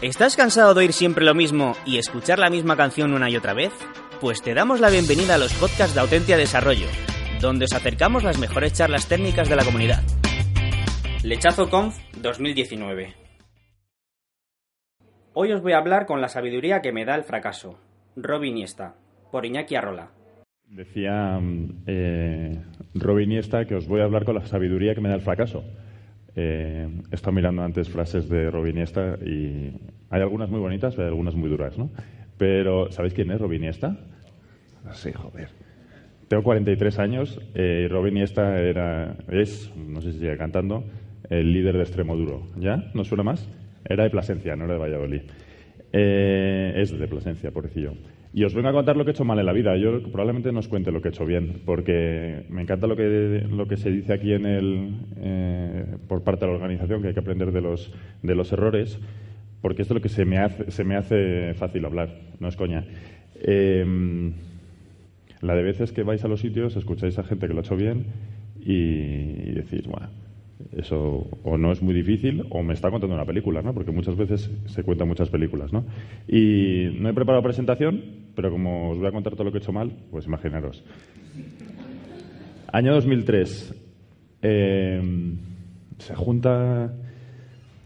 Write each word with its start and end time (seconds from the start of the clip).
¿Estás 0.00 0.36
cansado 0.36 0.74
de 0.74 0.80
oír 0.82 0.92
siempre 0.92 1.24
lo 1.24 1.34
mismo 1.34 1.72
y 1.84 1.98
escuchar 1.98 2.38
la 2.38 2.50
misma 2.50 2.76
canción 2.76 3.12
una 3.14 3.28
y 3.30 3.36
otra 3.36 3.52
vez? 3.52 3.72
Pues 4.20 4.40
te 4.42 4.54
damos 4.54 4.78
la 4.78 4.90
bienvenida 4.90 5.34
a 5.34 5.38
los 5.38 5.52
podcasts 5.54 5.92
de 5.92 6.00
Autentia 6.00 6.36
Desarrollo, 6.36 6.86
donde 7.40 7.64
os 7.64 7.72
acercamos 7.72 8.22
las 8.22 8.38
mejores 8.38 8.74
charlas 8.74 9.08
técnicas 9.08 9.48
de 9.48 9.56
la 9.56 9.64
comunidad. 9.64 10.04
Lechazo 11.24 11.68
Conf 11.68 11.98
2019. 12.22 13.14
Hoy 15.32 15.52
os 15.52 15.62
voy 15.62 15.72
a 15.72 15.78
hablar 15.78 16.06
con 16.06 16.20
la 16.20 16.28
sabiduría 16.28 16.80
que 16.80 16.92
me 16.92 17.04
da 17.04 17.16
el 17.16 17.24
fracaso. 17.24 17.80
Robin 18.14 18.52
Iniesta, 18.52 18.94
por 19.32 19.46
Iñaki 19.46 19.74
Arrola. 19.74 20.12
Decía 20.64 21.40
eh, 21.88 22.62
Robin 22.94 23.32
Iniesta 23.32 23.64
que 23.64 23.74
os 23.74 23.88
voy 23.88 24.00
a 24.00 24.04
hablar 24.04 24.24
con 24.24 24.36
la 24.36 24.46
sabiduría 24.46 24.94
que 24.94 25.00
me 25.00 25.08
da 25.08 25.16
el 25.16 25.22
fracaso. 25.22 25.64
Eh, 26.40 26.88
he 27.10 27.14
estado 27.16 27.32
mirando 27.32 27.64
antes 27.64 27.88
frases 27.88 28.28
de 28.28 28.48
Robin 28.48 28.76
Iniesta 28.76 29.18
y 29.20 29.72
hay 30.08 30.22
algunas 30.22 30.48
muy 30.48 30.60
bonitas, 30.60 30.94
pero 30.94 31.06
hay 31.06 31.10
algunas 31.10 31.34
muy 31.34 31.50
duras, 31.50 31.76
¿no? 31.76 31.90
Pero, 32.36 32.92
¿sabéis 32.92 33.12
quién 33.12 33.32
es 33.32 33.40
Robin 33.40 33.62
Iniesta? 33.62 33.96
Sí, 34.92 35.12
joder. 35.12 35.48
Tengo 36.28 36.44
43 36.44 36.96
años 37.00 37.40
eh, 37.56 37.82
y 37.84 37.88
Robin 37.88 38.18
Iniesta 38.18 38.60
era, 38.60 39.16
es, 39.26 39.72
no 39.76 40.00
sé 40.00 40.12
si 40.12 40.20
sigue 40.20 40.36
cantando, 40.36 40.84
el 41.28 41.52
líder 41.52 41.76
de 41.76 41.82
extremo 41.82 42.16
duro. 42.16 42.46
¿Ya? 42.56 42.84
¿No 42.94 43.04
suena 43.04 43.24
más? 43.24 43.48
Era 43.84 44.04
de 44.04 44.10
Plasencia, 44.10 44.54
no 44.54 44.66
era 44.66 44.74
de 44.74 44.78
Valladolid. 44.78 45.22
Eh, 45.92 46.72
es 46.76 46.96
de 46.96 47.08
Plasencia, 47.08 47.50
pobrecillo. 47.50 47.94
Y 48.34 48.44
os 48.44 48.54
vengo 48.54 48.68
a 48.68 48.72
contar 48.72 48.96
lo 48.96 49.04
que 49.04 49.10
he 49.10 49.14
hecho 49.14 49.24
mal 49.24 49.38
en 49.38 49.46
la 49.46 49.52
vida. 49.52 49.76
Yo 49.76 50.02
probablemente 50.02 50.52
no 50.52 50.58
os 50.58 50.68
cuente 50.68 50.92
lo 50.92 51.00
que 51.00 51.08
he 51.08 51.10
hecho 51.10 51.24
bien, 51.24 51.62
porque 51.64 52.44
me 52.50 52.62
encanta 52.62 52.86
lo 52.86 52.94
que, 52.94 53.46
lo 53.50 53.66
que 53.66 53.76
se 53.76 53.90
dice 53.90 54.12
aquí 54.12 54.32
en 54.32 54.44
el, 54.44 54.90
eh, 55.16 55.96
por 56.06 56.22
parte 56.22 56.44
de 56.44 56.50
la 56.50 56.56
organización, 56.56 57.00
que 57.00 57.08
hay 57.08 57.14
que 57.14 57.20
aprender 57.20 57.52
de 57.52 57.62
los, 57.62 57.92
de 58.22 58.34
los 58.34 58.52
errores, 58.52 58.98
porque 59.62 59.82
esto 59.82 59.94
es 59.94 59.96
lo 59.96 60.02
que 60.02 60.10
se 60.10 60.24
me 60.24 60.38
hace, 60.38 60.70
se 60.70 60.84
me 60.84 60.96
hace 60.96 61.54
fácil 61.54 61.84
hablar, 61.86 62.14
no 62.38 62.48
es 62.48 62.56
coña. 62.56 62.84
Eh, 63.40 64.32
la 65.40 65.54
de 65.54 65.62
veces 65.62 65.92
que 65.92 66.02
vais 66.02 66.22
a 66.24 66.28
los 66.28 66.40
sitios, 66.40 66.76
escucháis 66.76 67.18
a 67.18 67.24
gente 67.24 67.46
que 67.46 67.54
lo 67.54 67.60
ha 67.60 67.62
hecho 67.62 67.76
bien 67.76 68.06
y, 68.60 68.72
y 68.72 69.52
decís, 69.52 69.86
bueno, 69.86 70.08
eso 70.72 71.28
o 71.44 71.56
no 71.56 71.72
es 71.72 71.82
muy 71.82 71.94
difícil 71.94 72.44
o 72.50 72.62
me 72.62 72.74
está 72.74 72.90
contando 72.90 73.14
una 73.14 73.24
película, 73.24 73.62
¿no? 73.62 73.74
Porque 73.74 73.90
muchas 73.90 74.16
veces 74.16 74.50
se 74.66 74.82
cuentan 74.82 75.08
muchas 75.08 75.28
películas, 75.28 75.72
¿no? 75.72 75.84
Y 76.26 76.90
no 76.98 77.08
he 77.08 77.14
preparado 77.14 77.42
presentación, 77.42 78.02
pero 78.34 78.50
como 78.50 78.90
os 78.90 78.98
voy 78.98 79.08
a 79.08 79.12
contar 79.12 79.34
todo 79.34 79.44
lo 79.44 79.52
que 79.52 79.58
he 79.58 79.60
hecho 79.60 79.72
mal, 79.72 79.92
pues 80.10 80.26
imaginaros. 80.26 80.84
Año 82.72 82.92
2003. 82.94 83.84
Eh, 84.40 85.02
se 85.98 86.14
junta 86.14 86.94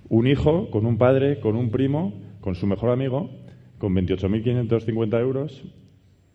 un 0.08 0.26
hijo 0.26 0.70
con 0.70 0.86
un 0.86 0.98
padre, 0.98 1.40
con 1.40 1.56
un 1.56 1.70
primo, 1.70 2.12
con 2.40 2.54
su 2.54 2.66
mejor 2.66 2.90
amigo, 2.90 3.30
con 3.78 3.94
28.550 3.94 5.20
euros, 5.20 5.64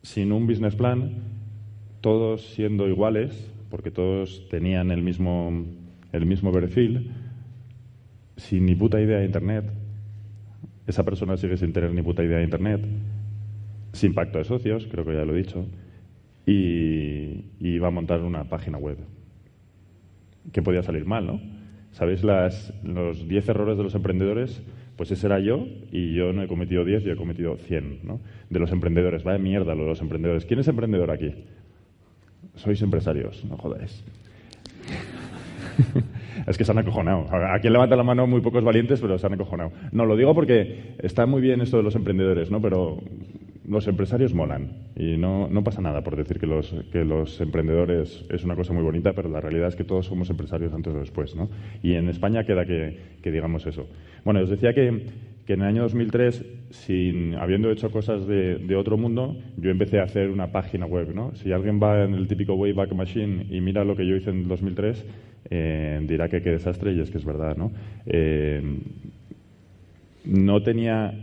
sin 0.01 0.31
un 0.31 0.47
business 0.47 0.75
plan, 0.75 1.23
todos 2.01 2.41
siendo 2.55 2.87
iguales, 2.87 3.53
porque 3.69 3.91
todos 3.91 4.47
tenían 4.49 4.91
el 4.91 5.03
mismo 5.03 5.51
el 6.11 6.25
mismo 6.25 6.51
perfil, 6.51 7.11
sin 8.35 8.65
ni 8.65 8.75
puta 8.75 9.01
idea 9.01 9.19
de 9.19 9.25
Internet. 9.25 9.65
Esa 10.85 11.03
persona 11.03 11.37
sigue 11.37 11.57
sin 11.57 11.73
tener 11.73 11.91
ni 11.91 12.01
puta 12.01 12.23
idea 12.23 12.37
de 12.37 12.43
Internet, 12.43 12.85
sin 13.93 14.13
pacto 14.13 14.37
de 14.37 14.43
socios, 14.43 14.87
creo 14.89 15.05
que 15.05 15.13
ya 15.13 15.25
lo 15.25 15.33
he 15.33 15.37
dicho, 15.37 15.65
y, 16.45 17.45
y 17.59 17.79
va 17.79 17.89
a 17.89 17.91
montar 17.91 18.21
una 18.21 18.45
página 18.45 18.77
web. 18.77 18.97
Que 20.51 20.61
podía 20.61 20.81
salir 20.83 21.05
mal, 21.05 21.27
¿no? 21.27 21.41
¿Sabéis 21.91 22.23
las, 22.23 22.73
los 22.83 23.27
10 23.27 23.49
errores 23.49 23.77
de 23.77 23.83
los 23.83 23.95
emprendedores? 23.95 24.61
Pues 24.95 25.11
ese 25.11 25.27
era 25.27 25.39
yo 25.39 25.67
y 25.91 26.13
yo 26.13 26.31
no 26.31 26.43
he 26.43 26.47
cometido 26.47 26.85
10, 26.85 27.03
yo 27.03 27.13
he 27.13 27.15
cometido 27.15 27.57
100, 27.57 27.99
¿no? 28.03 28.19
De 28.49 28.59
los 28.59 28.71
emprendedores. 28.71 29.23
Vaya 29.23 29.39
mierda 29.39 29.75
lo 29.75 29.83
de 29.83 29.89
los 29.89 30.01
emprendedores. 30.01 30.45
¿Quién 30.45 30.59
es 30.59 30.67
emprendedor 30.67 31.11
aquí? 31.11 31.33
Sois 32.55 32.81
empresarios, 32.81 33.43
no 33.45 33.57
jodáis. 33.57 34.03
es 36.47 36.57
que 36.57 36.65
se 36.65 36.71
han 36.71 36.77
acojonado. 36.77 37.25
A 37.31 37.59
quien 37.59 37.73
levanta 37.73 37.95
la 37.95 38.03
mano 38.03 38.27
muy 38.27 38.41
pocos 38.41 38.63
valientes, 38.63 38.99
pero 38.99 39.17
se 39.17 39.25
han 39.25 39.33
acojonado. 39.33 39.71
No, 39.91 40.05
lo 40.05 40.15
digo 40.15 40.33
porque 40.33 40.95
está 40.99 41.25
muy 41.25 41.41
bien 41.41 41.61
esto 41.61 41.77
de 41.77 41.83
los 41.83 41.95
emprendedores, 41.95 42.51
¿no? 42.51 42.61
Pero 42.61 42.99
los 43.67 43.87
empresarios 43.87 44.33
molan 44.33 44.71
y 44.95 45.17
no, 45.17 45.49
pasa 45.63 45.81
nada 45.81 46.01
por 46.01 46.15
decir 46.15 46.39
que 46.39 46.47
los, 46.47 46.73
que 46.91 47.03
los 47.03 47.41
emprendedores 47.41 48.25
es 48.29 48.43
una 48.45 48.55
cosa 48.55 48.73
muy 48.73 48.81
bonita, 48.81 49.11
pero 49.13 49.29
la 49.29 49.41
realidad 49.41 49.67
es 49.67 49.75
que 49.75 49.83
todos 49.83 50.05
somos 50.05 50.29
empresarios 50.29 50.73
antes 50.73 50.93
o 50.93 50.99
después, 50.99 51.35
¿no? 51.35 51.49
Y 51.83 51.93
en 51.93 52.07
España 52.07 52.45
queda 52.45 52.65
que, 52.65 52.97
que 53.21 53.31
digamos 53.31 53.65
eso. 53.65 53.87
Bueno, 54.23 54.39
os 54.41 54.49
decía 54.49 54.73
que, 54.73 55.05
que 55.47 55.53
en 55.53 55.61
el 55.61 55.67
año 55.67 55.83
2003, 55.83 56.45
sin, 56.71 57.35
habiendo 57.35 57.71
hecho 57.71 57.89
cosas 57.89 58.27
de, 58.27 58.75
otro 58.75 58.97
mundo, 58.97 59.37
yo 59.55 59.71
empecé 59.71 59.99
a 59.99 60.03
hacer 60.03 60.29
una 60.29 60.51
página 60.51 60.85
web, 60.85 61.15
¿no? 61.15 61.33
Si 61.35 61.53
alguien 61.53 61.79
va 61.81 62.03
en 62.03 62.15
el 62.15 62.27
típico 62.27 62.55
Wayback 62.55 62.91
Machine 62.91 63.45
y 63.49 63.61
mira 63.61 63.85
lo 63.85 63.95
que 63.95 64.05
yo 64.05 64.17
hice 64.17 64.29
en 64.29 64.45
2003, 64.45 65.05
eh, 65.49 66.01
dirá 66.03 66.27
que 66.27 66.41
qué 66.41 66.49
desastre 66.51 66.91
y 66.91 66.99
es 66.99 67.09
que 67.09 67.17
es 67.17 67.23
verdad, 67.23 67.55
¿no? 67.55 67.71
Eh, 68.05 68.61
no 70.25 70.61
tenía 70.61 71.13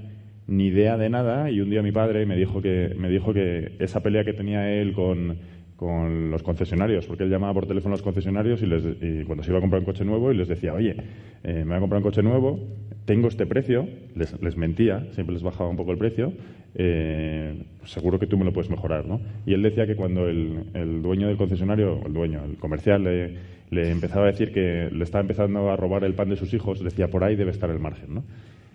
ni 0.47 0.69
idea 0.69 0.97
de 0.97 1.11
nada 1.11 1.51
y 1.51 1.61
un 1.61 1.69
día 1.69 1.83
mi 1.83 1.93
padre 1.93 2.25
me 2.25 2.37
dijo 2.37 2.63
que, 2.63 2.95
me 2.99 3.11
dijo 3.11 3.35
que 3.35 3.73
esa 3.79 4.03
pelea 4.03 4.25
que 4.25 4.33
tenía 4.33 4.73
él 4.73 4.95
con, 4.95 5.37
con 5.77 6.31
los 6.31 6.43
concesionarios, 6.43 7.07
porque 7.07 7.25
él 7.25 7.31
llamaba 7.31 7.55
por 7.55 7.67
teléfono 7.67 7.95
a 7.95 7.97
los 7.97 8.03
concesionarios 8.03 8.63
y, 8.63 8.67
les, 8.67 8.85
y 8.85 9.25
cuando 9.25 9.43
se 9.43 9.51
iba 9.51 9.59
a 9.59 9.61
comprar 9.61 9.81
un 9.81 9.87
coche 9.87 10.05
nuevo 10.05 10.31
y 10.31 10.37
les 10.37 10.49
decía, 10.49 10.73
oye, 10.73 10.97
eh, 11.43 11.59
me 11.59 11.65
voy 11.65 11.77
a 11.77 11.81
comprar 11.81 11.99
un 11.99 12.05
coche 12.05 12.23
nuevo, 12.23 12.61
tengo 13.05 13.29
este 13.29 13.45
precio, 13.47 13.89
les, 14.15 14.41
les 14.41 14.57
mentía, 14.57 15.07
siempre 15.13 15.35
les 15.35 15.43
bajaba 15.43 15.69
un 15.69 15.77
poco 15.77 15.91
el 15.91 15.99
precio, 15.99 16.33
eh, 16.77 17.65
seguro 17.85 18.19
que 18.19 18.27
tú 18.27 18.39
me 18.39 18.45
lo 18.45 18.53
puedes 18.53 18.71
mejorar, 18.71 19.07
¿no? 19.07 19.21
Y 19.47 19.55
él 19.55 19.63
decía 19.63 19.87
que 19.87 19.97
cuando 19.97 20.29
el, 20.29 20.71
el 20.75 21.03
dueño 21.03 21.29
del 21.29 21.37
concesionario, 21.37 22.01
el 22.07 22.13
dueño, 22.13 22.45
el 22.45 22.57
comercial, 22.57 23.05
le, 23.05 23.37
le, 23.71 23.91
empezaba 23.91 24.25
a 24.25 24.31
decir 24.31 24.53
que 24.53 24.91
le 24.93 25.05
estaba 25.05 25.23
empezando 25.23 25.71
a 25.71 25.77
robar 25.77 26.05
el 26.05 26.15
pan 26.15 26.31
de 26.31 26.37
sus 26.37 26.55
hijos, 26.55 26.83
decía, 26.83 27.09
por 27.09 27.25
ahí 27.25 27.37
debe 27.37 27.51
estar 27.51 27.71
el 27.71 27.79
margen, 27.79 28.15
¿no? 28.15 28.25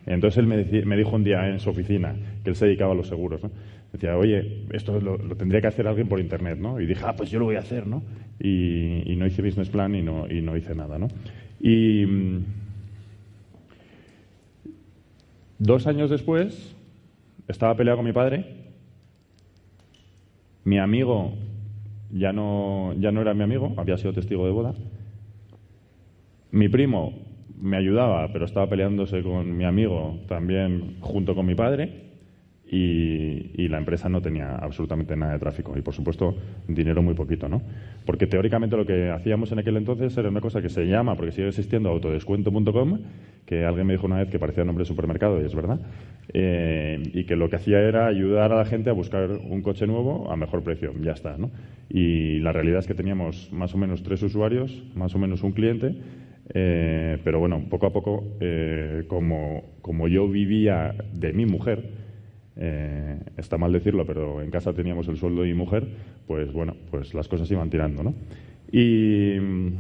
Entonces 0.09 0.39
él 0.39 0.47
me, 0.47 0.97
dijo 0.97 1.15
un 1.15 1.23
día 1.23 1.47
en 1.47 1.59
su 1.59 1.69
oficina 1.69 2.15
que 2.43 2.49
él 2.49 2.55
se 2.55 2.65
dedicaba 2.65 2.93
a 2.93 2.95
los 2.95 3.07
seguros, 3.07 3.43
¿no? 3.43 3.51
Decía, 3.93 4.17
oye, 4.17 4.65
esto 4.71 4.99
lo, 4.99 5.19
tendría 5.35 5.61
que 5.61 5.67
hacer 5.67 5.87
alguien 5.87 6.07
por 6.07 6.19
internet, 6.19 6.57
¿no? 6.57 6.81
Y 6.81 6.87
dije, 6.87 7.03
ah, 7.05 7.15
pues 7.15 7.29
yo 7.29 7.37
lo 7.37 7.45
voy 7.45 7.57
a 7.57 7.59
hacer, 7.59 7.85
¿no? 7.85 8.01
Y, 8.39 9.15
no 9.17 9.27
hice 9.27 9.43
business 9.43 9.69
plan 9.69 9.93
y 9.93 10.01
no, 10.01 10.27
y 10.27 10.41
no 10.41 10.57
hice 10.57 10.73
nada, 10.73 10.97
¿no? 10.97 11.09
Y 11.59 12.07
mm, 12.07 12.45
dos 15.59 15.85
años 15.85 16.09
después 16.09 16.75
estaba 17.47 17.75
peleado 17.75 17.97
con 17.97 18.05
mi 18.05 18.13
padre. 18.13 18.45
Mi 20.63 20.79
amigo 20.79 21.35
ya 22.11 22.33
no, 22.33 22.95
ya 22.99 23.11
no 23.11 23.21
era 23.21 23.35
mi 23.35 23.43
amigo, 23.43 23.75
había 23.77 23.97
sido 23.97 24.13
testigo 24.13 24.43
de 24.47 24.51
boda. 24.51 24.73
Mi 26.49 26.67
primo 26.67 27.28
me 27.59 27.77
ayudaba, 27.77 28.31
pero 28.31 28.45
estaba 28.45 28.67
peleándose 28.67 29.21
con 29.21 29.55
mi 29.55 29.65
amigo 29.65 30.17
también 30.27 30.97
junto 31.01 31.35
con 31.35 31.45
mi 31.45 31.55
padre. 31.55 32.09
Y, 32.71 33.67
la 33.67 33.77
empresa 33.77 34.09
no 34.09 34.19
tenía 34.19 34.55
absolutamente 34.55 35.15
nada 35.15 35.33
de 35.33 35.39
tráfico 35.39 35.77
y, 35.77 35.81
por 35.81 35.93
supuesto, 35.93 36.35
dinero 36.67 37.03
muy 37.03 37.13
poquito, 37.13 37.47
¿no? 37.47 37.61
Porque 38.03 38.25
teóricamente 38.25 38.75
lo 38.75 38.85
que 38.85 39.11
hacíamos 39.11 39.51
en 39.51 39.59
aquel 39.59 39.77
entonces 39.77 40.17
era 40.17 40.29
una 40.29 40.41
cosa 40.41 40.59
que 40.59 40.69
se 40.69 40.85
llama, 40.85 41.15
porque 41.15 41.31
sigue 41.31 41.49
existiendo, 41.49 41.89
autodescuento.com, 41.89 42.99
que 43.45 43.65
alguien 43.65 43.85
me 43.85 43.93
dijo 43.93 44.07
una 44.07 44.17
vez 44.17 44.29
que 44.29 44.39
parecía 44.39 44.63
nombre 44.63 44.83
de 44.83 44.87
supermercado 44.87 45.39
y 45.39 45.45
es 45.45 45.53
verdad, 45.53 45.79
eh, 46.33 47.01
y 47.13 47.25
que 47.25 47.35
lo 47.35 47.49
que 47.49 47.57
hacía 47.57 47.79
era 47.79 48.07
ayudar 48.07 48.51
a 48.53 48.57
la 48.57 48.65
gente 48.65 48.89
a 48.89 48.93
buscar 48.93 49.29
un 49.31 49.61
coche 49.61 49.85
nuevo 49.85 50.31
a 50.31 50.35
mejor 50.35 50.63
precio, 50.63 50.93
ya 50.99 51.11
está, 51.11 51.37
¿no? 51.37 51.51
Y 51.89 52.39
la 52.39 52.51
realidad 52.51 52.79
es 52.79 52.87
que 52.87 52.95
teníamos 52.95 53.51
más 53.51 53.75
o 53.75 53.77
menos 53.77 54.01
tres 54.01 54.23
usuarios, 54.23 54.83
más 54.95 55.13
o 55.13 55.19
menos 55.19 55.43
un 55.43 55.51
cliente, 55.51 55.95
eh, 56.53 57.17
pero 57.23 57.39
bueno, 57.39 57.63
poco 57.69 57.85
a 57.87 57.93
poco, 57.93 58.23
eh, 58.39 59.03
como, 59.07 59.63
como 59.81 60.07
yo 60.07 60.27
vivía 60.27 60.95
de 61.13 61.33
mi 61.33 61.45
mujer, 61.45 61.89
eh, 62.55 63.19
está 63.37 63.57
mal 63.57 63.71
decirlo, 63.71 64.05
pero 64.05 64.41
en 64.41 64.51
casa 64.51 64.73
teníamos 64.73 65.07
el 65.07 65.17
sueldo 65.17 65.45
y 65.45 65.53
mujer, 65.53 65.87
pues 66.27 66.51
bueno, 66.51 66.75
pues 66.91 67.13
las 67.13 67.27
cosas 67.27 67.49
iban 67.51 67.69
tirando, 67.69 68.03
¿no? 68.03 68.15
Y 68.71 69.37
mm, 69.39 69.73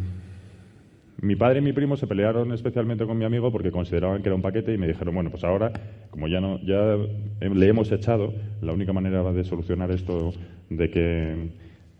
Mi 1.21 1.35
padre 1.35 1.59
y 1.59 1.61
mi 1.61 1.73
primo 1.73 1.97
se 1.97 2.07
pelearon 2.07 2.53
especialmente 2.53 3.05
con 3.05 3.17
mi 3.17 3.25
amigo 3.25 3.51
porque 3.51 3.71
consideraban 3.71 4.21
que 4.21 4.29
era 4.29 4.35
un 4.35 4.41
paquete 4.41 4.73
y 4.73 4.77
me 4.77 4.87
dijeron, 4.87 5.13
bueno, 5.15 5.29
pues 5.31 5.43
ahora, 5.43 5.71
como 6.11 6.27
ya, 6.29 6.39
no, 6.39 6.59
ya 6.61 6.97
le 7.41 7.67
hemos 7.67 7.91
echado, 7.91 8.33
la 8.61 8.71
única 8.71 8.93
manera 8.93 9.29
de 9.33 9.43
solucionar 9.43 9.91
esto 9.91 10.31
de 10.69 10.89
que, 10.89 11.49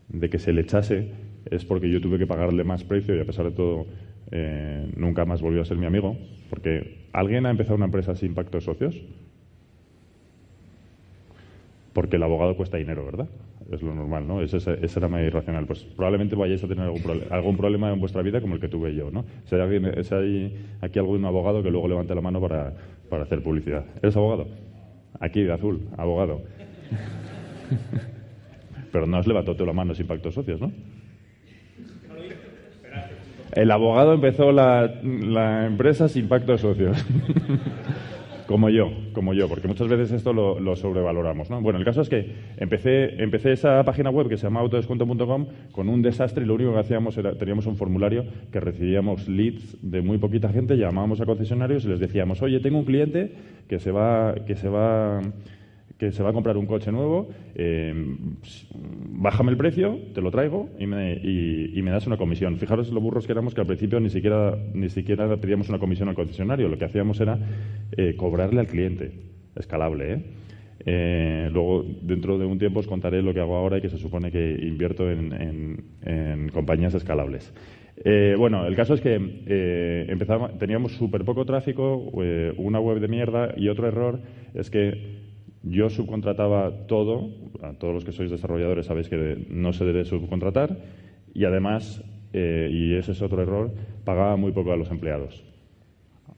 de 0.08 0.30
que 0.30 0.40
se 0.40 0.54
le 0.54 0.62
echase 0.62 1.12
es 1.52 1.66
porque 1.66 1.90
yo 1.90 2.00
tuve 2.00 2.18
que 2.18 2.28
pagarle 2.28 2.64
más 2.64 2.84
precio 2.86 3.16
y 3.16 3.20
a 3.20 3.26
pesar 3.26 3.46
de 3.46 3.52
todo 3.52 3.88
eh, 4.32 4.92
nunca 4.96 5.26
más 5.26 5.42
volvió 5.42 5.62
a 5.62 5.66
ser 5.66 5.78
mi 5.78 5.86
amigo. 5.86 6.18
Porque 6.50 7.08
¿alguien 7.14 7.46
ha 7.46 7.52
empezado 7.52 7.76
una 7.76 7.86
empresa 7.86 8.16
sin 8.16 8.34
pacto 8.34 8.58
de 8.58 8.62
socios? 8.62 9.02
Porque 11.94 12.18
el 12.18 12.24
abogado 12.24 12.56
cuesta 12.56 12.78
dinero, 12.78 13.06
¿verdad? 13.06 13.28
es 13.72 13.84
lo 13.84 13.94
normal, 13.94 14.28
¿no? 14.28 14.42
Ese, 14.42 14.58
era 14.58 15.08
más 15.08 15.22
irracional. 15.22 15.66
Pues 15.66 15.84
probablemente 15.84 16.36
vayáis 16.36 16.64
a 16.64 16.68
tener 16.68 16.86
algún, 16.86 17.02
algún, 17.30 17.58
problema 17.58 17.92
en 17.92 18.00
vuestra 18.00 18.22
vida 18.22 18.42
como 18.42 18.56
el 18.56 18.62
que 18.62 18.68
tuve 18.68 18.96
yo, 18.96 19.12
¿no? 19.12 19.26
Si 19.46 19.56
hay, 19.56 19.62
alguien, 19.62 19.86
hay 19.86 20.58
aquí 20.82 21.00
algún 21.00 21.24
abogado 21.26 21.62
que 21.62 21.70
luego 21.70 21.88
levante 21.88 22.16
la 22.16 22.22
mano 22.22 22.42
para, 22.42 22.74
para 23.10 23.24
hacer 23.24 23.44
publicidad. 23.44 23.86
¿Eres 24.02 24.16
abogado? 24.18 24.48
Aquí, 25.20 25.44
de 25.44 25.54
azul, 25.54 25.88
abogado. 25.98 26.42
Pero 28.92 29.06
no 29.06 29.20
os 29.20 29.28
levantó 29.28 29.54
la 29.66 29.74
mano 29.74 29.94
sin 29.94 30.08
pactos 30.08 30.34
socios, 30.34 30.60
¿no? 30.60 30.72
El 33.60 33.72
abogado 33.72 34.14
empezó 34.14 34.54
la, 34.54 35.02
la 35.04 35.66
empresa 35.66 36.08
sin 36.08 36.30
pacto 36.30 36.54
de 36.54 36.60
socios. 36.60 37.06
Como 38.48 38.72
yo, 38.72 38.90
como 39.14 39.36
yo, 39.36 39.48
porque 39.48 39.68
muchas 39.68 39.88
veces 39.88 40.12
esto 40.12 40.34
lo, 40.34 40.76
sobrevaloramos. 40.76 41.52
¿no? 41.52 41.62
Bueno, 41.62 41.78
el 41.78 41.86
caso 41.86 42.02
es 42.02 42.10
que 42.10 42.34
empecé, 42.58 43.22
empecé 43.22 43.52
esa 43.52 43.84
página 43.84 44.10
web 44.10 44.28
que 44.28 44.38
se 44.38 44.48
llama 44.48 44.62
autodescuento.com 44.62 45.46
con 45.72 45.88
un 45.88 46.02
desastre 46.02 46.44
y 46.44 46.48
lo 46.48 46.56
único 46.56 46.74
que 46.74 46.80
hacíamos 46.80 47.16
era, 47.20 47.36
teníamos 47.36 47.68
un 47.68 47.76
formulario 47.76 48.26
que 48.52 48.60
recibíamos 48.60 49.28
leads 49.30 49.78
de 49.84 50.02
muy 50.02 50.18
poquita 50.18 50.50
gente, 50.50 50.78
llamábamos 50.78 51.22
a 51.22 51.28
concesionarios 51.28 51.86
y 51.86 51.90
les 51.90 52.00
decíamos, 52.00 52.42
oye, 52.42 52.60
tengo 52.60 52.80
un 52.80 52.86
cliente 52.86 53.34
que 53.68 53.78
se 53.78 53.92
va, 53.92 54.34
que 54.34 54.56
se 54.56 54.68
va 54.68 55.22
que 56.00 56.14
se 56.14 56.24
va 56.24 56.30
a 56.30 56.34
comprar 56.34 56.56
un 56.56 56.66
coche 56.66 56.94
nuevo, 56.94 57.28
eh, 57.56 57.94
bájame 59.10 59.52
el 59.52 59.58
precio, 59.58 60.00
te 60.14 60.22
lo 60.22 60.32
traigo 60.32 60.70
y 60.80 60.88
me, 60.88 61.14
y, 61.16 61.82
me, 61.82 61.92
das 61.92 62.08
una 62.08 62.16
comisión. 62.16 62.58
Fijaros 62.58 62.90
lo 62.90 63.02
burros 63.02 63.26
que 63.26 63.34
éramos 63.34 63.54
que 63.54 63.60
al 63.60 63.68
principio 63.68 64.00
ni 64.00 64.10
siquiera, 64.10 64.58
ni 64.74 64.90
siquiera 64.90 65.36
pedíamos 65.36 65.68
una 65.68 65.78
comisión 65.78 66.08
al 66.08 66.16
concesionario, 66.16 66.70
lo 66.70 66.78
que 66.78 66.86
hacíamos 66.86 67.20
era 67.20 67.38
eh, 67.98 68.16
cobrarle 68.16 68.62
al 68.62 68.68
cliente, 68.68 69.12
escalable. 69.58 70.14
¿eh? 70.14 70.24
¿eh? 70.86 71.50
luego, 71.52 71.86
dentro 72.02 72.38
de 72.38 72.46
un 72.46 72.58
tiempo, 72.58 72.80
os 72.80 72.88
contaré 72.88 73.22
lo 73.22 73.34
que 73.34 73.42
hago 73.42 73.58
ahora 73.58 73.80
y 73.80 73.82
que 73.82 73.90
se 73.90 73.98
supone 73.98 74.32
que 74.32 74.52
invierto 74.52 75.12
en, 75.12 75.84
en, 76.06 76.50
compañías 76.54 76.94
escalables. 76.94 77.54
bueno, 78.38 78.66
el 78.66 78.76
caso 78.78 78.94
es 78.94 79.02
que 79.02 79.20
teníamos 80.58 80.94
súper 80.94 81.26
poco 81.26 81.44
tráfico, 81.44 81.98
una 82.56 82.80
web 82.80 83.02
de 83.02 83.10
mierda 83.10 83.54
y 83.58 83.68
otro 83.68 83.86
error 83.86 84.22
es 84.54 84.70
que 84.70 85.28
yo 85.64 85.90
subcontrataba 85.90 86.88
todo, 86.88 87.32
a 87.62 87.74
todos 87.74 87.94
los 87.94 88.06
que 88.06 88.12
sois 88.12 88.32
desarrolladores 88.32 88.86
sabéis 88.86 89.10
que 89.10 89.46
no 89.50 89.74
se 89.74 89.86
debe 89.86 90.06
subcontratar, 90.06 90.78
y 91.34 91.46
además, 91.46 92.04
eh, 92.34 92.70
y 92.72 92.94
ese 92.96 93.12
es 93.12 93.22
otro 93.22 93.42
error, 93.42 93.72
pagaba 94.06 94.36
muy 94.38 94.52
poco 94.52 94.72
a 94.72 94.78
los 94.78 94.90
empleados. 94.92 95.44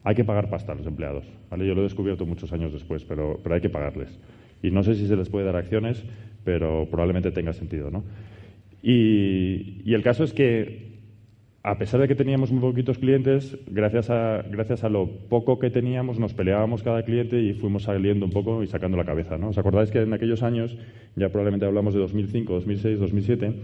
Hay 0.04 0.16
que 0.16 0.24
pagar 0.24 0.50
pasta 0.50 0.72
a 0.72 0.74
los 0.74 0.86
empleados, 0.86 1.24
¿vale? 1.50 1.66
Yo 1.66 1.74
lo 1.74 1.80
he 1.80 1.84
descubierto 1.84 2.26
muchos 2.26 2.52
años 2.52 2.72
después, 2.72 3.04
pero, 3.04 3.38
pero 3.42 3.54
hay 3.54 3.60
que 3.60 3.70
pagarles. 3.70 4.18
Y 4.62 4.70
no 4.70 4.82
sé 4.82 4.96
si 4.96 5.06
se 5.06 5.16
les 5.16 5.28
puede 5.28 5.46
dar 5.46 5.56
acciones, 5.56 6.04
pero 6.44 6.88
probablemente 6.90 7.30
tenga 7.30 7.52
sentido, 7.52 7.90
¿no? 7.90 8.02
Y, 8.82 9.82
y 9.84 9.94
el 9.94 10.02
caso 10.02 10.24
es 10.24 10.32
que 10.32 10.91
a 11.64 11.78
pesar 11.78 12.00
de 12.00 12.08
que 12.08 12.16
teníamos 12.16 12.50
muy 12.50 12.60
poquitos 12.60 12.98
clientes, 12.98 13.56
gracias 13.68 14.10
a, 14.10 14.42
gracias 14.50 14.82
a 14.82 14.88
lo 14.88 15.06
poco 15.06 15.60
que 15.60 15.70
teníamos, 15.70 16.18
nos 16.18 16.34
peleábamos 16.34 16.82
cada 16.82 17.04
cliente 17.04 17.40
y 17.40 17.54
fuimos 17.54 17.84
saliendo 17.84 18.26
un 18.26 18.32
poco 18.32 18.64
y 18.64 18.66
sacando 18.66 18.96
la 18.96 19.04
cabeza. 19.04 19.38
¿no? 19.38 19.50
¿Os 19.50 19.58
acordáis 19.58 19.92
que 19.92 20.00
en 20.00 20.12
aquellos 20.12 20.42
años, 20.42 20.76
ya 21.14 21.28
probablemente 21.28 21.64
hablamos 21.64 21.94
de 21.94 22.00
2005, 22.00 22.52
2006, 22.52 22.98
2007, 22.98 23.54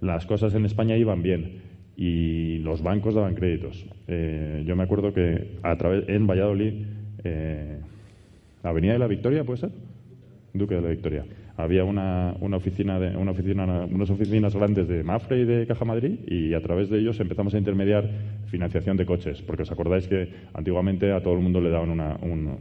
las 0.00 0.24
cosas 0.24 0.54
en 0.54 0.64
España 0.64 0.96
iban 0.96 1.22
bien 1.22 1.60
y 1.96 2.58
los 2.60 2.82
bancos 2.82 3.14
daban 3.14 3.34
créditos. 3.34 3.84
Eh, 4.08 4.64
yo 4.66 4.76
me 4.76 4.82
acuerdo 4.82 5.12
que 5.12 5.58
a 5.62 5.76
través, 5.76 6.08
en 6.08 6.26
Valladolid, 6.26 6.86
eh, 7.22 7.80
Avenida 8.62 8.94
de 8.94 8.98
la 8.98 9.06
Victoria, 9.08 9.44
¿puede 9.44 9.58
ser? 9.58 9.70
Duque 10.54 10.74
de 10.74 10.80
la 10.80 10.88
Victoria 10.88 11.24
había 11.56 11.84
una, 11.84 12.34
una 12.40 12.56
oficina 12.56 12.98
de, 12.98 13.16
una 13.16 13.30
oficina, 13.30 13.64
unas 13.64 14.10
oficinas 14.10 14.54
grandes 14.54 14.88
de 14.88 15.04
Mafre 15.04 15.40
y 15.40 15.44
de 15.44 15.66
Caja 15.66 15.84
Madrid 15.84 16.18
y 16.26 16.54
a 16.54 16.60
través 16.60 16.90
de 16.90 16.98
ellos 16.98 17.20
empezamos 17.20 17.54
a 17.54 17.58
intermediar 17.58 18.10
financiación 18.46 18.96
de 18.96 19.06
coches, 19.06 19.40
porque 19.42 19.62
os 19.62 19.70
acordáis 19.70 20.08
que 20.08 20.28
antiguamente 20.52 21.12
a 21.12 21.22
todo 21.22 21.34
el 21.34 21.40
mundo 21.40 21.60
le 21.60 21.70
daban 21.70 21.90
una, 21.90 22.16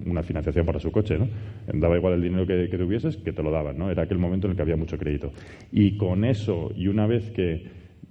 una 0.05 0.23
financiación 0.23 0.65
para 0.65 0.79
su 0.79 0.91
coche, 0.91 1.17
¿no? 1.17 1.27
Daba 1.73 1.97
igual 1.97 2.13
el 2.13 2.21
dinero 2.21 2.45
que, 2.45 2.69
que, 2.69 2.77
tuvieses, 2.77 3.17
que 3.17 3.33
te 3.33 3.41
lo 3.41 3.51
daban, 3.51 3.77
¿no? 3.77 3.89
Era 3.89 4.03
aquel 4.03 4.19
momento 4.19 4.47
en 4.47 4.51
el 4.51 4.55
que 4.55 4.61
había 4.61 4.77
mucho 4.77 4.97
crédito. 4.97 5.31
Y 5.71 5.97
con 5.97 6.25
eso, 6.25 6.71
y 6.75 6.87
una 6.87 7.07
vez 7.07 7.31
que 7.31 7.65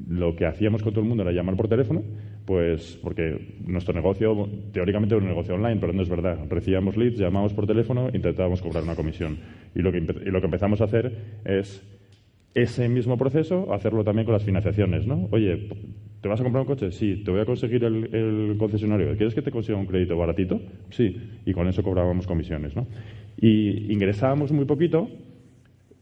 lo 0.09 0.35
que 0.35 0.47
hacíamos 0.47 0.83
con 0.83 0.93
todo 0.93 1.03
el 1.03 1.09
mundo 1.09 1.23
era 1.23 1.33
llamar 1.33 1.57
por 1.57 1.69
teléfono, 1.69 2.03
pues 2.45 2.99
porque 3.03 3.57
nuestro 3.65 3.95
negocio, 3.95 4.49
teóricamente 4.73 5.15
era 5.15 5.23
un 5.23 5.29
negocio 5.29 5.55
online, 5.55 5.81
pero 5.81 5.93
no 5.93 6.03
es 6.03 6.09
verdad. 6.09 6.39
Recibíamos 6.49 6.97
leads, 6.97 7.19
llamábamos 7.19 7.55
por 7.55 7.67
teléfono, 7.67 8.09
intentábamos 8.13 8.61
cobrar 8.61 8.83
una 8.83 8.97
comisión. 8.97 9.39
Y 9.75 9.81
lo 9.81 9.93
que, 9.93 10.01
lo 10.01 10.41
que 10.41 10.45
empezamos 10.45 10.81
a 10.81 10.85
hacer 10.85 11.41
es 11.45 11.83
ese 12.55 12.89
mismo 12.89 13.17
proceso, 13.17 13.73
hacerlo 13.73 14.05
también 14.05 14.27
con 14.27 14.35
las 14.35 14.45
financiaciones, 14.45 15.07
¿no? 15.07 15.29
Oye, 15.31 15.69
¿te 16.21 16.29
vas 16.29 16.41
a 16.41 16.43
comprar 16.43 16.63
un 16.63 16.67
coche? 16.67 16.91
Sí. 16.91 17.23
¿Te 17.25 17.31
voy 17.31 17.41
a 17.41 17.45
conseguir 17.45 17.85
el, 17.85 18.15
el 18.15 18.57
concesionario? 18.59 19.17
¿Quieres 19.17 19.35
que 19.35 19.43
te 19.43 19.51
consiga 19.51 19.79
un 19.79 19.87
crédito 19.87 20.17
baratito? 20.17 20.61
Sí. 20.91 21.17
Y 21.47 21.53
con 21.53 21.69
eso 21.69 21.83
cobrábamos 21.83 22.27
comisiones, 22.27 22.75
¿no? 22.77 22.87
Y 23.41 23.93
ingresábamos 23.93 24.53
muy 24.53 24.65
poquito, 24.65 25.09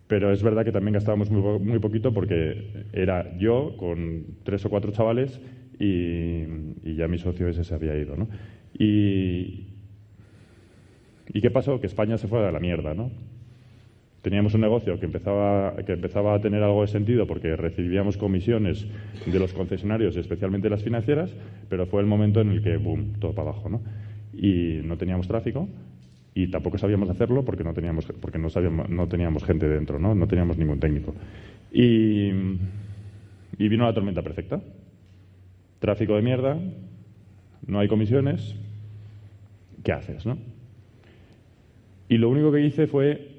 pero 0.06 0.32
es 0.32 0.42
verdad 0.42 0.64
que 0.64 0.72
también 0.72 0.94
gastábamos 0.94 1.30
muy, 1.30 1.60
muy 1.60 1.78
poquito 1.78 2.12
porque 2.12 2.86
era 2.92 3.38
yo 3.38 3.76
con 3.76 4.24
tres 4.42 4.64
o 4.64 4.70
cuatro 4.70 4.90
chavales 4.90 5.40
y, 5.80 6.94
ya 6.94 7.08
mi 7.08 7.18
socio 7.18 7.48
ese 7.48 7.64
se 7.64 7.74
había 7.74 7.96
ido, 7.96 8.16
¿no? 8.16 8.28
Y, 8.78 9.66
¿Y 11.32 11.40
qué 11.40 11.50
pasó? 11.50 11.80
Que 11.80 11.86
España 11.86 12.18
se 12.18 12.28
fue 12.28 12.46
a 12.46 12.52
la 12.52 12.60
mierda, 12.60 12.92
¿no? 12.94 13.10
Teníamos 14.20 14.52
un 14.54 14.60
negocio 14.60 15.00
que 15.00 15.06
empezaba, 15.06 15.74
que 15.86 15.92
empezaba 15.92 16.34
a 16.34 16.40
tener 16.40 16.62
algo 16.62 16.82
de 16.82 16.88
sentido 16.88 17.26
porque 17.26 17.56
recibíamos 17.56 18.18
comisiones 18.18 18.86
de 19.24 19.38
los 19.38 19.54
concesionarios, 19.54 20.16
especialmente 20.16 20.68
las 20.68 20.82
financieras, 20.82 21.34
pero 21.70 21.86
fue 21.86 22.02
el 22.02 22.06
momento 22.06 22.42
en 22.42 22.50
el 22.50 22.62
que, 22.62 22.76
boom, 22.76 23.14
todo 23.18 23.34
para 23.34 23.48
abajo, 23.50 23.70
¿no? 23.70 23.80
Y 24.34 24.80
no 24.84 24.98
teníamos 24.98 25.26
tráfico 25.26 25.68
y 26.34 26.48
tampoco 26.48 26.76
sabíamos 26.76 27.08
hacerlo 27.08 27.42
porque 27.46 27.64
no 27.64 27.72
teníamos, 27.72 28.04
porque 28.20 28.38
no, 28.38 28.50
sabíamos, 28.50 28.90
no 28.90 29.08
teníamos 29.08 29.44
gente 29.44 29.66
dentro, 29.66 29.98
¿no? 29.98 30.14
No 30.14 30.26
teníamos 30.26 30.58
ningún 30.58 30.78
técnico. 30.78 31.14
Y, 31.72 32.30
y 33.56 33.68
vino 33.68 33.86
la 33.86 33.94
tormenta 33.94 34.20
perfecta. 34.20 34.60
Tráfico 35.80 36.14
de 36.14 36.22
mierda, 36.22 36.58
no 37.66 37.80
hay 37.80 37.88
comisiones, 37.88 38.54
¿qué 39.82 39.92
haces, 39.92 40.24
no? 40.26 40.38
Y 42.08 42.18
lo 42.18 42.28
único 42.28 42.52
que 42.52 42.60
hice 42.60 42.86
fue 42.86 43.30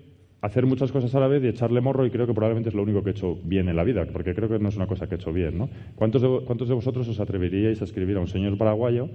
hacer 0.42 0.66
muchas 0.66 0.92
cosas 0.92 1.14
a 1.14 1.20
la 1.20 1.28
vez 1.28 1.44
y 1.44 1.48
echarle 1.48 1.82
morro 1.82 2.06
y 2.06 2.10
creo 2.10 2.26
que 2.26 2.34
probablemente 2.34 2.70
es 2.70 2.76
lo 2.76 2.82
único 2.82 3.04
que 3.04 3.12
he 3.12 3.14
hecho 3.14 3.38
bien 3.44 3.70
en 3.70 3.76
la 3.76 3.84
vida, 3.84 4.06
porque 4.12 4.34
creo 4.34 4.50
que 4.50 4.60
no 4.60 4.70
es 4.70 4.76
una 4.76 4.88
cosa 4.88 5.08
que 5.08 5.16
he 5.16 5.18
hecho 5.18 5.32
bien, 5.32 5.58
¿no? 5.58 5.70
¿Cuántos 5.96 6.22
de, 6.22 6.30
de 6.30 6.74
vosotros 6.74 7.08
os 7.08 7.20
atreveríais 7.20 7.80
a 7.82 7.86
escribir 7.86 8.18
a 8.18 8.22
un 8.22 8.28
señor 8.28 8.58
paraguayo 8.58 9.10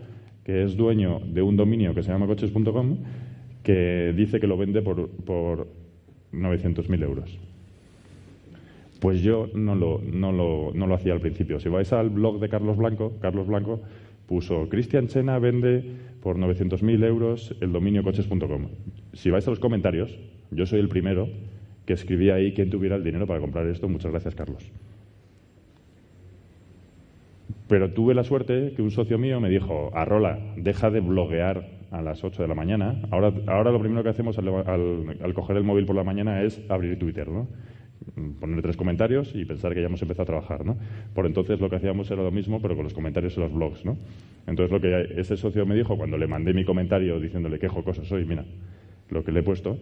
que 0.44 0.62
es 0.62 0.76
dueño 0.76 1.20
de 1.26 1.42
un 1.42 1.56
dominio 1.56 1.94
que 1.94 2.02
se 2.02 2.12
llama 2.12 2.26
coches.com 2.26 2.98
que 3.64 4.14
dice 4.16 4.38
que 4.38 4.46
lo 4.46 4.56
vende 4.56 4.82
por, 4.82 5.08
por 5.08 5.66
900.000 6.32 7.02
euros? 7.02 7.38
Pues 9.00 9.22
yo 9.22 9.48
no 9.54 9.74
lo, 9.74 10.00
no, 10.00 10.32
lo, 10.32 10.72
no 10.74 10.86
lo 10.86 10.94
hacía 10.94 11.12
al 11.12 11.20
principio. 11.20 11.60
Si 11.60 11.68
vais 11.68 11.92
al 11.92 12.10
blog 12.10 12.40
de 12.40 12.48
Carlos 12.48 12.76
Blanco, 12.76 13.12
Carlos 13.20 13.46
Blanco 13.46 13.82
puso 14.26 14.68
Cristian 14.68 15.06
Chena 15.08 15.38
vende 15.38 15.84
por 16.22 16.36
900.000 16.36 17.04
euros 17.04 17.54
el 17.60 17.72
dominio 17.72 18.02
coches.com. 18.02 18.68
Si 19.12 19.30
vais 19.30 19.46
a 19.46 19.50
los 19.50 19.60
comentarios, 19.60 20.18
yo 20.50 20.66
soy 20.66 20.80
el 20.80 20.88
primero 20.88 21.28
que 21.84 21.92
escribía 21.92 22.34
ahí 22.34 22.52
quién 22.52 22.70
tuviera 22.70 22.96
el 22.96 23.04
dinero 23.04 23.26
para 23.26 23.40
comprar 23.40 23.66
esto. 23.66 23.88
Muchas 23.88 24.10
gracias, 24.10 24.34
Carlos. 24.34 24.70
Pero 27.68 27.92
tuve 27.92 28.14
la 28.14 28.24
suerte 28.24 28.72
que 28.74 28.82
un 28.82 28.90
socio 28.90 29.18
mío 29.18 29.40
me 29.40 29.50
dijo, 29.50 29.90
Arrola, 29.94 30.38
deja 30.56 30.90
de 30.90 31.00
bloguear 31.00 31.68
a 31.90 32.02
las 32.02 32.22
8 32.24 32.42
de 32.42 32.48
la 32.48 32.54
mañana. 32.54 33.02
Ahora, 33.10 33.32
ahora 33.46 33.70
lo 33.70 33.80
primero 33.80 34.02
que 34.02 34.08
hacemos 34.08 34.38
al, 34.38 34.48
al, 34.48 35.16
al 35.20 35.34
coger 35.34 35.56
el 35.56 35.64
móvil 35.64 35.86
por 35.86 35.96
la 35.96 36.04
mañana 36.04 36.42
es 36.42 36.60
abrir 36.68 36.98
Twitter, 36.98 37.28
¿no? 37.28 37.48
Poner 38.40 38.62
tres 38.62 38.76
comentarios 38.76 39.32
y 39.34 39.44
pensar 39.44 39.74
que 39.74 39.80
ya 39.80 39.86
hemos 39.86 40.00
empezado 40.02 40.22
a 40.22 40.26
trabajar, 40.26 40.64
¿no? 40.64 40.76
Por 41.14 41.26
entonces 41.26 41.60
lo 41.60 41.68
que 41.68 41.76
hacíamos 41.76 42.10
era 42.10 42.22
lo 42.22 42.30
mismo, 42.30 42.60
pero 42.60 42.74
con 42.74 42.84
los 42.84 42.94
comentarios 42.94 43.36
en 43.36 43.42
los 43.42 43.52
blogs, 43.52 43.84
¿no? 43.84 43.96
Entonces 44.46 44.72
lo 44.72 44.80
que 44.80 45.20
ese 45.20 45.36
socio 45.36 45.66
me 45.66 45.74
dijo 45.74 45.96
cuando 45.96 46.16
le 46.16 46.26
mandé 46.26 46.54
mi 46.54 46.64
comentario 46.64 47.20
diciéndole 47.20 47.58
qué 47.58 47.68
cosas 47.68 48.06
soy, 48.06 48.24
mira, 48.24 48.44
lo 49.10 49.24
que 49.24 49.32
le 49.32 49.40
he 49.40 49.42
puesto, 49.42 49.78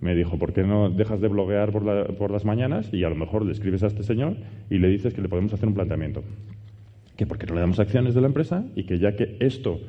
me 0.00 0.14
dijo, 0.14 0.38
¿por 0.38 0.52
qué 0.52 0.62
no 0.62 0.90
dejas 0.90 1.20
de 1.20 1.28
bloguear 1.28 1.70
por, 1.70 2.30
las 2.30 2.44
mañanas 2.44 2.92
y 2.92 3.04
a 3.04 3.08
lo 3.08 3.14
mejor 3.14 3.44
le 3.44 3.52
escribes 3.52 3.82
a 3.82 3.86
este 3.86 4.02
señor 4.02 4.36
y 4.68 4.78
le 4.78 4.88
dices 4.88 5.14
que 5.14 5.22
le 5.22 5.28
podemos 5.28 5.52
hacer 5.52 5.68
un 5.68 5.74
planteamiento? 5.74 6.22
que 7.16 7.26
porque 7.26 7.46
no 7.46 7.54
le 7.54 7.60
damos 7.60 7.78
acciones 7.80 8.14
de 8.14 8.20
la 8.20 8.26
empresa 8.26 8.66
y 8.74 8.84
que 8.84 8.98
ya 8.98 9.16
que 9.16 9.38
esto 9.40 9.80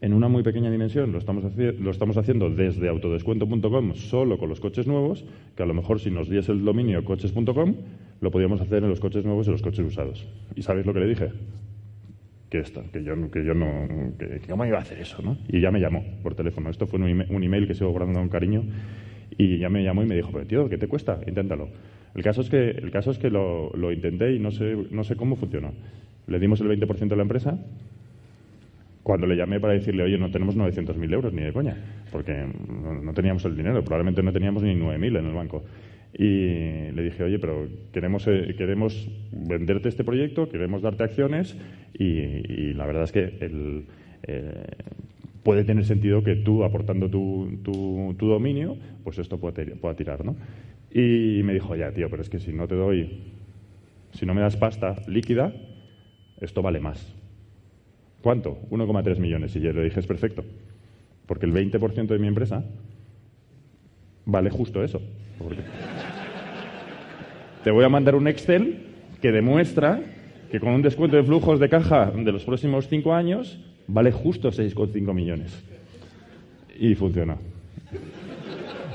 en 0.00 0.12
una 0.12 0.28
muy 0.28 0.42
pequeña 0.42 0.70
dimensión 0.70 1.12
lo 1.12 1.18
estamos, 1.18 1.44
lo 1.56 1.90
estamos 1.90 2.16
haciendo 2.16 2.50
desde 2.50 2.88
autodescuento.com 2.88 3.94
solo 3.94 4.38
con 4.38 4.48
los 4.48 4.60
coches 4.60 4.86
nuevos, 4.86 5.24
que 5.56 5.62
a 5.62 5.66
lo 5.66 5.74
mejor 5.74 6.00
si 6.00 6.10
nos 6.10 6.28
diese 6.28 6.52
el 6.52 6.64
dominio 6.64 7.04
coches.com 7.04 7.74
lo 8.20 8.30
podíamos 8.30 8.60
hacer 8.60 8.82
en 8.82 8.90
los 8.90 9.00
coches 9.00 9.24
nuevos 9.24 9.48
y 9.48 9.50
los 9.50 9.62
coches 9.62 9.84
usados. 9.86 10.26
¿Y 10.54 10.62
sabéis 10.62 10.86
lo 10.86 10.92
que 10.92 11.00
le 11.00 11.06
dije? 11.06 11.32
Que 12.50 12.58
esto, 12.58 12.84
que 12.92 13.02
yo, 13.02 13.30
que 13.30 13.44
yo 13.44 13.54
no, 13.54 14.12
que, 14.18 14.40
cómo 14.48 14.64
iba 14.64 14.78
a 14.78 14.82
hacer 14.82 14.98
eso, 15.00 15.20
¿no? 15.22 15.38
Y 15.48 15.60
ya 15.60 15.70
me 15.70 15.80
llamó 15.80 16.04
por 16.22 16.34
teléfono. 16.34 16.70
Esto 16.70 16.86
fue 16.86 16.98
un 17.00 17.44
email, 17.44 17.66
que 17.66 17.74
sigo 17.74 17.90
guardando 17.90 18.20
con 18.20 18.28
cariño 18.28 18.64
y 19.36 19.58
ya 19.58 19.68
me 19.68 19.82
llamó 19.82 20.02
y 20.02 20.06
me 20.06 20.14
dijo, 20.14 20.30
pero 20.32 20.46
tío, 20.46 20.68
¿qué 20.68 20.78
te 20.78 20.88
cuesta? 20.88 21.20
Inténtalo. 21.26 21.68
El 22.14 22.22
caso 22.22 22.40
es 22.40 22.48
que, 22.48 22.70
el 22.70 22.90
caso 22.90 23.10
es 23.10 23.18
que 23.18 23.28
lo, 23.28 23.70
lo 23.74 23.92
intenté 23.92 24.34
y 24.34 24.38
no 24.38 24.50
sé, 24.50 24.76
no 24.90 25.04
sé 25.04 25.16
cómo 25.16 25.36
funcionó. 25.36 25.72
Le 26.26 26.38
dimos 26.38 26.60
el 26.60 26.68
20% 26.68 27.08
de 27.08 27.16
la 27.16 27.22
empresa 27.22 27.58
cuando 29.06 29.28
le 29.28 29.36
llamé 29.36 29.60
para 29.60 29.74
decirle, 29.74 30.02
oye, 30.02 30.18
no 30.18 30.32
tenemos 30.32 30.56
900.000 30.56 31.12
euros 31.12 31.32
ni 31.32 31.40
de 31.40 31.52
coña, 31.52 31.76
porque 32.10 32.44
no, 33.04 33.14
teníamos 33.14 33.44
el 33.44 33.56
dinero, 33.56 33.84
probablemente 33.84 34.20
no 34.20 34.32
teníamos 34.32 34.64
ni 34.64 34.74
9.000 34.74 35.20
en 35.20 35.26
el 35.26 35.32
banco. 35.32 35.62
Y 36.12 36.90
le 36.90 37.02
dije, 37.04 37.22
oye, 37.22 37.38
pero 37.38 37.68
queremos, 37.92 38.26
eh, 38.26 38.52
queremos 38.58 39.08
venderte 39.30 39.90
este 39.90 40.02
proyecto, 40.02 40.48
queremos 40.48 40.82
darte 40.82 41.04
acciones 41.04 41.56
y, 41.96 42.74
la 42.74 42.84
verdad 42.84 43.04
es 43.04 43.12
que 43.12 43.20
el, 43.42 43.86
eh, 44.24 44.64
puede 45.44 45.62
tener 45.62 45.84
sentido 45.84 46.24
que 46.24 46.34
tú, 46.34 46.64
aportando 46.64 47.08
tu, 47.08 47.60
tu, 47.62 48.26
dominio, 48.26 48.76
pues 49.04 49.20
esto 49.20 49.38
pueda, 49.38 49.62
pueda 49.80 49.94
tirar, 49.94 50.24
¿no? 50.24 50.34
Y 50.90 51.42
me 51.44 51.54
dijo, 51.54 51.76
ya, 51.76 51.92
tío, 51.92 52.10
pero 52.10 52.22
es 52.22 52.28
que 52.28 52.40
si 52.40 52.52
no 52.52 52.66
te 52.66 52.74
doy, 52.74 53.20
si 54.10 54.26
no 54.26 54.34
me 54.34 54.40
das 54.40 54.56
pasta 54.56 54.96
líquida, 55.06 55.52
esto 56.40 56.60
vale 56.60 56.80
más. 56.80 57.16
¿Cuánto? 58.26 58.58
1,3 58.70 59.20
millones. 59.20 59.54
Y 59.54 59.60
yo 59.60 59.72
le 59.72 59.84
dije, 59.84 60.00
es 60.00 60.06
perfecto. 60.08 60.42
Porque 61.26 61.46
el 61.46 61.52
20% 61.52 62.08
de 62.08 62.18
mi 62.18 62.26
empresa 62.26 62.64
vale 64.24 64.50
justo 64.50 64.82
eso. 64.82 65.00
Te 67.62 67.70
voy 67.70 67.84
a 67.84 67.88
mandar 67.88 68.16
un 68.16 68.26
Excel 68.26 68.78
que 69.22 69.30
demuestra 69.30 70.00
que 70.50 70.58
con 70.58 70.70
un 70.70 70.82
descuento 70.82 71.16
de 71.16 71.22
flujos 71.22 71.60
de 71.60 71.68
caja 71.68 72.10
de 72.10 72.32
los 72.32 72.42
próximos 72.42 72.88
5 72.88 73.14
años 73.14 73.60
vale 73.86 74.10
justo 74.10 74.50
6,5 74.50 75.14
millones. 75.14 75.62
Y 76.80 76.96
funciona. 76.96 77.36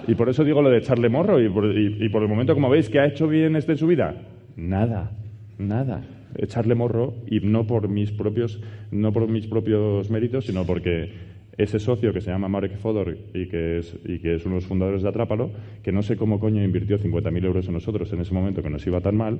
Y 0.09 0.15
por 0.15 0.27
eso 0.27 0.43
digo 0.43 0.61
lo 0.61 0.69
de 0.69 0.79
echarle 0.79 1.07
morro. 1.07 1.41
Y 1.41 1.47
por, 1.47 1.73
y 1.73 2.09
por 2.09 2.21
el 2.21 2.27
momento, 2.27 2.53
como 2.53 2.69
veis, 2.69 2.89
¿qué 2.89 2.99
ha 2.99 3.05
hecho 3.05 3.29
bien 3.29 3.55
este 3.55 3.71
en 3.71 3.77
su 3.77 3.87
vida? 3.87 4.13
Nada, 4.57 5.09
nada 5.57 6.03
echarle 6.37 6.75
morro 6.75 7.15
y 7.27 7.39
no 7.39 7.67
por 7.67 7.87
mis 7.87 8.11
propios, 8.11 8.61
no 8.91 9.11
por 9.11 9.27
mis 9.27 9.47
propios 9.47 10.09
méritos, 10.09 10.45
sino 10.45 10.65
porque 10.65 11.11
ese 11.57 11.79
socio 11.79 12.13
que 12.13 12.21
se 12.21 12.31
llama 12.31 12.47
Marek 12.47 12.77
Fodor 12.77 13.17
y 13.33 13.47
que 13.47 13.79
es, 13.79 13.97
y 14.05 14.19
que 14.19 14.35
es 14.35 14.45
uno 14.45 14.55
de 14.55 14.61
los 14.61 14.67
fundadores 14.67 15.03
de 15.03 15.09
Atrápalo, 15.09 15.51
que 15.83 15.91
no 15.91 16.01
sé 16.01 16.15
cómo 16.15 16.39
coño 16.39 16.63
invirtió 16.63 16.97
50.000 16.97 17.45
euros 17.45 17.67
en 17.67 17.73
nosotros 17.73 18.11
en 18.13 18.21
ese 18.21 18.33
momento 18.33 18.63
que 18.63 18.69
nos 18.69 18.85
iba 18.87 19.01
tan 19.01 19.17
mal, 19.17 19.39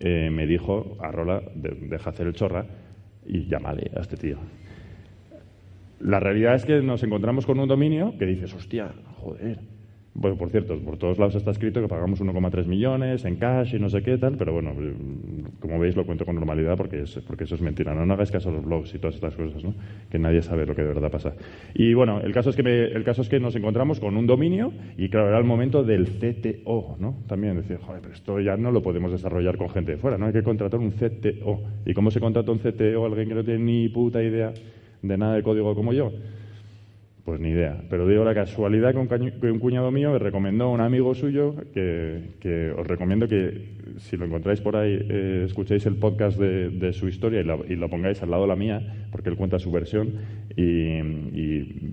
eh, 0.00 0.30
me 0.30 0.46
dijo, 0.46 0.96
a 1.00 1.10
Rola, 1.10 1.42
deja 1.54 2.10
hacer 2.10 2.26
el 2.26 2.34
chorra 2.34 2.66
y 3.26 3.46
llámale 3.46 3.90
a 3.96 4.00
este 4.00 4.16
tío. 4.16 4.38
La 6.00 6.20
realidad 6.20 6.54
es 6.54 6.64
que 6.64 6.82
nos 6.82 7.02
encontramos 7.02 7.46
con 7.46 7.58
un 7.58 7.68
dominio 7.68 8.14
que 8.18 8.26
dices, 8.26 8.52
hostia, 8.52 8.92
joder, 9.16 9.58
bueno, 10.14 10.36
por 10.36 10.48
cierto, 10.50 10.78
por 10.78 10.96
todos 10.96 11.18
lados 11.18 11.34
está 11.34 11.50
escrito 11.50 11.80
que 11.80 11.88
pagamos 11.88 12.20
1,3 12.20 12.66
millones 12.66 13.24
en 13.24 13.34
cash 13.34 13.74
y 13.74 13.80
no 13.80 13.88
sé 13.88 14.00
qué 14.02 14.16
tal, 14.16 14.36
pero 14.36 14.52
bueno, 14.52 14.72
como 15.58 15.80
veis 15.80 15.96
lo 15.96 16.06
cuento 16.06 16.24
con 16.24 16.36
normalidad 16.36 16.76
porque, 16.76 17.02
es, 17.02 17.18
porque 17.26 17.44
eso 17.44 17.56
es 17.56 17.60
mentira. 17.60 17.94
No, 17.94 18.06
no 18.06 18.14
hagáis 18.14 18.30
caso 18.30 18.50
a 18.50 18.52
los 18.52 18.64
blogs 18.64 18.94
y 18.94 18.98
todas 18.98 19.16
estas 19.16 19.34
cosas, 19.34 19.64
¿no? 19.64 19.74
que 20.08 20.20
nadie 20.20 20.40
sabe 20.40 20.66
lo 20.66 20.76
que 20.76 20.82
de 20.82 20.88
verdad 20.88 21.10
pasa. 21.10 21.34
Y 21.74 21.94
bueno, 21.94 22.20
el 22.20 22.32
caso 22.32 22.50
es 22.50 22.56
que, 22.56 22.62
el 22.62 23.02
caso 23.02 23.22
es 23.22 23.28
que 23.28 23.40
nos 23.40 23.56
encontramos 23.56 23.98
con 23.98 24.16
un 24.16 24.26
dominio 24.26 24.72
y 24.96 25.08
claro, 25.08 25.28
era 25.28 25.38
el 25.38 25.44
momento 25.44 25.82
del 25.82 26.06
CTO, 26.06 26.96
¿no? 27.00 27.24
También 27.26 27.56
decir, 27.56 27.78
joder, 27.78 28.00
pero 28.00 28.14
esto 28.14 28.38
ya 28.38 28.56
no 28.56 28.70
lo 28.70 28.82
podemos 28.82 29.10
desarrollar 29.10 29.56
con 29.56 29.68
gente 29.70 29.92
de 29.92 29.98
fuera, 29.98 30.16
¿no? 30.16 30.26
Hay 30.26 30.32
que 30.32 30.44
contratar 30.44 30.78
un 30.78 30.92
CTO. 30.92 31.60
¿Y 31.84 31.92
cómo 31.92 32.12
se 32.12 32.20
contrata 32.20 32.52
un 32.52 32.58
CTO? 32.58 33.04
Alguien 33.04 33.28
que 33.28 33.34
no 33.34 33.42
tiene 33.42 33.64
ni 33.64 33.88
puta 33.88 34.22
idea 34.22 34.52
de 35.02 35.18
nada 35.18 35.34
de 35.34 35.42
código 35.42 35.74
como 35.74 35.92
yo. 35.92 36.12
Pues 37.24 37.40
ni 37.40 37.48
idea. 37.48 37.82
Pero 37.88 38.06
digo 38.06 38.22
la 38.22 38.34
casualidad 38.34 38.92
que 38.92 38.98
un, 39.50 39.58
cuñado 39.58 39.90
mío 39.90 40.12
me 40.12 40.18
recomendó 40.18 40.64
a 40.64 40.70
un 40.70 40.82
amigo 40.82 41.14
suyo 41.14 41.54
que, 41.72 42.74
os 42.76 42.86
recomiendo 42.86 43.26
que 43.26 43.76
si 43.96 44.18
lo 44.18 44.26
encontráis 44.26 44.60
por 44.60 44.76
ahí 44.76 44.98
eh, 45.08 45.44
escuchéis 45.46 45.86
el 45.86 45.96
podcast 45.96 46.38
de, 46.38 46.92
su 46.92 47.08
historia 47.08 47.40
y 47.40 47.76
lo, 47.76 47.88
pongáis 47.88 48.22
al 48.22 48.30
lado 48.30 48.42
de 48.42 48.48
la 48.48 48.56
mía 48.56 49.06
porque 49.10 49.30
él 49.30 49.36
cuenta 49.36 49.58
su 49.58 49.72
versión 49.72 50.12
y, 50.54 51.00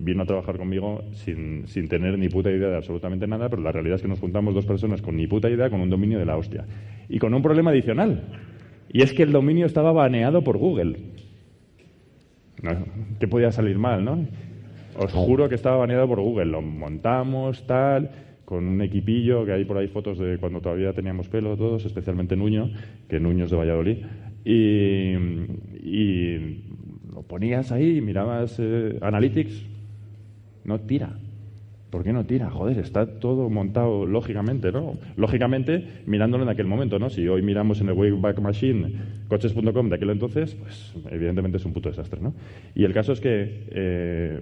vino 0.02 0.24
a 0.24 0.26
trabajar 0.26 0.58
conmigo 0.58 1.02
sin, 1.12 1.66
sin, 1.66 1.88
tener 1.88 2.18
ni 2.18 2.28
puta 2.28 2.50
idea 2.50 2.68
de 2.68 2.76
absolutamente 2.76 3.26
nada, 3.26 3.48
pero 3.48 3.62
la 3.62 3.72
realidad 3.72 3.96
es 3.96 4.02
que 4.02 4.08
nos 4.08 4.20
juntamos 4.20 4.52
dos 4.52 4.66
personas 4.66 5.00
con 5.00 5.16
ni 5.16 5.26
puta 5.26 5.48
idea 5.48 5.70
con 5.70 5.80
un 5.80 5.88
dominio 5.88 6.18
de 6.18 6.26
la 6.26 6.36
hostia. 6.36 6.66
Y 7.08 7.18
con 7.18 7.32
un 7.32 7.40
problema 7.40 7.70
adicional. 7.70 8.24
Y 8.92 9.02
es 9.02 9.14
que 9.14 9.22
el 9.22 9.32
dominio 9.32 9.64
estaba 9.64 9.92
baneado 9.92 10.42
por 10.42 10.58
Google. 10.58 10.96
¿Qué 13.18 13.28
podía 13.28 13.50
salir 13.50 13.78
mal, 13.78 14.04
no? 14.04 14.26
Os 14.96 15.12
juro 15.12 15.48
que 15.48 15.54
estaba 15.54 15.76
baneado 15.76 16.06
por 16.06 16.20
Google. 16.20 16.46
Lo 16.46 16.60
montamos, 16.62 17.66
tal, 17.66 18.10
con 18.44 18.66
un 18.66 18.82
equipillo, 18.82 19.44
que 19.44 19.52
hay 19.52 19.64
por 19.64 19.78
ahí 19.78 19.88
fotos 19.88 20.18
de 20.18 20.38
cuando 20.38 20.60
todavía 20.60 20.92
teníamos 20.92 21.28
pelo 21.28 21.56
todos, 21.56 21.84
especialmente 21.84 22.36
Nuño, 22.36 22.70
que 23.08 23.18
Nuño 23.18 23.44
es 23.44 23.50
de 23.50 23.56
Valladolid. 23.56 23.98
Y, 24.44 25.14
lo 27.12 27.22
ponías 27.22 27.72
ahí, 27.72 28.00
mirabas 28.00 28.56
eh, 28.58 28.98
Analytics, 29.00 29.66
no 30.64 30.80
tira. 30.80 31.16
¿Por 31.92 32.04
qué 32.04 32.14
no 32.14 32.24
tira? 32.24 32.48
Joder, 32.48 32.78
está 32.78 33.04
todo 33.04 33.50
montado 33.50 34.06
lógicamente, 34.06 34.72
¿no? 34.72 34.96
Lógicamente, 35.16 35.84
mirándolo 36.06 36.42
en 36.42 36.48
aquel 36.48 36.66
momento, 36.66 36.98
¿no? 36.98 37.10
Si 37.10 37.28
hoy 37.28 37.42
miramos 37.42 37.82
en 37.82 37.90
el 37.90 37.92
Wayback 37.92 38.40
Machine, 38.40 38.94
coches.com 39.28 39.90
de 39.90 39.96
aquel 39.96 40.08
entonces, 40.08 40.54
pues 40.54 40.94
evidentemente 41.10 41.58
es 41.58 41.66
un 41.66 41.74
puto 41.74 41.90
desastre, 41.90 42.18
¿no? 42.22 42.32
Y 42.74 42.84
el 42.84 42.94
caso 42.94 43.12
es 43.12 43.20
que 43.20 43.66
eh, 43.72 44.40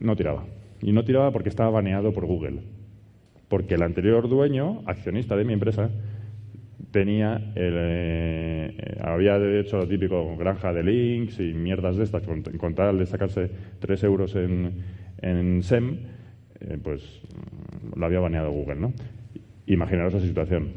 no 0.00 0.16
tiraba. 0.16 0.46
Y 0.80 0.92
no 0.92 1.04
tiraba 1.04 1.30
porque 1.32 1.50
estaba 1.50 1.68
baneado 1.68 2.14
por 2.14 2.24
Google. 2.24 2.62
Porque 3.48 3.74
el 3.74 3.82
anterior 3.82 4.26
dueño, 4.26 4.80
accionista 4.86 5.36
de 5.36 5.44
mi 5.44 5.52
empresa, 5.52 5.90
tenía 6.92 7.52
eh, 7.56 8.96
había 9.02 9.36
hecho 9.60 9.76
lo 9.76 9.86
típico 9.86 10.34
granja 10.38 10.72
de 10.72 10.82
links 10.82 11.40
y 11.40 11.52
mierdas 11.52 11.98
de 11.98 12.04
estas 12.04 12.22
con, 12.22 12.42
con 12.42 12.74
tal 12.74 12.98
de 12.98 13.04
sacarse 13.04 13.50
3 13.80 14.04
euros 14.04 14.34
en, 14.34 14.72
en 15.20 15.62
SEM 15.62 16.19
eh, 16.60 16.78
pues 16.82 17.02
lo 17.96 18.06
había 18.06 18.20
baneado 18.20 18.50
Google, 18.50 18.76
¿no? 18.76 18.92
Imaginaros 19.66 20.14
esa 20.14 20.26
situación. 20.26 20.72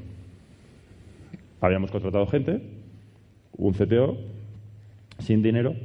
Habíamos 1.62 1.92
contratado 1.92 2.26
gente, 2.28 2.62
un 3.58 3.74
CTO, 3.74 4.18
sin 5.20 5.42
dinero, 5.42 5.76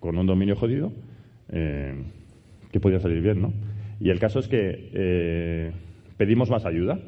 con 0.00 0.18
un 0.18 0.26
dominio 0.26 0.56
jodido, 0.56 0.92
eh, 1.50 1.94
que 2.70 2.80
podía 2.80 3.00
salir 3.00 3.20
bien, 3.20 3.42
¿no? 3.42 3.52
Y 4.00 4.10
el 4.10 4.18
caso 4.18 4.38
es 4.38 4.48
que 4.48 4.90
eh, 4.92 5.72
pedimos 6.16 6.50
más 6.50 6.64
ayuda 6.64 6.98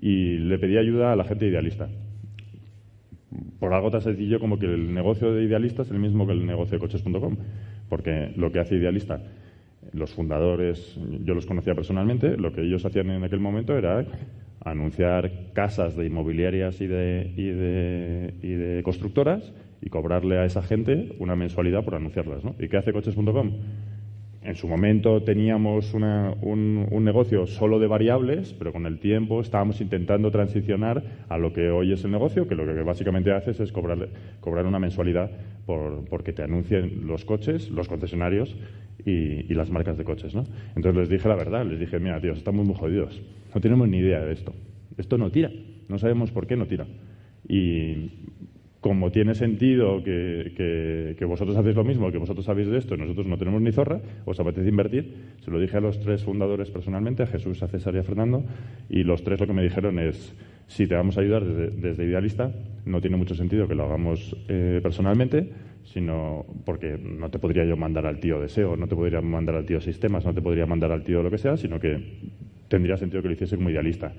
y 0.00 0.38
le 0.38 0.58
pedí 0.58 0.76
ayuda 0.76 1.12
a 1.12 1.16
la 1.16 1.24
gente 1.24 1.46
idealista. 1.46 1.88
Por 3.58 3.74
algo 3.74 3.90
tan 3.90 4.02
sencillo 4.02 4.40
como 4.40 4.58
que 4.58 4.66
el 4.66 4.92
negocio 4.92 5.32
de 5.32 5.44
idealista 5.44 5.82
es 5.82 5.90
el 5.90 5.98
mismo 5.98 6.26
que 6.26 6.32
el 6.32 6.46
negocio 6.46 6.78
de 6.78 6.80
coches.com, 6.80 7.36
porque 7.88 8.32
lo 8.36 8.50
que 8.50 8.60
hace 8.60 8.76
idealista 8.76 9.20
los 9.92 10.12
fundadores, 10.14 10.98
yo 11.24 11.34
los 11.34 11.46
conocía 11.46 11.74
personalmente, 11.74 12.36
lo 12.36 12.52
que 12.52 12.62
ellos 12.62 12.84
hacían 12.84 13.10
en 13.10 13.24
aquel 13.24 13.40
momento 13.40 13.76
era 13.76 14.04
anunciar 14.64 15.52
casas 15.52 15.96
de 15.96 16.06
inmobiliarias 16.06 16.80
y 16.80 16.86
de, 16.86 17.32
y 17.36 17.46
de, 17.46 18.34
y 18.42 18.52
de 18.54 18.82
constructoras 18.82 19.52
y 19.80 19.90
cobrarle 19.90 20.38
a 20.38 20.44
esa 20.44 20.62
gente 20.62 21.14
una 21.18 21.36
mensualidad 21.36 21.84
por 21.84 21.94
anunciarlas. 21.94 22.44
¿no? 22.44 22.54
¿Y 22.58 22.68
qué 22.68 22.76
hace 22.76 22.92
coches.com? 22.92 23.52
En 24.46 24.54
su 24.54 24.68
momento 24.68 25.24
teníamos 25.24 25.92
un, 25.92 26.86
negocio 27.04 27.48
solo 27.48 27.80
de 27.80 27.88
variables, 27.88 28.54
pero 28.56 28.72
con 28.72 28.86
el 28.86 29.00
tiempo 29.00 29.40
estábamos 29.40 29.80
intentando 29.80 30.30
transicionar 30.30 31.02
a 31.28 31.36
lo 31.36 31.52
que 31.52 31.68
hoy 31.70 31.92
es 31.92 32.04
el 32.04 32.12
negocio, 32.12 32.46
que 32.46 32.54
lo 32.54 32.64
que 32.64 32.80
básicamente 32.82 33.32
haces 33.32 33.58
es 33.58 33.72
cobrar, 33.72 34.08
cobrar 34.40 34.64
una 34.66 34.78
mensualidad 34.78 35.32
por, 35.66 36.04
porque 36.04 36.32
te 36.32 36.44
anuncien 36.44 37.08
los 37.08 37.24
coches, 37.24 37.70
los 37.70 37.88
concesionarios 37.88 38.56
y, 39.04 39.52
las 39.52 39.68
marcas 39.68 39.98
de 39.98 40.04
coches. 40.04 40.32
¿no? 40.32 40.44
Entonces 40.76 40.94
les 40.94 41.08
dije 41.08 41.28
la 41.28 41.34
verdad, 41.34 41.66
les 41.66 41.80
dije, 41.80 41.98
mira, 41.98 42.20
tíos, 42.20 42.38
estamos 42.38 42.64
muy 42.64 42.76
jodidos, 42.76 43.20
no 43.52 43.60
tenemos 43.60 43.88
ni 43.88 43.98
idea 43.98 44.20
de 44.20 44.32
esto. 44.32 44.54
Esto 44.96 45.18
no 45.18 45.32
tira, 45.32 45.50
no 45.88 45.98
sabemos 45.98 46.30
por 46.30 46.46
qué 46.46 46.54
no 46.54 46.66
tira. 46.66 46.86
Y 47.48 48.12
como 48.88 49.10
tiene 49.10 49.34
sentido 49.34 50.02
que, 50.02 51.16
vosotros 51.26 51.56
hacéis 51.56 51.76
lo 51.76 51.84
mismo, 51.84 52.10
que 52.10 52.18
vosotros 52.18 52.44
sabéis 52.44 52.68
de 52.68 52.78
esto 52.78 52.94
y 52.94 52.98
nosotros 52.98 53.26
no 53.26 53.38
tenemos 53.38 53.60
ni 53.60 53.72
zorra, 53.72 54.00
os 54.24 54.38
apetece 54.40 54.68
invertir, 54.68 55.14
se 55.40 55.50
lo 55.50 55.58
dije 55.58 55.76
a 55.76 55.80
los 55.80 56.00
tres 56.00 56.24
fundadores 56.24 56.70
personalmente, 56.70 57.22
a 57.22 57.26
Jesús, 57.26 57.62
a 57.62 57.68
César 57.68 57.94
y 57.94 57.98
a 57.98 58.02
Fernando, 58.02 58.44
y 58.88 59.02
los 59.02 59.22
tres 59.22 59.40
lo 59.40 59.46
que 59.46 59.52
me 59.52 59.62
dijeron 59.62 59.98
es, 59.98 60.34
si 60.66 60.86
te 60.86 60.94
vamos 60.94 61.16
a 61.18 61.20
ayudar 61.20 61.44
desde, 61.44 62.04
Idealista, 62.04 62.52
no 62.84 63.00
tiene 63.00 63.16
mucho 63.16 63.34
sentido 63.34 63.68
que 63.68 63.74
lo 63.74 63.84
hagamos 63.84 64.36
eh, 64.48 64.80
personalmente, 64.82 65.50
sino 65.84 66.44
porque 66.64 66.98
no 66.98 67.30
te 67.30 67.38
podría 67.38 67.64
yo 67.64 67.76
mandar 67.76 68.06
al 68.06 68.18
tío 68.18 68.40
de 68.40 68.48
SEO, 68.48 68.76
no 68.76 68.88
te 68.88 68.96
podría 68.96 69.20
mandar 69.20 69.54
al 69.54 69.64
tío 69.64 69.80
sistemas, 69.80 70.24
no 70.24 70.34
te 70.34 70.42
podría 70.42 70.66
mandar 70.66 70.92
al 70.92 71.02
tío 71.02 71.22
lo 71.22 71.30
que 71.30 71.38
sea, 71.38 71.56
sino 71.56 71.78
que 71.78 72.20
tendría 72.68 72.96
sentido 72.96 73.22
que 73.22 73.28
lo 73.28 73.34
hiciese 73.34 73.56
como 73.56 73.70
idealista. 73.70 74.12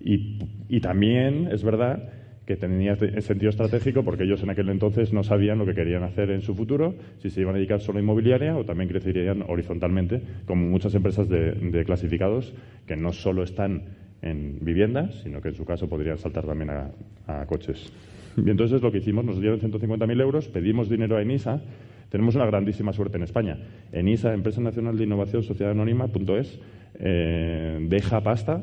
Y 0.00 0.80
también 0.80 1.48
es 1.50 1.64
verdad 1.64 2.23
que 2.46 2.56
tenía 2.56 2.96
sentido 2.96 3.50
estratégico 3.50 4.02
porque 4.02 4.24
ellos 4.24 4.42
en 4.42 4.50
aquel 4.50 4.68
entonces 4.68 5.12
no 5.12 5.22
sabían 5.22 5.58
lo 5.58 5.66
que 5.66 5.74
querían 5.74 6.02
hacer 6.02 6.30
en 6.30 6.42
su 6.42 6.54
futuro, 6.54 6.94
si 7.18 7.30
se 7.30 7.40
iban 7.40 7.54
a 7.54 7.58
dedicar 7.58 7.80
solo 7.80 7.98
a 7.98 8.02
inmobiliaria 8.02 8.56
o 8.56 8.64
también 8.64 8.88
crecerían 8.88 9.42
horizontalmente, 9.48 10.20
como 10.46 10.66
muchas 10.66 10.94
empresas 10.94 11.28
de, 11.28 11.84
clasificados 11.86 12.52
que 12.86 12.96
no 12.96 13.12
solo 13.12 13.42
están 13.42 13.82
en 14.22 14.58
viviendas, 14.60 15.14
sino 15.22 15.40
que 15.40 15.48
en 15.48 15.54
su 15.54 15.64
caso 15.64 15.88
podrían 15.88 16.18
saltar 16.18 16.44
también 16.44 16.70
a, 16.70 17.46
coches. 17.46 17.92
Y 18.36 18.50
entonces 18.50 18.82
lo 18.82 18.90
que 18.92 18.98
hicimos, 18.98 19.24
nos 19.24 19.40
dieron 19.40 19.60
150.000 19.60 20.20
euros, 20.20 20.48
pedimos 20.48 20.88
dinero 20.88 21.16
a 21.16 21.22
ENISA, 21.22 21.62
tenemos 22.10 22.34
una 22.34 22.46
grandísima 22.46 22.92
suerte 22.92 23.16
en 23.16 23.22
España. 23.22 23.58
ENISA, 23.92 24.34
Empresa 24.34 24.60
Nacional 24.60 24.98
de 24.98 25.04
Innovación 25.04 25.42
Sociedad 25.42 25.72
Anónima.es, 25.72 26.60
eh, 26.98 27.78
deja 27.88 28.20
pasta 28.22 28.62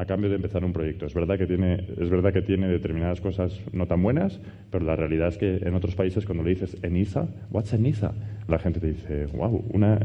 a 0.00 0.06
cambio 0.06 0.30
de 0.30 0.36
empezar 0.36 0.64
un 0.64 0.72
proyecto. 0.72 1.04
Es 1.04 1.12
verdad 1.12 1.36
que 1.36 1.46
tiene, 1.46 1.86
es 2.00 2.08
verdad 2.08 2.32
que 2.32 2.40
tiene 2.40 2.68
determinadas 2.68 3.20
cosas 3.20 3.60
no 3.72 3.86
tan 3.86 4.02
buenas, 4.02 4.40
pero 4.70 4.82
la 4.82 4.96
realidad 4.96 5.28
es 5.28 5.36
que 5.36 5.56
en 5.56 5.74
otros 5.74 5.94
países 5.94 6.24
cuando 6.24 6.42
le 6.42 6.50
dices 6.50 6.74
ENISA, 6.82 7.28
what's 7.50 7.74
ENISA, 7.74 8.14
la 8.48 8.58
gente 8.58 8.80
te 8.80 8.86
dice, 8.86 9.26
wow, 9.26 9.62
una, 9.74 10.00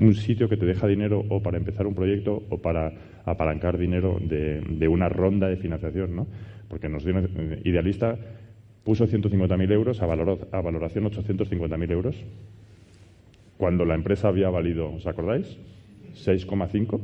un 0.00 0.14
sitio 0.14 0.48
que 0.48 0.56
te 0.56 0.64
deja 0.64 0.86
dinero 0.86 1.22
o 1.28 1.42
para 1.42 1.58
empezar 1.58 1.86
un 1.86 1.94
proyecto 1.94 2.42
o 2.48 2.56
para 2.56 2.94
apalancar 3.26 3.76
dinero 3.76 4.18
de, 4.18 4.62
de 4.62 4.88
una 4.88 5.10
ronda 5.10 5.46
de 5.46 5.58
financiación, 5.58 6.16
¿no? 6.16 6.26
Porque 6.68 6.88
nos 6.88 7.04
dio 7.04 7.14
Idealista 7.64 8.16
puso 8.82 9.06
150.000 9.06 9.72
euros 9.72 10.00
a, 10.00 10.06
valor, 10.06 10.48
a 10.52 10.60
valoración 10.62 11.04
850.000 11.04 11.90
euros 11.90 12.16
cuando 13.58 13.84
la 13.84 13.94
empresa 13.94 14.28
había 14.28 14.48
valido, 14.48 14.90
¿os 14.90 15.06
acordáis? 15.06 15.58
6,5 16.14 16.98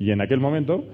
y 0.00 0.10
en 0.10 0.20
aquel 0.20 0.40
momento 0.40 0.84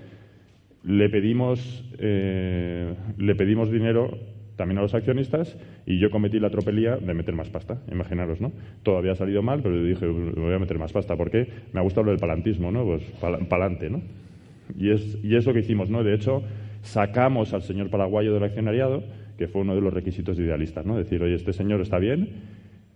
le 0.84 1.08
pedimos, 1.08 1.84
eh, 1.98 2.94
le 3.18 3.34
pedimos 3.34 3.70
dinero 3.70 4.18
también 4.56 4.78
a 4.78 4.82
los 4.82 4.94
accionistas 4.94 5.56
y 5.86 5.98
yo 5.98 6.10
cometí 6.10 6.38
la 6.38 6.50
tropelía 6.50 6.96
de 6.96 7.14
meter 7.14 7.34
más 7.34 7.48
pasta, 7.48 7.82
imaginaros, 7.90 8.40
¿no? 8.40 8.52
Todo 8.82 8.98
había 8.98 9.14
salido 9.14 9.42
mal, 9.42 9.62
pero 9.62 9.76
yo 9.76 9.84
dije, 9.84 10.06
voy 10.06 10.54
a 10.54 10.58
meter 10.58 10.78
más 10.78 10.92
pasta. 10.92 11.16
¿Por 11.16 11.30
qué? 11.30 11.48
Me 11.72 11.80
ha 11.80 11.82
gustado 11.82 12.04
lo 12.04 12.10
del 12.10 12.20
palantismo, 12.20 12.70
¿no? 12.70 12.84
Pues 12.84 13.02
pa'lante, 13.48 13.88
¿no? 13.88 14.02
Y 14.78 14.90
es, 14.90 15.18
y 15.22 15.34
es 15.34 15.46
lo 15.46 15.54
que 15.54 15.60
hicimos, 15.60 15.88
¿no? 15.88 16.04
De 16.04 16.14
hecho, 16.14 16.42
sacamos 16.82 17.54
al 17.54 17.62
señor 17.62 17.88
paraguayo 17.88 18.34
del 18.34 18.44
accionariado, 18.44 19.02
que 19.38 19.48
fue 19.48 19.62
uno 19.62 19.74
de 19.74 19.80
los 19.80 19.94
requisitos 19.94 20.36
de 20.36 20.44
idealistas, 20.44 20.84
¿no? 20.84 20.96
Decir, 20.96 21.22
oye, 21.22 21.34
este 21.34 21.54
señor 21.54 21.80
está 21.80 21.98
bien, 21.98 22.28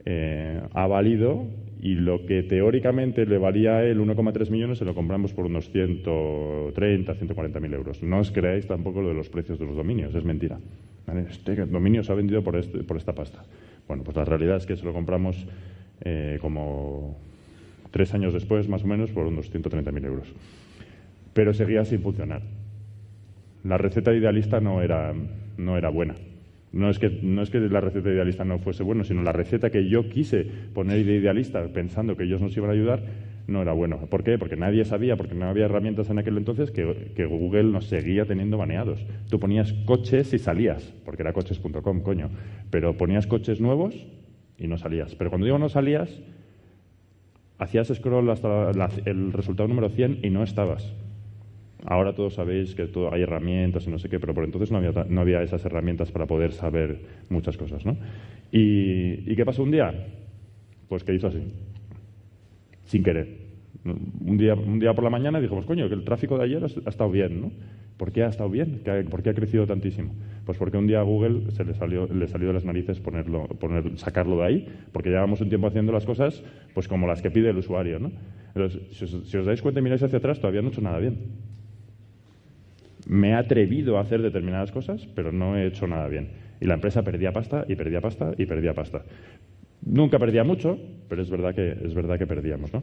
eh, 0.05 0.61
ha 0.75 0.87
valido 0.87 1.47
y 1.85 1.97
lo 1.97 2.25
que 2.25 2.43
teóricamente 2.43 3.27
le 3.27 3.37
valía 3.37 3.77
a 3.77 3.85
él 3.85 4.01
1,3 4.01 4.49
millones 4.49 4.79
se 4.79 4.87
lo 4.87 4.95
compramos 4.95 5.35
por 5.35 5.45
unos 5.45 5.69
130, 5.69 7.15
140 7.15 7.61
mil 7.61 7.75
euros. 7.75 8.03
No 8.03 8.21
os 8.21 8.31
creáis 8.31 8.67
tampoco 8.67 9.03
lo 9.03 9.09
de 9.09 9.15
los 9.15 9.29
precios 9.29 9.59
de 9.59 9.67
los 9.67 9.77
dominios, 9.77 10.15
es 10.15 10.25
mentira. 10.25 10.59
Este 11.29 11.67
dominio 11.67 12.03
se 12.03 12.11
ha 12.11 12.15
vendido 12.15 12.43
por, 12.43 12.57
este, 12.57 12.83
por 12.85 12.97
esta 12.97 13.13
pasta. 13.15 13.45
Bueno, 13.87 14.03
pues 14.03 14.17
la 14.17 14.25
realidad 14.25 14.57
es 14.57 14.65
que 14.65 14.79
se 14.79 14.85
lo 14.87 14.95
compramos 14.95 15.47
eh, 16.01 16.39
como 16.41 17.19
tres 17.91 18.15
años 18.15 18.33
después, 18.33 18.67
más 18.67 18.83
o 18.83 18.87
menos, 18.87 19.11
por 19.11 19.27
unos 19.27 19.51
130 19.51 19.93
mil 19.93 20.07
euros. 20.07 20.33
Pero 21.35 21.53
seguía 21.53 21.85
sin 21.85 22.01
funcionar. 22.01 22.41
La 23.63 23.77
receta 23.77 24.15
idealista 24.15 24.59
no 24.59 24.81
era, 24.81 25.13
no 25.59 25.77
era 25.77 25.91
buena. 25.91 26.15
No 26.75 26.91
es, 26.91 26.99
que, 26.99 27.21
no 27.23 27.41
es 27.41 27.51
que 27.51 27.61
la 27.61 27.81
receta 27.81 28.11
idealista 28.11 28.45
no 28.45 28.59
fuese 28.59 28.83
buena, 28.83 29.05
sino 29.05 29.23
la 29.23 29.31
receta 29.31 29.71
que 29.71 29.89
yo 29.89 30.09
quise 30.09 30.45
poner 30.75 31.05
de 31.05 31.15
idealista 31.15 31.65
pensando 31.73 32.17
que 32.17 32.25
ellos 32.25 32.41
nos 32.41 32.57
iban 32.57 32.69
a 32.71 32.73
ayudar 32.73 33.01
no 33.47 33.63
era 33.63 33.73
bueno. 33.73 33.99
¿Por 34.11 34.25
qué? 34.25 34.39
Porque 34.39 34.57
nadie 34.57 34.85
sabía, 34.85 35.17
porque 35.17 35.37
no 35.37 35.47
había 35.47 35.67
herramientas 35.67 36.11
en 36.11 36.19
aquel 36.19 36.37
entonces 36.37 36.73
que, 36.73 37.13
que 37.15 37.27
Google 37.27 37.65
nos 37.65 37.87
seguía 37.87 38.25
teniendo 38.25 38.59
baneados. 38.59 39.07
Tú 39.31 39.39
ponías 39.39 39.73
coches 39.85 40.33
y 40.35 40.39
salías, 40.41 40.93
porque 41.05 41.23
era 41.23 41.33
coches.com, 41.33 42.01
coño. 42.01 42.31
Pero 42.71 42.97
ponías 42.97 43.29
coches 43.29 43.61
nuevos 43.61 44.07
y 44.59 44.67
no 44.67 44.77
salías. 44.77 45.15
Pero 45.15 45.31
cuando 45.31 45.45
digo 45.45 45.59
no 45.59 45.69
salías, 45.69 46.21
hacías 47.59 47.93
scroll 47.95 48.31
hasta 48.31 48.73
el 49.05 49.33
resultado 49.33 49.69
número 49.69 49.91
100 49.91 50.21
y 50.23 50.31
no 50.31 50.43
estabas. 50.43 50.93
Ahora 51.87 52.15
todos 52.15 52.35
sabéis 52.35 52.75
que 52.75 52.87
todo, 52.87 53.13
hay 53.13 53.23
herramientas 53.23 53.87
y 53.87 53.91
no 53.91 53.99
sé 53.99 54.09
qué, 54.09 54.19
pero 54.19 54.33
por 54.33 54.45
entonces 54.45 54.71
no 54.71 54.79
había, 54.79 55.05
no 55.07 55.21
había 55.21 55.43
esas 55.43 55.65
herramientas 55.67 56.11
para 56.11 56.27
poder 56.27 56.53
saber 56.53 57.01
muchas 57.29 57.59
cosas, 57.59 57.85
¿no? 57.85 57.97
¿Y, 58.51 59.35
qué 59.35 59.45
pasó 59.45 59.63
un 59.63 59.71
día? 59.71 59.93
Pues 60.89 61.05
que 61.05 61.13
hizo 61.13 61.27
así, 61.27 61.43
sin 62.85 63.03
querer. 63.03 63.45
Un 63.85 64.39
día, 64.39 64.55
un 64.55 64.79
día 64.79 64.95
por 64.95 65.05
la 65.05 65.11
mañana 65.11 65.41
dijimos, 65.41 65.67
coño, 65.67 65.89
que 65.89 65.95
el 65.95 66.05
tráfico 66.05 66.39
de 66.39 66.45
ayer 66.45 66.63
ha, 66.65 66.89
estado 66.89 67.11
bien, 67.11 67.43
¿no? 67.43 67.53
¿Por 67.99 68.13
qué 68.13 68.23
ha 68.23 68.29
estado 68.29 68.49
bien? 68.49 68.81
¿Por 69.11 69.23
qué 69.23 69.31
ha 69.31 69.35
crecido 69.35 69.67
tantísimo? 69.67 70.15
Pues 70.47 70.57
porque 70.57 70.79
un 70.79 70.87
día 70.87 71.01
a 71.01 71.03
Google 71.03 71.51
se 71.51 71.65
le 71.65 71.75
salió, 71.75 72.07
le 72.07 72.27
salió 72.29 72.49
de 72.49 72.55
las 72.55 72.65
narices 72.65 72.99
ponerlo, 73.01 73.47
poner, 73.47 73.99
sacarlo 73.99 74.39
de 74.39 74.45
ahí, 74.45 74.69
porque 74.91 75.11
llevamos 75.11 75.43
un 75.43 75.51
tiempo 75.51 75.67
haciendo 75.67 75.93
las 75.93 76.07
cosas 76.07 76.43
pues 76.73 76.89
como 76.89 77.07
las 77.07 77.21
que 77.21 77.31
pide 77.31 77.51
el 77.51 77.59
usuario, 77.59 77.99
¿no? 77.99 78.11
si, 78.91 79.05
os, 79.05 79.29
si 79.29 79.37
os 79.37 79.45
dais 79.45 79.61
cuenta 79.61 79.81
y 79.81 79.83
miráis 79.83 80.03
hacia 80.03 80.19
atrás, 80.19 80.41
todavía 80.41 80.63
no 80.63 80.69
he 80.69 80.71
hecho 80.71 80.81
nada 80.81 80.99
bien 80.99 81.19
me 83.07 83.31
he 83.31 83.35
atrevido 83.35 83.99
a 83.99 84.01
hacer 84.01 84.23
determinadas 84.23 84.73
cosas, 84.73 85.07
pero 85.15 85.33
no 85.33 85.57
he 85.57 85.67
hecho 85.67 85.87
nada 85.87 86.09
bien. 86.09 86.29
Y 86.61 86.67
la 86.67 86.75
empresa 86.75 87.03
perdía 87.03 87.33
pasta 87.33 87.65
y 87.69 87.77
perdía 87.77 88.01
pasta 88.01 88.33
y 88.37 88.47
perdía 88.47 88.75
pasta. 88.75 89.03
Nunca 89.85 90.19
perdía 90.19 90.45
mucho, 90.45 90.79
pero 91.09 91.23
es 91.23 91.31
verdad 91.31 91.55
que, 91.55 91.77
es 91.85 91.95
verdad 91.95 92.19
que 92.19 92.27
perdíamos. 92.27 92.73
¿no? 92.73 92.83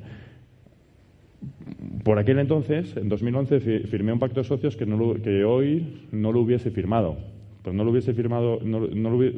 Por 2.04 2.20
aquel 2.20 2.40
entonces, 2.40 2.96
en 2.98 3.10
2011, 3.10 3.60
firmé 3.88 4.14
un 4.14 4.20
pacto 4.20 4.42
de 4.42 4.48
socios 4.48 4.78
que, 4.78 4.86
que 5.24 5.44
hoy 5.44 6.06
no 6.12 6.32
lo 6.32 6.42
hubiese 6.42 6.70
firmado. 6.72 7.18
Pues 7.64 7.76
no 7.76 7.84
lo 7.84 7.92
hubiese 7.92 8.14
firmado, 8.14 8.60
no, 8.64 8.88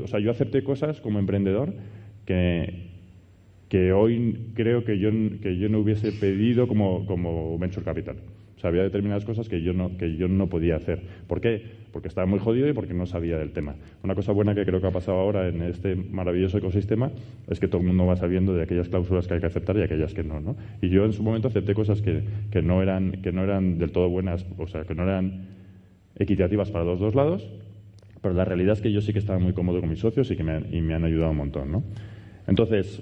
o 0.03 0.07
sea, 0.07 0.19
yo 0.19 0.31
acepté 0.31 0.63
cosas 0.63 1.01
como 1.01 1.19
emprendedor 1.19 1.73
que, 2.25 2.91
que 3.67 3.91
hoy 3.91 4.51
creo 4.53 4.85
que 4.85 4.97
yo, 4.97 5.09
que 5.41 5.57
yo 5.57 5.67
no 5.67 5.79
hubiese 5.79 6.13
pedido 6.13 6.67
como, 6.67 7.05
como 7.05 7.57
venture 7.59 7.83
capital 7.83 8.15
había 8.67 8.83
determinadas 8.83 9.25
cosas 9.25 9.49
que 9.49 9.61
yo, 9.61 9.73
no, 9.73 9.97
que 9.97 10.15
yo 10.15 10.27
no 10.27 10.47
podía 10.47 10.75
hacer. 10.75 11.01
¿Por 11.27 11.41
qué? 11.41 11.61
Porque 11.91 12.07
estaba 12.07 12.25
muy 12.25 12.39
jodido 12.39 12.67
y 12.67 12.73
porque 12.73 12.93
no 12.93 13.05
sabía 13.05 13.37
del 13.37 13.51
tema. 13.51 13.75
Una 14.03 14.15
cosa 14.15 14.31
buena 14.31 14.55
que 14.55 14.65
creo 14.65 14.81
que 14.81 14.87
ha 14.87 14.91
pasado 14.91 15.17
ahora 15.17 15.47
en 15.47 15.61
este 15.63 15.95
maravilloso 15.95 16.57
ecosistema 16.57 17.11
es 17.49 17.59
que 17.59 17.67
todo 17.67 17.81
el 17.81 17.87
mundo 17.87 18.05
va 18.05 18.15
sabiendo 18.15 18.53
de 18.53 18.63
aquellas 18.63 18.89
cláusulas 18.89 19.27
que 19.27 19.35
hay 19.35 19.39
que 19.39 19.47
aceptar 19.47 19.77
y 19.77 19.81
aquellas 19.81 20.13
que 20.13 20.23
no. 20.23 20.39
¿no? 20.39 20.55
Y 20.81 20.89
yo 20.89 21.05
en 21.05 21.13
su 21.13 21.23
momento 21.23 21.47
acepté 21.47 21.73
cosas 21.73 22.01
que, 22.01 22.23
que, 22.51 22.61
no 22.61 22.81
eran, 22.81 23.21
que 23.21 23.31
no 23.31 23.43
eran 23.43 23.77
del 23.77 23.91
todo 23.91 24.09
buenas, 24.09 24.45
o 24.57 24.67
sea, 24.67 24.83
que 24.83 24.95
no 24.95 25.03
eran 25.03 25.47
equitativas 26.17 26.71
para 26.71 26.85
los 26.85 26.99
dos 26.99 27.15
lados, 27.15 27.49
pero 28.21 28.33
la 28.33 28.45
realidad 28.45 28.73
es 28.73 28.81
que 28.81 28.91
yo 28.91 29.01
sí 29.01 29.11
que 29.11 29.19
estaba 29.19 29.39
muy 29.39 29.53
cómodo 29.53 29.81
con 29.81 29.89
mis 29.89 29.99
socios 29.99 30.31
y 30.31 30.37
que 30.37 30.43
me 30.43 30.63
y 30.71 30.81
me 30.81 30.93
han 30.93 31.03
ayudado 31.03 31.31
un 31.31 31.37
montón. 31.37 31.71
¿no? 31.71 31.83
Entonces, 32.47 33.01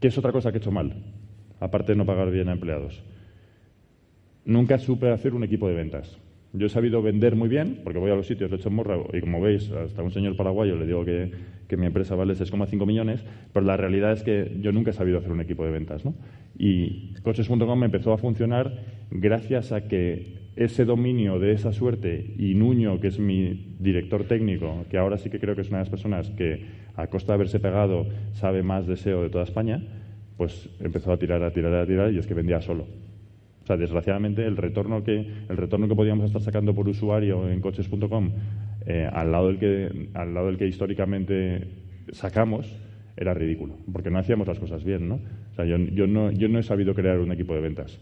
¿qué 0.00 0.08
es 0.08 0.18
otra 0.18 0.32
cosa 0.32 0.52
que 0.52 0.58
he 0.58 0.60
hecho 0.60 0.70
mal? 0.70 0.94
Aparte 1.58 1.92
de 1.92 1.96
no 1.96 2.06
pagar 2.06 2.30
bien 2.30 2.48
a 2.48 2.52
empleados 2.52 3.02
nunca 4.44 4.78
supe 4.78 5.10
hacer 5.10 5.34
un 5.34 5.44
equipo 5.44 5.68
de 5.68 5.74
ventas. 5.74 6.18
Yo 6.52 6.66
he 6.66 6.70
sabido 6.70 7.00
vender 7.00 7.36
muy 7.36 7.48
bien, 7.48 7.80
porque 7.84 8.00
voy 8.00 8.10
a 8.10 8.16
los 8.16 8.26
sitios, 8.26 8.50
le 8.50 8.56
echo 8.56 8.70
morra, 8.70 8.96
y 9.12 9.20
como 9.20 9.40
veis, 9.40 9.70
hasta 9.70 10.02
un 10.02 10.10
señor 10.10 10.36
paraguayo 10.36 10.74
le 10.76 10.86
digo 10.86 11.04
que, 11.04 11.60
mi 11.76 11.86
empresa 11.86 12.16
vale 12.16 12.34
6,5 12.34 12.84
millones, 12.84 13.24
pero 13.52 13.64
la 13.64 13.76
realidad 13.76 14.12
es 14.12 14.24
que 14.24 14.56
yo 14.60 14.72
nunca 14.72 14.90
he 14.90 14.92
sabido 14.92 15.18
hacer 15.18 15.30
un 15.30 15.40
equipo 15.40 15.64
de 15.64 15.70
ventas. 15.70 16.04
¿no? 16.04 16.14
Y 16.58 17.14
coches.com 17.22 17.84
empezó 17.84 18.12
a 18.12 18.18
funcionar 18.18 18.76
gracias 19.12 19.70
a 19.70 19.86
que 19.86 20.50
ese 20.56 20.84
dominio 20.84 21.38
de 21.38 21.52
esa 21.52 21.72
suerte 21.72 22.34
y 22.36 22.54
Nuño, 22.54 23.00
que 23.00 23.06
es 23.06 23.20
mi 23.20 23.76
director 23.78 24.24
técnico, 24.24 24.84
que 24.90 24.98
ahora 24.98 25.16
sí 25.16 25.30
que 25.30 25.38
creo 25.38 25.54
que 25.54 25.60
es 25.60 25.68
una 25.68 25.78
de 25.78 25.84
las 25.84 25.90
personas 25.90 26.30
que, 26.30 26.66
a 26.96 27.06
costa 27.06 27.32
de 27.32 27.34
haberse 27.34 27.60
pegado, 27.60 28.08
sabe 28.32 28.64
más 28.64 28.88
de 28.88 28.96
SEO 28.96 29.22
de 29.22 29.30
toda 29.30 29.44
España, 29.44 29.80
pues 30.36 30.68
empezó 30.80 31.12
a 31.12 31.18
tirar, 31.18 31.44
a 31.44 31.52
tirar, 31.52 31.72
a 31.72 31.86
tirar, 31.86 32.12
y 32.12 32.18
es 32.18 32.26
que 32.26 32.34
vendía 32.34 32.60
solo 32.60 32.88
desgraciadamente, 33.76 34.46
el 34.46 34.56
retorno 34.56 35.02
que, 35.02 35.26
el 35.48 35.56
retorno 35.56 35.88
que 35.88 35.94
podíamos 35.94 36.24
estar 36.24 36.42
sacando 36.42 36.74
por 36.74 36.88
usuario 36.88 37.48
en 37.48 37.60
coches.com 37.60 38.30
eh, 38.86 39.08
al, 39.12 39.32
lado 39.32 39.48
del 39.48 39.58
que, 39.58 40.08
al 40.14 40.34
lado 40.34 40.46
del 40.46 40.58
que 40.58 40.66
históricamente 40.66 41.68
sacamos 42.12 42.76
era 43.16 43.34
ridículo, 43.34 43.76
porque 43.92 44.10
no 44.10 44.18
hacíamos 44.18 44.48
las 44.48 44.58
cosas 44.58 44.84
bien, 44.84 45.08
¿no? 45.08 45.16
O 45.52 45.54
sea, 45.54 45.64
yo, 45.64 45.76
yo, 45.76 46.06
no, 46.06 46.30
yo 46.30 46.48
no 46.48 46.58
he 46.58 46.62
sabido 46.62 46.94
crear 46.94 47.18
un 47.18 47.32
equipo 47.32 47.54
de 47.54 47.60
ventas. 47.60 47.98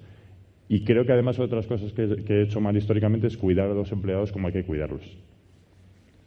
Y 0.68 0.85
creo 0.85 1.07
que 1.07 1.12
además 1.12 1.38
otras 1.38 1.66
cosas 1.66 1.92
que, 1.92 2.24
que 2.24 2.35
he 2.35 2.42
hecho 2.42 2.61
mal 2.61 2.76
históricamente 2.76 3.26
es 3.26 3.37
cuidar 3.37 3.70
a 3.70 3.74
los 3.74 3.90
empleados 3.90 4.33
como 4.33 4.48
hay 4.48 4.52
que 4.52 4.64
cuidarlos. 4.64 5.18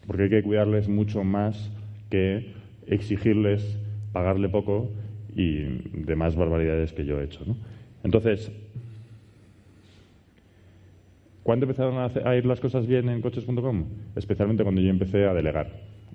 Porque 0.08 0.24
hay 0.24 0.30
que 0.30 0.44
cuidarles 0.44 0.90
mucho 0.90 1.24
más 1.24 1.72
que 2.10 2.54
exigirles 2.88 3.78
pagarle 4.12 4.50
poco 4.50 4.92
y 5.36 5.64
demás 5.94 6.36
barbaridades 6.36 6.94
que 6.94 7.06
yo 7.06 7.20
he 7.20 7.26
hecho. 7.26 7.44
¿no? 7.46 7.56
Entonces, 8.04 8.52
¿Cuándo 11.44 11.66
empezaron 11.66 11.98
a, 11.98 12.36
ir 12.36 12.46
las 12.46 12.60
cosas 12.60 12.86
bien 12.86 13.10
en 13.10 13.22
coches.com? 13.22 13.86
Especialmente 14.16 14.64
cuando 14.64 14.82
yo 14.82 14.90
empecé 14.90 15.26
a 15.26 15.34
delegar. 15.34 15.72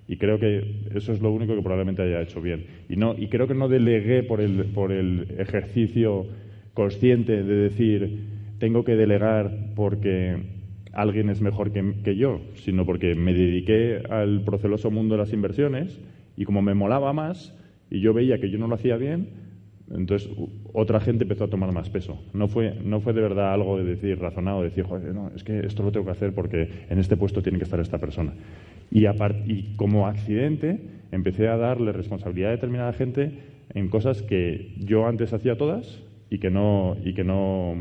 Y 0.06 0.18
creo 0.18 0.38
que 0.38 0.84
eso 0.94 1.12
es 1.12 1.20
lo 1.20 1.32
único 1.32 1.56
que 1.56 1.62
probablemente 1.62 2.02
haya 2.02 2.22
hecho 2.22 2.40
bien. 2.40 2.66
Y, 2.88 2.96
no, 2.96 3.14
y 3.18 3.26
creo 3.28 3.48
que 3.48 3.54
no 3.54 3.68
delegué 3.68 4.22
por 4.22 4.40
el, 4.40 4.66
por 4.66 4.92
el 4.92 5.26
ejercicio 5.38 6.26
consciente 6.74 7.42
de 7.42 7.54
decir, 7.56 8.20
tengo 8.58 8.84
que 8.84 8.94
delegar 8.94 9.72
porque 9.74 10.36
alguien 10.92 11.28
es 11.28 11.40
mejor 11.40 11.72
que, 11.72 11.94
que, 12.04 12.14
yo, 12.14 12.40
sino 12.54 12.86
porque 12.86 13.16
me 13.16 13.34
dediqué 13.34 14.02
al 14.08 14.42
proceloso 14.44 14.92
mundo 14.92 15.16
de 15.16 15.22
las 15.22 15.32
inversiones 15.32 16.00
y 16.36 16.44
como 16.44 16.62
me 16.62 16.74
molaba 16.74 17.12
más 17.12 17.52
y 17.90 18.00
yo 18.00 18.14
veía 18.14 18.38
que 18.38 18.50
yo 18.50 18.58
no 18.58 18.68
lo 18.68 18.76
hacía 18.76 18.96
bien, 18.96 19.45
entonces 19.90 20.28
otra 20.72 21.00
gente 21.00 21.24
empezó 21.24 21.44
a 21.44 21.48
tomar 21.48 21.72
más 21.72 21.88
peso. 21.90 22.18
No 22.32 22.48
fue, 22.48 22.74
no 22.84 23.00
fue 23.00 23.12
de 23.12 23.20
verdad 23.20 23.52
algo 23.52 23.78
de 23.78 23.84
decir 23.84 24.18
razonado, 24.18 24.62
de 24.62 24.68
decir, 24.70 24.84
joder, 24.84 25.14
no, 25.14 25.30
es 25.34 25.44
que 25.44 25.60
esto 25.60 25.82
lo 25.82 25.92
tengo 25.92 26.06
que 26.06 26.12
hacer 26.12 26.32
porque 26.34 26.68
en 26.88 26.98
este 26.98 27.16
puesto 27.16 27.42
tiene 27.42 27.58
que 27.58 27.64
estar 27.64 27.78
esta 27.78 27.98
persona. 27.98 28.32
Y, 28.90 29.06
y 29.06 29.74
como 29.76 30.06
accidente 30.06 30.80
empecé 31.12 31.48
a 31.48 31.56
darle 31.56 31.92
responsabilidad 31.92 32.50
a 32.50 32.54
determinada 32.54 32.92
gente 32.92 33.32
en 33.74 33.88
cosas 33.88 34.22
que 34.22 34.74
yo 34.78 35.06
antes 35.06 35.32
hacía 35.32 35.56
todas 35.56 36.02
y 36.30 36.38
que 36.38 36.50
no 36.50 36.96
y 37.04 37.14
que 37.14 37.24
no 37.24 37.74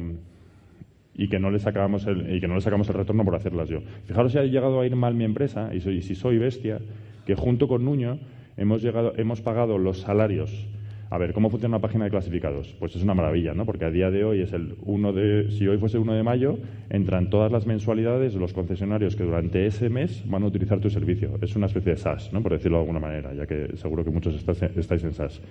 y 1.18 1.30
que 1.30 1.40
no 1.40 1.50
le 1.50 1.60
sacábamos 1.60 2.06
el, 2.08 2.36
y 2.36 2.42
que 2.42 2.48
no 2.48 2.56
le 2.56 2.62
sacamos 2.62 2.90
el 2.90 2.96
retorno 2.96 3.24
por 3.24 3.36
hacerlas 3.36 3.70
yo. 3.70 3.80
Fijaros 4.06 4.32
si 4.34 4.38
ha 4.38 4.44
llegado 4.44 4.82
a 4.82 4.86
ir 4.86 4.96
mal 4.96 5.16
mi 5.16 5.24
empresa 5.24 5.74
y, 5.74 5.80
soy, 5.80 6.02
si 6.02 6.14
soy 6.14 6.38
bestia, 6.38 6.80
que 7.26 7.36
junto 7.36 7.68
con 7.68 7.86
Nuño 7.86 8.20
hemos 8.58 8.84
llegado 8.84 9.14
hemos 9.18 9.42
pagado 9.42 9.78
los 9.78 10.02
salarios 10.02 10.68
a 11.16 11.18
ver, 11.18 11.32
¿cómo 11.32 11.50
funciona 11.50 11.78
una 11.78 11.82
página 11.82 12.04
de 12.04 12.12
clasificados? 12.12 12.76
Pues 12.78 12.94
es 12.94 13.02
una 13.02 13.14
maravilla, 13.14 13.54
¿no? 13.54 13.66
Porque 13.66 13.86
a 13.86 13.90
día 13.90 14.12
de 14.12 14.26
hoy 14.26 14.42
es 14.42 14.52
el 14.52 14.76
1 14.82 15.14
de... 15.14 15.50
Si 15.50 15.66
hoy 15.66 15.78
fuese 15.78 15.98
1 15.98 16.14
de 16.14 16.24
mayo, 16.24 16.60
entran 16.90 17.30
todas 17.30 17.54
las 17.54 17.66
mensualidades 17.66 18.34
de 18.34 18.40
los 18.42 18.52
concesionarios 18.52 19.16
que 19.16 19.24
durante 19.24 19.66
ese 19.66 19.90
mes 19.90 20.26
van 20.28 20.44
a 20.44 20.48
utilizar 20.48 20.82
tu 20.82 20.90
servicio. 20.90 21.40
Es 21.42 21.56
una 21.56 21.68
especie 21.68 21.94
de 21.94 21.98
SaaS, 21.98 22.34
¿no? 22.34 22.44
Por 22.44 22.52
decirlo 22.52 22.80
de 22.80 22.82
alguna 22.82 23.00
manera, 23.00 23.34
ya 23.34 23.46
que 23.46 23.78
seguro 23.78 24.04
que 24.04 24.12
muchos 24.12 24.36
estáis 24.36 25.04
en 25.06 25.14
SaaS. 25.14 25.42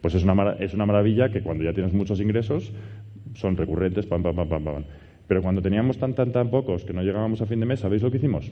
Pues 0.00 0.14
es 0.14 0.24
una, 0.24 0.52
es 0.58 0.72
una 0.72 0.86
maravilla 0.86 1.28
que 1.28 1.42
cuando 1.42 1.64
ya 1.64 1.74
tienes 1.74 1.92
muchos 1.92 2.18
ingresos, 2.18 2.72
son 3.34 3.58
recurrentes, 3.58 4.06
pam, 4.06 4.22
pam, 4.22 4.34
pam, 4.34 4.48
pam, 4.48 4.64
pam. 4.64 4.84
Pero 5.28 5.42
cuando 5.42 5.60
teníamos 5.60 5.98
tan, 5.98 6.14
tan, 6.14 6.32
tan 6.32 6.48
pocos 6.48 6.86
que 6.86 6.94
no 6.94 7.02
llegábamos 7.02 7.42
a 7.42 7.46
fin 7.46 7.60
de 7.60 7.66
mes, 7.66 7.80
¿sabéis 7.80 8.02
lo 8.02 8.10
que 8.10 8.16
hicimos? 8.16 8.50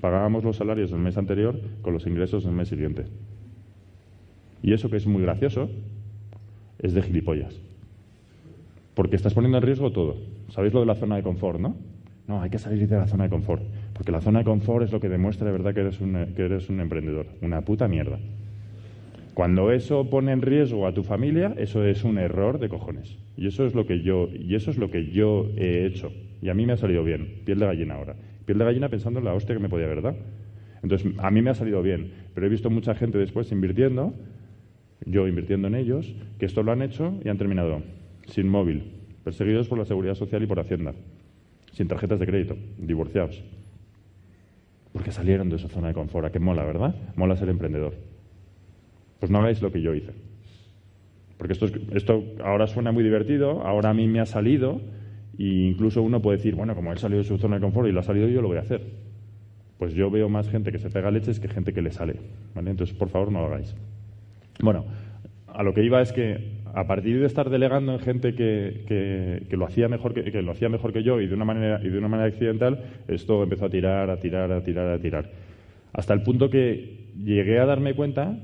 Pagábamos 0.00 0.42
los 0.42 0.56
salarios 0.56 0.90
del 0.90 1.00
mes 1.00 1.18
anterior 1.18 1.60
con 1.82 1.92
los 1.92 2.06
ingresos 2.06 2.44
del 2.44 2.54
mes 2.54 2.68
siguiente. 2.68 3.04
Y 4.66 4.72
eso 4.72 4.90
que 4.90 4.96
es 4.96 5.06
muy 5.06 5.22
gracioso 5.22 5.70
es 6.80 6.92
de 6.92 7.00
gilipollas. 7.00 7.54
Porque 8.94 9.14
estás 9.14 9.32
poniendo 9.32 9.58
en 9.58 9.62
riesgo 9.62 9.92
todo. 9.92 10.16
¿Sabéis 10.48 10.74
lo 10.74 10.80
de 10.80 10.86
la 10.86 10.96
zona 10.96 11.14
de 11.14 11.22
confort, 11.22 11.60
no? 11.60 11.76
No, 12.26 12.42
hay 12.42 12.50
que 12.50 12.58
salir 12.58 12.88
de 12.88 12.96
la 12.96 13.06
zona 13.06 13.24
de 13.24 13.30
confort. 13.30 13.62
Porque 13.92 14.10
la 14.10 14.20
zona 14.20 14.40
de 14.40 14.44
confort 14.44 14.84
es 14.84 14.90
lo 14.90 14.98
que 14.98 15.08
demuestra 15.08 15.46
de 15.46 15.52
verdad 15.52 15.72
que 15.72 15.82
eres 15.82 16.68
un, 16.68 16.80
emprendedor. 16.80 17.26
Una 17.42 17.60
puta 17.60 17.86
mierda. 17.86 18.18
Cuando 19.34 19.70
eso 19.70 20.10
pone 20.10 20.32
en 20.32 20.42
riesgo 20.42 20.88
a 20.88 20.92
tu 20.92 21.04
familia, 21.04 21.54
eso 21.56 21.84
es 21.84 22.02
un 22.02 22.18
error 22.18 22.58
de 22.58 22.68
cojones. 22.68 23.16
Y 23.36 23.46
eso 23.46 23.66
es 23.66 23.74
lo 23.76 23.86
que 23.86 24.00
yo, 24.00 24.28
y 24.32 24.56
eso 24.56 24.72
es 24.72 24.78
lo 24.78 24.90
que 24.90 25.12
yo 25.12 25.48
he 25.56 25.86
hecho. 25.86 26.10
Y 26.42 26.48
a 26.48 26.54
mí 26.54 26.66
me 26.66 26.72
ha 26.72 26.76
salido 26.76 27.04
bien. 27.04 27.42
Piel 27.44 27.60
de 27.60 27.66
gallina 27.66 27.94
ahora. 27.94 28.16
Piel 28.44 28.58
de 28.58 28.64
gallina 28.64 28.88
pensando 28.88 29.20
en 29.20 29.26
la 29.26 29.34
hostia 29.34 29.54
que 29.54 29.62
me 29.62 29.68
podía, 29.68 29.86
¿verdad? 29.86 30.16
Entonces, 30.82 31.12
a 31.18 31.30
mí 31.30 31.40
me 31.40 31.50
ha 31.50 31.54
salido 31.54 31.82
bien. 31.82 32.10
Pero 32.34 32.48
he 32.48 32.50
visto 32.50 32.68
mucha 32.68 32.96
gente 32.96 33.16
después 33.16 33.52
invirtiendo 33.52 34.12
yo 35.04 35.28
invirtiendo 35.28 35.68
en 35.68 35.74
ellos, 35.74 36.14
que 36.38 36.46
esto 36.46 36.62
lo 36.62 36.72
han 36.72 36.82
hecho 36.82 37.18
y 37.24 37.28
han 37.28 37.38
terminado 37.38 37.82
sin 38.26 38.48
móvil, 38.48 38.92
perseguidos 39.24 39.68
por 39.68 39.78
la 39.78 39.84
Seguridad 39.84 40.14
Social 40.14 40.42
y 40.42 40.46
por 40.46 40.60
Hacienda, 40.60 40.94
sin 41.72 41.88
tarjetas 41.88 42.18
de 42.18 42.26
crédito, 42.26 42.56
divorciados. 42.78 43.42
Porque 44.92 45.12
salieron 45.12 45.50
de 45.50 45.56
esa 45.56 45.68
zona 45.68 45.88
de 45.88 45.94
confort, 45.94 46.26
a 46.26 46.32
que 46.32 46.40
mola, 46.40 46.64
¿verdad? 46.64 46.94
Mola 47.16 47.36
ser 47.36 47.48
emprendedor. 47.48 47.94
Pues 49.20 49.30
no 49.30 49.38
hagáis 49.38 49.60
lo 49.62 49.70
que 49.70 49.82
yo 49.82 49.94
hice. 49.94 50.12
Porque 51.38 51.52
esto, 51.52 51.66
esto 51.92 52.24
ahora 52.42 52.66
suena 52.66 52.92
muy 52.92 53.04
divertido, 53.04 53.62
ahora 53.62 53.90
a 53.90 53.94
mí 53.94 54.06
me 54.08 54.20
ha 54.20 54.26
salido, 54.26 54.80
e 55.38 55.44
incluso 55.44 56.02
uno 56.02 56.22
puede 56.22 56.38
decir, 56.38 56.54
bueno, 56.54 56.74
como 56.74 56.92
él 56.92 56.98
salido 56.98 57.18
de 57.18 57.28
su 57.28 57.36
zona 57.36 57.56
de 57.56 57.62
confort 57.62 57.88
y 57.88 57.92
lo 57.92 58.00
ha 58.00 58.04
salido 58.04 58.28
yo, 58.28 58.40
lo 58.40 58.48
voy 58.48 58.56
a 58.56 58.62
hacer. 58.62 58.80
Pues 59.78 59.92
yo 59.92 60.10
veo 60.10 60.30
más 60.30 60.48
gente 60.48 60.72
que 60.72 60.78
se 60.78 60.88
pega 60.88 61.10
leches 61.10 61.38
que 61.38 61.48
gente 61.48 61.74
que 61.74 61.82
le 61.82 61.90
sale. 61.90 62.16
¿vale? 62.54 62.70
Entonces, 62.70 62.96
por 62.96 63.10
favor, 63.10 63.30
no 63.30 63.40
lo 63.40 63.46
hagáis. 63.46 63.74
Bueno, 64.60 64.86
a 65.48 65.62
lo 65.62 65.74
que 65.74 65.82
iba 65.82 66.00
es 66.00 66.12
que 66.12 66.56
a 66.74 66.86
partir 66.86 67.20
de 67.20 67.26
estar 67.26 67.48
delegando 67.48 67.92
en 67.92 68.00
gente 68.00 68.34
que, 68.34 69.46
lo 69.50 69.64
hacía 69.64 69.88
mejor 69.88 70.12
que, 70.12 70.30
que, 70.30 70.42
lo 70.42 70.52
hacía 70.52 70.68
mejor 70.68 70.92
que 70.92 71.02
yo 71.02 71.20
y 71.20 71.26
de 71.26 71.34
una 71.34 71.44
manera 71.44 71.80
y 71.82 71.88
de 71.88 71.98
una 71.98 72.08
manera 72.08 72.28
accidental, 72.28 72.84
esto 73.08 73.42
empezó 73.42 73.66
a 73.66 73.70
tirar, 73.70 74.10
a 74.10 74.20
tirar, 74.20 74.52
a 74.52 74.62
tirar, 74.62 74.88
a 74.88 74.98
tirar, 74.98 75.30
hasta 75.92 76.12
el 76.12 76.22
punto 76.22 76.50
que 76.50 77.12
llegué 77.22 77.58
a 77.58 77.66
darme 77.66 77.94
cuenta 77.94 78.38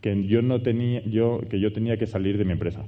que 0.00 0.26
yo 0.26 0.40
no 0.40 0.62
tenía 0.62 1.02
yo 1.04 1.42
que 1.50 1.60
yo 1.60 1.72
tenía 1.72 1.98
que 1.98 2.06
salir 2.06 2.38
de 2.38 2.44
mi 2.44 2.52
empresa. 2.52 2.84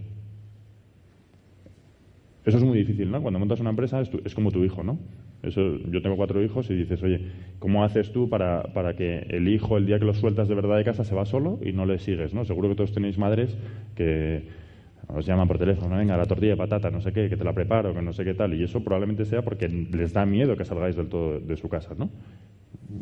Eso 2.47 2.59
es 2.59 2.65
muy 2.65 2.79
difícil, 2.79 3.11
¿no? 3.11 3.21
Cuando 3.21 3.39
montas 3.39 3.61
una 3.61 3.71
empresa 3.71 4.01
es, 4.01 4.11
es 4.25 4.35
como 4.35 4.53
tu 4.53 4.65
hijo, 4.65 4.85
¿no? 4.85 4.99
Eso, 5.47 5.79
yo 5.91 6.03
tengo 6.03 6.17
cuatro 6.17 6.43
hijos 6.43 6.69
y 6.71 6.75
dices, 6.75 7.03
oye, 7.03 7.21
¿cómo 7.59 7.85
haces 7.85 8.13
tú 8.13 8.29
para, 8.29 8.63
para, 8.75 8.95
que 8.95 9.27
el 9.29 9.49
hijo, 9.49 9.77
el 9.77 9.87
día 9.87 9.99
que 9.99 10.05
lo 10.05 10.15
sueltas 10.15 10.49
de 10.49 10.55
verdad 10.55 10.77
de 10.77 10.85
casa, 10.85 11.05
se 11.05 11.15
va 11.15 11.25
solo 11.25 11.59
y 11.63 11.73
no 11.73 11.87
le 11.87 11.99
sigues? 11.99 12.35
¿no? 12.35 12.45
Seguro 12.45 12.69
que 12.69 12.75
todos 12.75 12.93
tenéis 12.93 13.17
madres 13.17 13.57
que 13.95 14.45
os 15.09 15.25
llaman 15.25 15.47
por 15.47 15.59
teléfono, 15.59 15.97
venga, 15.97 16.17
la 16.17 16.25
tortilla 16.25 16.53
de 16.53 16.57
patata, 16.57 16.91
no 16.91 17.01
sé 17.01 17.13
qué, 17.13 17.29
que 17.29 17.37
te 17.37 17.45
la 17.45 17.53
preparo, 17.53 17.95
que 17.95 18.03
no 18.03 18.13
sé 18.13 18.25
qué 18.25 18.35
tal. 18.35 18.55
Y 18.55 18.65
eso 18.65 18.83
probablemente 18.83 19.25
sea 19.25 19.43
porque 19.43 19.69
les 19.69 20.13
da 20.13 20.27
miedo 20.27 20.57
que 20.57 20.65
salgáis 20.65 20.97
del 20.97 21.09
todo 21.09 21.39
de 21.39 21.57
su 21.57 21.69
casa, 21.69 21.95
¿no? 21.97 22.11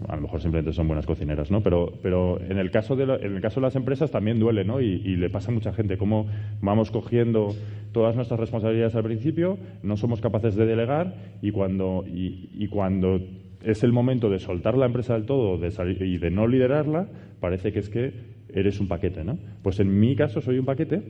A 0.09 0.17
lo 0.17 0.23
mejor 0.23 0.41
simplemente 0.41 0.73
son 0.73 0.87
buenas 0.87 1.07
cocineras, 1.07 1.51
¿no? 1.51 1.63
Pero, 1.63 1.93
pero 2.03 2.41
en, 2.41 2.59
el 2.59 2.71
caso 2.71 2.97
de 2.97 3.05
en 3.05 3.37
el 3.37 3.41
caso 3.41 3.61
de 3.61 3.67
las 3.67 3.77
empresas 3.77 4.11
también 4.11 4.39
duele, 4.39 4.65
¿no? 4.65 4.81
Y, 4.81 5.17
le 5.17 5.31
pasa 5.31 5.51
a 5.51 5.55
mucha 5.55 5.73
gente 5.73 5.97
cómo 5.97 6.27
vamos 6.61 6.91
cogiendo 6.91 7.55
todas 7.93 8.17
nuestras 8.17 8.41
responsabilidades 8.41 8.95
al 8.95 9.05
principio, 9.05 9.59
no 9.83 9.97
somos 9.97 10.21
capaces 10.21 10.57
de 10.57 10.67
delegar 10.67 11.15
y 11.43 11.51
cuando, 11.53 12.05
y, 12.07 12.67
cuando 12.69 13.21
es 13.63 13.83
el 13.83 13.93
momento 13.93 14.29
de 14.29 14.39
soltar 14.39 14.77
la 14.77 14.87
empresa 14.87 15.15
del 15.15 15.27
todo 15.27 15.59
de 15.59 15.69
y 16.01 16.19
de 16.19 16.31
no 16.31 16.47
liderarla, 16.47 17.09
parece 17.41 17.73
que 17.73 17.79
es 17.79 17.89
que 17.89 18.13
eres 18.53 18.81
un 18.81 18.89
paquete, 18.89 19.25
¿no? 19.25 19.39
Pues 19.63 19.81
en 19.81 19.99
mi 19.99 20.17
caso 20.17 20.41
soy 20.41 20.59
un 20.59 20.65
paquete, 20.65 21.03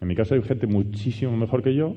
en 0.00 0.08
mi 0.08 0.14
caso 0.14 0.34
hay 0.34 0.42
gente 0.42 0.66
muchísimo 0.66 1.36
mejor 1.36 1.62
que 1.62 1.74
yo 1.74 1.96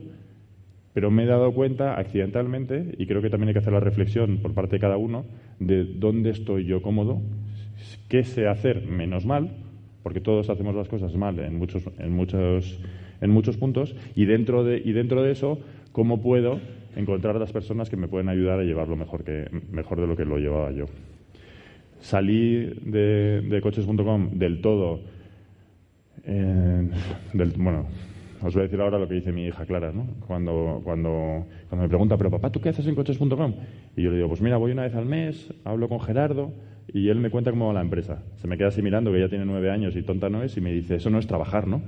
pero 0.93 1.09
me 1.09 1.23
he 1.23 1.25
dado 1.25 1.51
cuenta 1.53 1.97
accidentalmente, 1.97 2.95
y 2.97 3.07
creo 3.07 3.21
que 3.21 3.29
también 3.29 3.49
hay 3.49 3.53
que 3.53 3.59
hacer 3.59 3.73
la 3.73 3.79
reflexión 3.79 4.37
por 4.37 4.53
parte 4.53 4.75
de 4.75 4.79
cada 4.79 4.97
uno, 4.97 5.25
de 5.59 5.85
dónde 5.85 6.29
estoy 6.29 6.65
yo 6.65 6.81
cómodo, 6.81 7.21
qué 8.07 8.23
sé 8.23 8.47
hacer 8.47 8.85
menos 8.85 9.25
mal, 9.25 9.49
porque 10.03 10.21
todos 10.21 10.49
hacemos 10.49 10.75
las 10.75 10.87
cosas 10.87 11.15
mal 11.15 11.39
en 11.39 11.57
muchos, 11.57 11.83
en 11.97 12.11
muchos, 12.11 12.79
en 13.21 13.29
muchos 13.31 13.57
puntos, 13.57 13.95
y 14.15 14.25
dentro, 14.25 14.63
de, 14.63 14.81
y 14.83 14.91
dentro 14.91 15.23
de 15.23 15.31
eso, 15.31 15.59
cómo 15.91 16.21
puedo 16.21 16.59
encontrar 16.95 17.35
a 17.35 17.39
las 17.39 17.51
personas 17.51 17.89
que 17.89 17.97
me 17.97 18.07
pueden 18.07 18.29
ayudar 18.29 18.59
a 18.59 18.63
llevarlo 18.63 18.95
mejor, 18.95 19.23
que, 19.23 19.47
mejor 19.71 19.99
de 19.99 20.07
lo 20.07 20.15
que 20.15 20.25
lo 20.25 20.37
llevaba 20.37 20.71
yo. 20.71 20.85
Salí 22.01 22.65
de, 22.83 23.41
de 23.41 23.61
coches.com 23.61 24.31
del 24.33 24.61
todo, 24.61 24.99
del, 26.25 27.51
bueno, 27.57 27.85
os 28.43 28.53
voy 28.53 28.61
a 28.61 28.63
decir 28.63 28.79
ahora 28.81 28.99
lo 28.99 29.07
que 29.07 29.15
dice 29.15 29.31
mi 29.31 29.45
hija 29.45 29.65
Clara, 29.65 29.91
¿no? 29.91 30.05
Cuando, 30.27 30.81
cuando, 30.83 31.45
cuando 31.69 31.83
me 31.83 31.87
pregunta, 31.87 32.17
pero 32.17 32.29
papá, 32.29 32.51
¿tú 32.51 32.59
qué 32.59 32.69
haces 32.69 32.85
en 32.87 32.95
coches.com? 32.95 33.53
Y 33.95 34.03
yo 34.03 34.09
le 34.09 34.17
digo, 34.17 34.27
pues 34.27 34.41
mira, 34.41 34.57
voy 34.57 34.71
una 34.71 34.83
vez 34.83 34.95
al 34.95 35.05
mes, 35.05 35.53
hablo 35.63 35.87
con 35.87 35.99
Gerardo 35.99 36.51
y 36.87 37.09
él 37.09 37.19
me 37.19 37.29
cuenta 37.29 37.51
cómo 37.51 37.67
va 37.67 37.73
la 37.73 37.81
empresa. 37.81 38.23
Se 38.37 38.47
me 38.47 38.57
queda 38.57 38.67
así 38.67 38.81
mirando, 38.81 39.11
que 39.11 39.19
ya 39.19 39.29
tiene 39.29 39.45
nueve 39.45 39.71
años 39.71 39.95
y 39.95 40.03
tonta 40.03 40.29
no 40.29 40.43
es, 40.43 40.57
y 40.57 40.61
me 40.61 40.71
dice, 40.71 40.95
eso 40.95 41.09
no 41.09 41.19
es 41.19 41.27
trabajar, 41.27 41.67
¿no? 41.67 41.81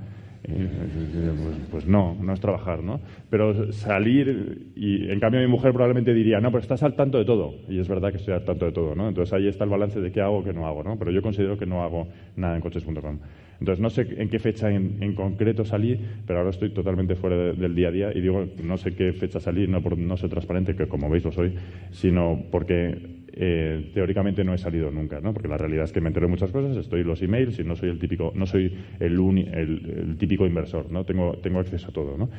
Pues, 0.46 1.56
pues, 1.70 1.86
no, 1.86 2.16
no 2.20 2.32
es 2.32 2.40
trabajar, 2.40 2.82
¿no? 2.82 3.00
Pero 3.30 3.72
salir, 3.72 4.70
y 4.76 5.10
en 5.10 5.18
cambio 5.18 5.40
mi 5.40 5.48
mujer 5.48 5.72
probablemente 5.72 6.14
diría, 6.14 6.40
no, 6.40 6.50
pero 6.50 6.62
estás 6.62 6.82
al 6.84 6.94
tanto 6.94 7.18
de 7.18 7.24
todo. 7.24 7.54
Y 7.68 7.80
es 7.80 7.88
verdad 7.88 8.10
que 8.12 8.18
estoy 8.18 8.34
al 8.34 8.44
tanto 8.44 8.64
de 8.64 8.72
todo, 8.72 8.94
¿no? 8.94 9.08
Entonces 9.08 9.32
ahí 9.32 9.48
está 9.48 9.64
el 9.64 9.70
balance 9.70 10.00
de 10.00 10.12
qué 10.12 10.20
hago 10.20 10.44
qué 10.44 10.52
no 10.52 10.66
hago, 10.66 10.84
¿no? 10.84 10.96
Pero 10.98 11.10
yo 11.10 11.20
considero 11.20 11.58
que 11.58 11.66
no 11.66 11.82
hago 11.82 12.06
nada 12.36 12.54
en 12.54 12.60
coches.com. 12.60 13.18
Entonces 13.58 13.80
no 13.80 13.90
sé 13.90 14.06
en 14.18 14.28
qué 14.28 14.38
fecha 14.38 14.70
en, 14.70 15.14
concreto 15.14 15.64
salí, 15.64 15.98
pero 16.26 16.40
ahora 16.40 16.50
estoy 16.50 16.70
totalmente 16.70 17.16
fuera 17.16 17.36
del 17.36 17.74
día 17.74 17.88
a 17.88 17.90
día 17.90 18.12
y 18.14 18.20
digo, 18.20 18.46
no 18.62 18.76
sé 18.76 18.94
qué 18.94 19.12
fecha 19.12 19.40
salí, 19.40 19.66
no 19.66 19.80
por 19.80 19.96
no 19.96 20.16
ser 20.16 20.30
transparente, 20.30 20.76
que 20.76 20.86
como 20.86 21.08
veis 21.08 21.24
lo 21.24 21.32
soy, 21.32 21.54
sino 21.90 22.42
porque 22.50 23.15
eh, 23.38 23.90
teóricamente 23.92 24.42
no 24.44 24.54
he 24.54 24.58
salido 24.58 24.90
nunca, 24.90 25.20
¿no? 25.20 25.34
Porque 25.34 25.46
la 25.46 25.58
realidad 25.58 25.84
es 25.84 25.92
que 25.92 26.00
me 26.00 26.08
entero 26.08 26.26
de 26.26 26.30
muchas 26.30 26.50
cosas, 26.50 26.74
estoy 26.74 27.02
en 27.02 27.06
los 27.06 27.20
emails 27.20 27.58
y 27.58 27.64
no 27.64 27.76
soy 27.76 27.90
el 27.90 27.98
típico, 27.98 28.32
no 28.34 28.46
soy 28.46 28.74
el, 28.98 29.12
el, 29.52 30.16
típico 30.16 30.46
inversor, 30.46 30.90
¿no? 30.90 31.04
Tengo, 31.04 31.36
tengo 31.42 31.60
acceso 31.60 31.88
a 31.88 31.92
todo, 31.92 32.16
¿no? 32.16 32.30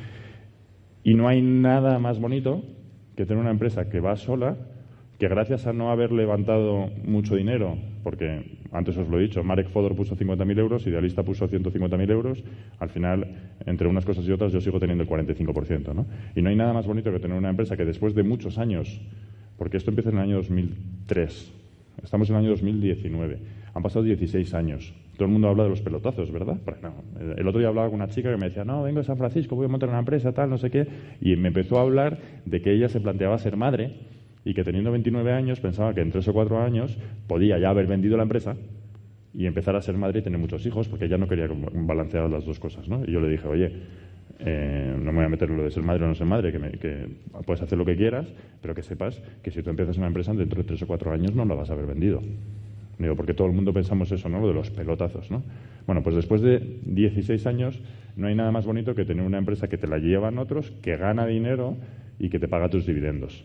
Y 1.04 1.14
no 1.14 1.28
hay 1.28 1.40
nada 1.40 2.00
más 2.00 2.18
bonito 2.18 2.64
que 3.16 3.26
tener 3.26 3.40
una 3.40 3.52
empresa 3.52 3.88
que 3.88 4.00
va 4.00 4.16
sola, 4.16 4.56
que 5.20 5.28
gracias 5.28 5.68
a 5.68 5.72
no 5.72 5.92
haber 5.92 6.10
levantado 6.10 6.90
mucho 7.04 7.36
dinero, 7.36 7.78
porque 8.02 8.58
antes 8.72 8.96
os 8.96 9.08
lo 9.08 9.20
he 9.20 9.22
dicho, 9.22 9.44
Marek 9.44 9.68
Fodor 9.68 9.94
puso 9.94 10.16
50.000 10.16 10.58
euros, 10.58 10.84
Idealista 10.84 11.22
puso 11.22 11.48
150.000 11.48 12.10
euros, 12.10 12.42
al 12.80 12.90
final, 12.90 13.24
entre 13.66 13.86
unas 13.86 14.04
cosas 14.04 14.26
y 14.26 14.32
otras, 14.32 14.52
yo 14.52 14.60
sigo 14.60 14.80
teniendo 14.80 15.04
el 15.04 15.08
45%, 15.08 15.94
¿no? 15.94 16.06
Y 16.34 16.42
no 16.42 16.50
hay 16.50 16.56
nada 16.56 16.72
más 16.72 16.88
bonito 16.88 17.12
que 17.12 17.20
tener 17.20 17.38
una 17.38 17.50
empresa 17.50 17.76
que 17.76 17.84
después 17.84 18.16
de 18.16 18.24
muchos 18.24 18.58
años 18.58 19.00
porque 19.58 19.76
esto 19.76 19.90
empieza 19.90 20.10
en 20.10 20.16
el 20.16 20.22
año 20.22 20.36
2003, 20.36 21.58
Estamos 22.02 22.30
en 22.30 22.36
el 22.36 22.42
año 22.42 22.50
2019. 22.50 23.38
Han 23.74 23.82
pasado 23.82 24.04
16 24.04 24.54
años. 24.54 24.94
Todo 25.16 25.26
el 25.26 25.32
mundo 25.32 25.48
habla 25.48 25.64
de 25.64 25.70
los 25.70 25.80
pelotazos, 25.80 26.30
¿verdad? 26.30 26.58
el 27.36 27.48
otro 27.48 27.58
día 27.58 27.68
hablaba 27.68 27.88
con 27.88 27.96
una 27.96 28.08
chica 28.08 28.30
que 28.30 28.36
me 28.36 28.48
decía, 28.48 28.64
no, 28.64 28.84
vengo 28.84 29.00
de 29.00 29.04
San 29.04 29.18
Francisco, 29.18 29.56
voy 29.56 29.66
a 29.66 29.68
montar 29.68 29.88
una 29.88 29.98
empresa, 29.98 30.32
tal, 30.32 30.48
no 30.48 30.58
sé 30.58 30.70
qué. 30.70 30.86
Y 31.20 31.34
me 31.36 31.48
empezó 31.48 31.78
a 31.78 31.82
hablar 31.82 32.18
de 32.44 32.62
que 32.62 32.72
ella 32.72 32.88
se 32.88 33.00
planteaba 33.00 33.36
ser 33.38 33.56
madre 33.56 33.96
y 34.44 34.54
que 34.54 34.62
teniendo 34.62 34.92
29 34.92 35.32
años 35.32 35.58
pensaba 35.58 35.92
que 35.92 36.02
en 36.02 36.12
tres 36.12 36.28
o 36.28 36.32
cuatro 36.32 36.62
años 36.62 36.96
podía 37.26 37.58
ya 37.58 37.70
haber 37.70 37.88
vendido 37.88 38.16
la 38.16 38.22
empresa 38.22 38.56
y 39.34 39.46
empezar 39.46 39.74
a 39.74 39.82
ser 39.82 39.96
madre 39.96 40.20
y 40.20 40.22
tener 40.22 40.38
muchos 40.38 40.64
hijos, 40.66 40.88
porque 40.88 41.06
ella 41.06 41.18
no 41.18 41.26
quería 41.26 41.48
balancear 41.74 42.30
las 42.30 42.44
dos 42.44 42.60
cosas, 42.60 42.88
¿no? 42.88 43.04
Y 43.04 43.12
yo 43.12 43.20
le 43.20 43.28
dije, 43.28 43.46
oye, 43.48 43.72
eh, 44.40 44.94
no 44.96 45.12
me 45.12 45.18
voy 45.18 45.24
a 45.26 45.28
meter 45.28 45.50
lo 45.50 45.64
de 45.64 45.70
ser 45.70 45.82
madre 45.82 46.04
o 46.04 46.08
no 46.08 46.14
ser 46.14 46.26
madre, 46.26 46.52
que, 46.52 47.08
puedes 47.44 47.62
hacer 47.62 47.76
lo 47.76 47.84
que 47.84 47.96
quieras, 47.96 48.26
pero 48.60 48.74
que 48.74 48.82
sepas 48.82 49.20
que 49.42 49.50
si 49.50 49.62
tú 49.62 49.70
empiezas 49.70 49.96
una 49.98 50.06
empresa 50.06 50.32
dentro 50.32 50.62
de 50.62 50.68
tres 50.68 50.82
o 50.82 50.86
cuatro 50.86 51.12
años 51.12 51.34
no 51.34 51.44
la 51.44 51.54
vas 51.54 51.70
a 51.70 51.72
haber 51.72 51.86
vendido. 51.86 52.22
Digo, 52.98 53.14
porque 53.14 53.34
todo 53.34 53.46
el 53.46 53.52
mundo 53.52 53.72
pensamos 53.72 54.10
eso, 54.10 54.28
¿no? 54.28 54.40
Lo 54.40 54.48
de 54.48 54.54
los 54.54 54.70
pelotazos, 54.70 55.30
¿no? 55.30 55.44
Bueno, 55.86 56.02
pues 56.02 56.16
después 56.16 56.42
de 56.42 56.80
16 56.84 57.46
años 57.46 57.80
no 58.16 58.26
hay 58.26 58.34
nada 58.34 58.50
más 58.50 58.66
bonito 58.66 58.94
que 58.94 59.04
tener 59.04 59.24
una 59.24 59.38
empresa 59.38 59.68
que 59.68 59.78
te 59.78 59.86
la 59.86 59.98
llevan 59.98 60.38
otros, 60.38 60.72
que 60.82 60.96
gana 60.96 61.26
dinero 61.26 61.76
y 62.18 62.28
que 62.28 62.38
te 62.38 62.48
paga 62.48 62.68
tus 62.68 62.86
dividendos. 62.86 63.44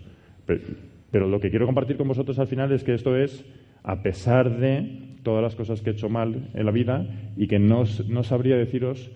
pero 1.12 1.28
lo 1.28 1.39
que 1.39 1.52
quiero 1.52 1.67
compartir 1.67 1.98
con 1.98 2.08
vosotros 2.08 2.39
al 2.39 2.48
final 2.48 2.72
es 2.72 2.84
que 2.84 2.96
esto 2.96 3.15
es 3.15 3.46
a 3.84 4.02
pesar 4.02 4.58
de 4.58 5.13
todas 5.24 5.41
las 5.41 5.56
cosas 5.56 5.82
que 5.82 5.91
he 5.91 5.93
hecho 5.93 6.10
mal 6.10 6.50
en 6.54 6.65
la 6.65 6.72
vida 6.72 7.06
y 7.38 7.48
que 7.48 7.60
no, 7.60 7.84
no 8.08 8.24
sabría 8.24 8.58
deciros 8.58 9.12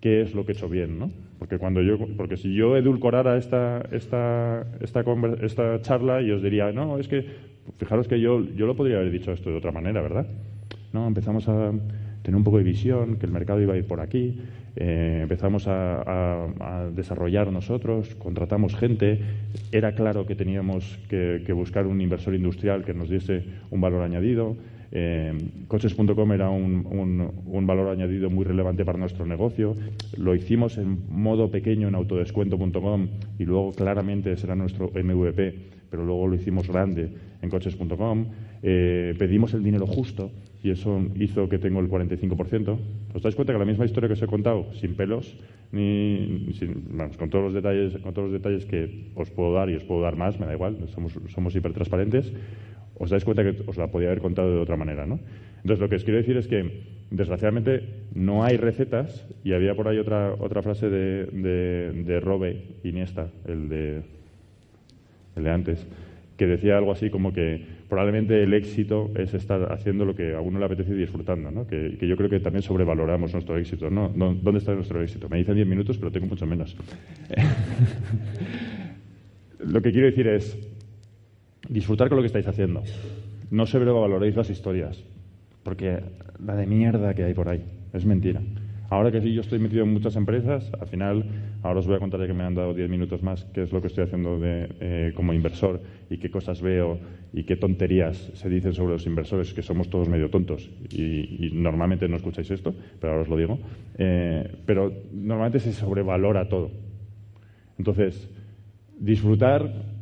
qué 0.00 0.22
es 0.22 0.34
lo 0.34 0.44
que 0.44 0.52
he 0.52 0.54
hecho 0.54 0.68
bien, 0.68 0.98
¿no? 0.98 1.10
Porque 1.38 1.58
cuando 1.58 1.82
yo, 1.82 1.98
porque 2.16 2.36
si 2.36 2.54
yo 2.54 2.76
edulcorara 2.76 3.36
esta, 3.36 3.82
esta, 3.92 4.66
esta, 4.80 5.04
esta 5.40 5.82
charla 5.82 6.20
y 6.22 6.30
os 6.30 6.42
diría, 6.42 6.72
no, 6.72 6.98
es 6.98 7.08
que, 7.08 7.26
fijaros 7.76 8.08
que 8.08 8.20
yo, 8.20 8.44
yo 8.56 8.66
lo 8.66 8.76
podría 8.76 8.98
haber 8.98 9.10
dicho 9.10 9.32
esto 9.32 9.50
de 9.50 9.56
otra 9.56 9.72
manera, 9.72 10.00
¿verdad? 10.00 10.26
No, 10.92 11.06
empezamos 11.06 11.48
a 11.48 11.72
tener 12.22 12.36
un 12.36 12.44
poco 12.44 12.58
de 12.58 12.64
visión, 12.64 13.16
que 13.16 13.26
el 13.26 13.32
mercado 13.32 13.60
iba 13.60 13.74
a 13.74 13.76
ir 13.76 13.86
por 13.86 14.00
aquí, 14.00 14.38
eh, 14.76 15.20
empezamos 15.22 15.66
a, 15.66 16.48
desarrollar 16.94 17.52
nosotros, 17.52 18.14
contratamos 18.16 18.74
gente, 18.74 19.20
era 19.72 19.94
claro 19.94 20.26
que 20.26 20.34
teníamos 20.34 20.98
que, 21.08 21.42
que 21.44 21.52
buscar 21.52 21.86
un 21.86 22.00
inversor 22.00 22.34
industrial 22.34 22.84
que 22.84 22.94
nos 22.94 23.08
diese 23.08 23.44
un 23.70 23.80
valor 23.80 24.02
añadido, 24.02 24.56
eh, 24.90 25.32
coches.com 25.66 26.32
era 26.32 26.50
un, 26.50 27.66
valor 27.66 27.88
añadido 27.88 28.30
muy 28.30 28.44
relevante 28.44 28.84
para 28.84 28.98
nuestro 28.98 29.26
negocio. 29.26 29.74
Lo 30.16 30.34
hicimos 30.34 30.78
en 30.78 30.98
modo 31.10 31.50
pequeño 31.50 31.88
en 31.88 31.94
autodescuento.com 31.94 33.08
y 33.38 33.44
luego 33.44 33.72
claramente 33.72 34.36
será 34.36 34.54
nuestro 34.54 34.90
MVP, 34.90 35.54
pero 35.90 36.04
luego 36.04 36.26
lo 36.26 36.34
hicimos 36.34 36.68
grande 36.68 37.10
en 37.42 37.50
coches.com. 37.50 38.26
Eh, 38.62 39.14
pedimos 39.18 39.54
el 39.54 39.62
dinero 39.62 39.86
justo 39.86 40.30
y 40.62 40.70
eso 40.70 41.00
hizo 41.14 41.48
que 41.48 41.58
tengo 41.58 41.80
el 41.80 41.88
45%. 41.88 42.78
¿Os 43.14 43.22
dais 43.22 43.34
cuenta 43.34 43.52
que 43.52 43.58
la 43.58 43.64
misma 43.64 43.84
historia 43.84 44.08
que 44.08 44.14
os 44.14 44.22
he 44.22 44.26
contado, 44.26 44.72
sin 44.74 44.94
pelos, 44.94 45.36
ni, 45.70 46.52
con, 47.16 47.30
todos 47.30 47.44
los 47.44 47.54
detalles, 47.54 47.96
con 47.98 48.12
todos 48.12 48.30
los 48.30 48.32
detalles 48.32 48.64
que 48.66 49.12
os 49.14 49.30
puedo 49.30 49.52
dar 49.52 49.70
y 49.70 49.76
os 49.76 49.84
puedo 49.84 50.02
dar 50.02 50.16
más, 50.16 50.40
me 50.40 50.46
da 50.46 50.54
igual, 50.54 50.88
somos, 50.88 51.12
somos 51.28 51.54
hiper 51.54 51.72
transparentes, 51.72 52.32
os 52.98 53.10
dais 53.10 53.24
cuenta 53.24 53.42
que 53.42 53.62
os 53.66 53.76
la 53.76 53.88
podía 53.88 54.08
haber 54.08 54.20
contado 54.20 54.50
de 54.50 54.60
otra 54.60 54.76
manera, 54.76 55.06
¿no? 55.06 55.20
Entonces, 55.58 55.80
lo 55.80 55.88
que 55.88 55.96
os 55.96 56.04
quiero 56.04 56.18
decir 56.18 56.36
es 56.36 56.46
que, 56.46 56.82
desgraciadamente, 57.10 57.82
no 58.14 58.44
hay 58.44 58.56
recetas, 58.56 59.26
y 59.44 59.52
había 59.52 59.74
por 59.74 59.88
ahí 59.88 59.98
otra, 59.98 60.34
otra 60.38 60.62
frase 60.62 60.88
de, 60.88 61.26
de, 61.26 62.20
Robe 62.20 62.62
Iniesta, 62.84 63.28
el 63.46 63.68
de, 63.68 64.02
el 65.36 65.44
de 65.44 65.50
antes, 65.50 65.86
que 66.36 66.46
decía 66.46 66.78
algo 66.78 66.92
así 66.92 67.10
como 67.10 67.32
que 67.32 67.78
probablemente 67.88 68.42
el 68.42 68.54
éxito 68.54 69.10
es 69.16 69.34
estar 69.34 69.72
haciendo 69.72 70.04
lo 70.04 70.14
que 70.14 70.34
a 70.34 70.40
uno 70.40 70.60
le 70.60 70.66
apetece 70.66 70.92
y 70.92 70.98
disfrutando, 70.98 71.50
¿no? 71.50 71.66
Que, 71.66 71.96
que 71.98 72.06
yo 72.06 72.16
creo 72.16 72.30
que 72.30 72.38
también 72.38 72.62
sobrevaloramos 72.62 73.32
nuestro 73.32 73.58
éxito, 73.58 73.90
¿no? 73.90 74.10
¿Dónde 74.10 74.58
está 74.58 74.74
nuestro 74.74 75.02
éxito? 75.02 75.28
Me 75.28 75.38
dicen 75.38 75.56
10 75.56 75.66
minutos, 75.66 75.98
pero 75.98 76.12
tengo 76.12 76.26
mucho 76.26 76.46
menos. 76.46 76.76
lo 79.58 79.82
que 79.82 79.90
quiero 79.90 80.06
decir 80.06 80.28
es, 80.28 80.56
disfrutar 81.68 82.08
con 82.08 82.16
lo 82.16 82.22
que 82.22 82.28
estáis 82.28 82.46
haciendo. 82.46 82.82
No 83.50 83.66
sobrevaloréis 83.66 84.36
las 84.36 84.50
historias, 84.50 85.02
porque 85.62 86.00
la 86.44 86.54
de 86.54 86.66
mierda 86.66 87.14
que 87.14 87.24
hay 87.24 87.34
por 87.34 87.48
ahí 87.48 87.64
es 87.92 88.04
mentira. 88.04 88.40
Ahora 88.90 89.10
que 89.10 89.20
sí, 89.20 89.34
yo 89.34 89.42
estoy 89.42 89.58
metido 89.58 89.84
en 89.84 89.92
muchas 89.92 90.16
empresas, 90.16 90.70
al 90.80 90.86
final, 90.86 91.24
ahora 91.62 91.80
os 91.80 91.86
voy 91.86 91.96
a 91.96 91.98
contar 91.98 92.20
ya 92.20 92.26
que 92.26 92.32
me 92.32 92.44
han 92.44 92.54
dado 92.54 92.72
10 92.72 92.88
minutos 92.88 93.22
más 93.22 93.44
qué 93.52 93.62
es 93.62 93.72
lo 93.72 93.82
que 93.82 93.88
estoy 93.88 94.04
haciendo 94.04 94.38
de, 94.38 94.68
eh, 94.80 95.12
como 95.14 95.34
inversor 95.34 95.82
y 96.08 96.16
qué 96.16 96.30
cosas 96.30 96.62
veo 96.62 96.98
y 97.34 97.44
qué 97.44 97.56
tonterías 97.56 98.16
se 98.32 98.48
dicen 98.48 98.72
sobre 98.72 98.94
los 98.94 99.06
inversores, 99.06 99.52
que 99.52 99.60
somos 99.60 99.90
todos 99.90 100.08
medio 100.08 100.30
tontos 100.30 100.70
y, 100.90 101.50
normalmente 101.52 102.08
no 102.08 102.16
escucháis 102.16 102.50
esto, 102.50 102.74
pero 102.98 103.12
ahora 103.12 103.22
os 103.24 103.28
lo 103.28 103.36
digo. 103.36 103.58
Eh, 103.98 104.56
pero 104.64 104.90
normalmente 105.12 105.60
se 105.60 105.72
sobrevalora 105.72 106.48
todo. 106.48 106.70
Entonces, 107.78 108.30
disfrutar 108.98 109.97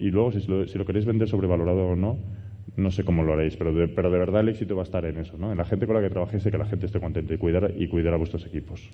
y 0.00 0.10
luego, 0.10 0.32
si 0.32 0.46
lo, 0.78 0.84
queréis 0.84 1.04
vender 1.04 1.28
sobrevalorado 1.28 1.88
o 1.88 1.96
no, 1.96 2.18
no 2.76 2.90
sé 2.90 3.04
cómo 3.04 3.22
lo 3.22 3.32
haréis, 3.32 3.56
pero 3.56 3.72
de, 3.72 3.88
pero 3.88 4.10
de 4.10 4.18
verdad 4.18 4.42
el 4.42 4.50
éxito 4.50 4.76
va 4.76 4.82
a 4.82 4.84
estar 4.84 5.04
en 5.04 5.18
eso, 5.18 5.36
¿no? 5.38 5.50
En 5.50 5.58
la 5.58 5.64
gente 5.64 5.86
con 5.86 5.96
la 5.96 6.02
que 6.02 6.10
trabajéis 6.10 6.46
y 6.46 6.50
que 6.50 6.58
la 6.58 6.66
gente 6.66 6.86
esté 6.86 7.00
contenta 7.00 7.34
y 7.34 7.38
cuidar, 7.38 7.72
y 7.76 7.88
cuidar 7.88 8.14
a 8.14 8.16
vuestros 8.16 8.46
equipos. 8.46 8.88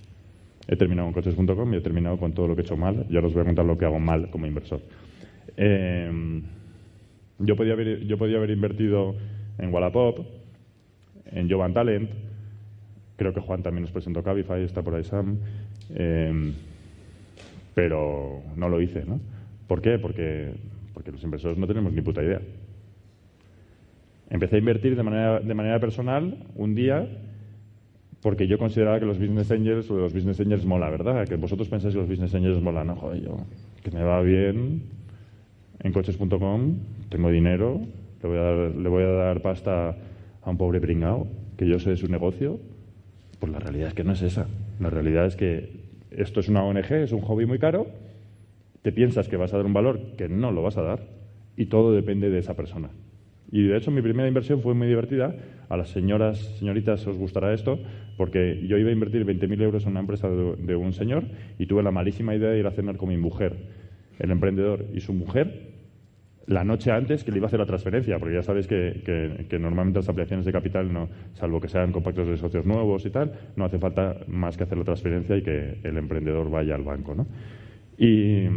He 0.67 0.77
terminado 0.77 1.13
con 1.13 1.23
coches.com 1.23 1.75
y 1.75 1.77
he 1.77 1.81
terminado 1.81 2.17
con 2.17 2.33
todo 2.33 2.49
lo 2.49 2.55
que 2.55 2.63
he 2.63 2.65
hecho 2.65 2.77
mal. 2.77 3.07
Ya 3.11 3.21
os 3.21 3.35
voy 3.35 3.43
a 3.43 3.45
contar 3.45 3.67
lo 3.67 3.77
que 3.77 3.85
hago 3.85 3.99
mal 3.99 4.31
como 4.31 4.47
inversor. 4.47 4.81
Em, 5.57 6.43
yo, 7.39 7.57
podía 7.57 7.75
haber, 7.75 8.07
yo 8.07 8.17
podía 8.17 8.39
haber 8.39 8.51
invertido 8.51 9.15
en 9.59 9.73
Wallapop, 9.73 10.21
en 11.27 11.51
Jovan 11.51 11.75
Talent. 11.75 12.11
Creo 13.17 13.35
que 13.35 13.41
Juan 13.41 13.63
también 13.63 13.83
nos 13.83 13.93
presentó 13.93 14.23
Cabify, 14.23 14.63
está 14.63 14.83
por 14.83 14.95
ahí 14.95 15.05
Sam. 15.05 15.39
Em, 15.95 16.55
pero 17.75 18.43
no 18.57 18.69
lo 18.69 18.81
hice, 18.81 19.05
¿no? 19.05 19.21
¿Por 19.67 19.83
qué? 19.83 19.99
Porque 19.99 20.53
porque 20.95 21.13
los 21.13 21.23
inversores 21.23 21.59
no 21.59 21.67
tenemos 21.67 21.93
ni 21.93 22.01
puta 22.01 22.23
idea. 22.23 22.41
Empecé 24.31 24.57
a 24.57 24.59
invertir 24.61 24.97
de 24.97 25.03
manera, 25.03 25.41
de 25.41 25.55
manera 25.55 25.79
personal 25.79 26.47
un 26.57 26.75
día 26.75 27.07
porque 28.25 28.47
yo 28.47 28.57
consideraba 28.57 28.99
que 28.99 29.05
los 29.05 29.19
business 29.19 29.51
angels 29.51 29.91
o 29.91 29.99
los 29.99 30.15
business 30.15 30.41
angels 30.41 30.65
mola, 30.65 30.89
¿verdad? 30.89 31.29
Que 31.29 31.37
vosotros 31.37 31.69
pensáis 31.69 31.93
que 31.93 32.01
los 32.01 32.09
business 32.09 32.35
angels 32.35 32.63
mola, 32.63 32.83
no, 32.83 32.97
joder, 32.97 33.23
yo, 33.23 33.37
que 33.83 33.91
me 33.91 34.03
va 34.03 34.23
bien 34.23 34.83
en 35.81 35.93
coches.com, 35.93 36.79
tengo 37.11 37.31
dinero, 37.31 37.83
le 38.23 38.29
voy, 38.29 38.39
a 38.39 38.41
dar, 38.41 38.57
le 38.75 38.89
voy 38.89 39.03
a 39.03 39.09
dar 39.09 39.43
pasta 39.43 39.95
a 40.43 40.51
un 40.51 40.57
pobre 40.57 40.81
pringao, 40.81 41.27
que 41.59 41.69
yo 41.69 41.79
sé 41.79 41.91
de 41.91 41.97
su 41.99 42.09
negocio. 42.09 42.59
Pues 43.41 43.53
la 43.53 43.59
realidad 43.59 43.89
es 43.89 43.95
que 43.95 44.05
no 44.05 44.13
es 44.13 44.23
esa. 44.23 44.47
La 44.81 44.89
realidad 44.89 45.27
es 45.27 45.37
que 45.37 45.85
esto 46.11 46.41
es 46.41 46.49
una 46.49 46.65
ONG, 46.65 46.93
es 46.93 47.13
un 47.13 47.21
hobby 47.21 47.45
muy 47.45 47.59
caro, 47.59 47.89
te 48.85 48.93
piensas 48.93 49.29
que 49.29 49.39
vas 49.39 49.55
a 49.55 49.57
dar 49.57 49.65
un 49.65 49.73
valor 49.73 50.15
que 50.19 50.29
no 50.29 50.53
lo 50.53 50.61
vas 50.61 50.77
a 50.77 50.83
dar 50.83 51.01
y 51.57 51.67
todo 51.67 51.95
depende 51.95 52.29
de 52.29 52.39
esa 52.39 52.55
persona. 52.55 52.91
Y 53.51 53.63
de 53.63 53.79
hecho 53.79 53.91
mi 53.91 54.03
primera 54.03 54.29
inversión 54.29 54.61
fue 54.61 54.75
muy 54.75 54.87
divertida. 54.87 55.35
A 55.71 55.79
las 55.79 55.89
señoras, 55.89 56.39
señoritas 56.59 57.07
os 57.07 57.17
gustará 57.17 57.55
esto, 57.55 57.79
porque 58.19 58.61
yo 58.67 58.77
iba 58.77 58.91
a 58.91 58.93
invertir 58.93 59.25
20.000 59.25 59.63
euros 59.63 59.85
en 59.85 59.93
una 59.93 60.01
empresa 60.01 60.29
de, 60.29 60.77
un 60.77 60.93
señor 60.93 61.25
y 61.59 61.65
tuve 61.65 61.83
la 61.83 61.93
malísima 61.93 62.35
idea 62.35 62.51
de 62.51 62.59
ir 62.59 62.67
a 62.67 62.73
cenar 62.73 62.99
con 62.99 63.09
mi 63.09 63.17
mujer, 63.17 63.57
el 64.19 64.31
emprendedor 64.31 64.85
y 64.93 65.01
su 65.01 65.15
mujer, 65.15 65.73
la 66.47 66.63
noche 66.63 66.91
antes 66.91 67.25
que 67.25 67.31
le 67.31 67.39
iba 67.39 67.47
a 67.47 67.49
hacer 67.49 67.61
la 67.61 67.67
transferencia, 67.67 68.19
porque 68.19 68.35
ya 68.35 68.43
sabéis 68.43 68.67
que, 68.67 69.47
que, 69.49 69.59
normalmente 69.59 70.01
las 70.01 70.09
ampliaciones 70.11 70.45
de 70.45 70.53
capital, 70.53 70.93
no, 70.93 71.09
salvo 71.33 71.59
que 71.59 71.69
sean 71.69 71.91
compactos 71.91 72.29
de 72.29 72.37
socios 72.37 72.67
nuevos 72.67 73.07
y 73.07 73.11
tal, 73.11 73.33
no 73.57 73.65
hace 73.65 73.79
falta 73.79 74.19
más 74.27 74.59
que 74.59 74.65
hacer 74.65 74.77
la 74.77 74.85
transferencia 74.85 75.39
y 75.39 75.43
que 75.43 75.79
el 75.83 75.97
emprendedor 75.97 76.51
vaya 76.51 76.75
al 76.75 76.83
banco. 76.83 77.15
¿no? 77.15 77.27
Y, 77.99 78.49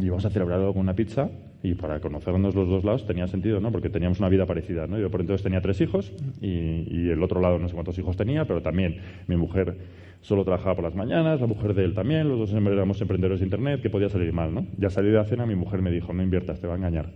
íbamos 0.00 0.24
a 0.24 0.30
celebrarlo 0.30 0.72
con 0.72 0.80
una 0.80 0.94
pizza 0.94 1.30
y 1.62 1.74
para 1.74 2.00
conocernos 2.00 2.54
los 2.54 2.68
dos 2.68 2.84
lados 2.84 3.06
tenía 3.06 3.26
sentido, 3.28 3.60
¿no? 3.60 3.70
Porque 3.70 3.88
teníamos 3.88 4.18
una 4.18 4.28
vida 4.28 4.46
parecida, 4.46 4.86
¿no? 4.86 4.98
Yo 4.98 5.10
por 5.10 5.20
entonces 5.20 5.42
tenía 5.44 5.60
tres 5.60 5.80
hijos 5.80 6.12
y, 6.40 7.10
el 7.10 7.22
otro 7.22 7.40
lado 7.40 7.58
no 7.58 7.68
sé 7.68 7.74
cuántos 7.74 7.98
hijos 7.98 8.16
tenía, 8.16 8.46
pero 8.46 8.62
también 8.62 8.98
mi 9.28 9.36
mujer 9.36 9.76
solo 10.22 10.44
trabajaba 10.44 10.76
por 10.76 10.84
las 10.84 10.94
mañanas, 10.94 11.40
la 11.40 11.46
mujer 11.46 11.74
de 11.74 11.84
él 11.84 11.94
también, 11.94 12.28
los 12.28 12.38
dos 12.38 12.52
éramos 12.52 13.00
emprendedores 13.00 13.40
de 13.40 13.46
Internet, 13.46 13.80
que 13.80 13.90
podía 13.90 14.08
salir 14.08 14.32
mal, 14.32 14.54
¿no? 14.54 14.66
Ya 14.78 14.90
salí 14.90 15.08
de 15.08 15.16
la 15.16 15.24
cena, 15.24 15.46
mi 15.46 15.54
mujer 15.54 15.82
me 15.82 15.90
dijo, 15.90 16.12
no 16.12 16.22
inviertas, 16.22 16.60
te 16.60 16.66
va 16.66 16.74
a 16.74 16.76
engañar. 16.76 17.10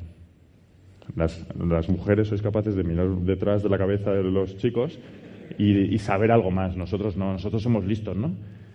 Las, 1.14 1.46
las 1.56 1.88
mujeres 1.88 2.28
sois 2.28 2.42
capaces 2.42 2.74
de 2.74 2.84
mirar 2.84 3.08
detrás 3.08 3.62
de 3.62 3.68
la 3.68 3.78
cabeza 3.78 4.12
de 4.12 4.24
los 4.24 4.56
chicos 4.58 4.98
y, 5.56 5.94
y 5.94 5.98
saber 5.98 6.30
algo 6.30 6.50
más. 6.50 6.76
Nosotros 6.76 7.16
no, 7.16 7.32
nosotros 7.32 7.62
somos 7.62 7.84
listos, 7.84 8.16
¿no? 8.16 8.34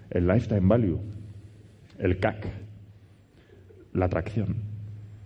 El 0.09 0.27
lifetime 0.27 0.67
value 0.67 0.99
el 2.01 2.17
CAC, 2.17 2.47
la 3.93 4.05
atracción. 4.05 4.55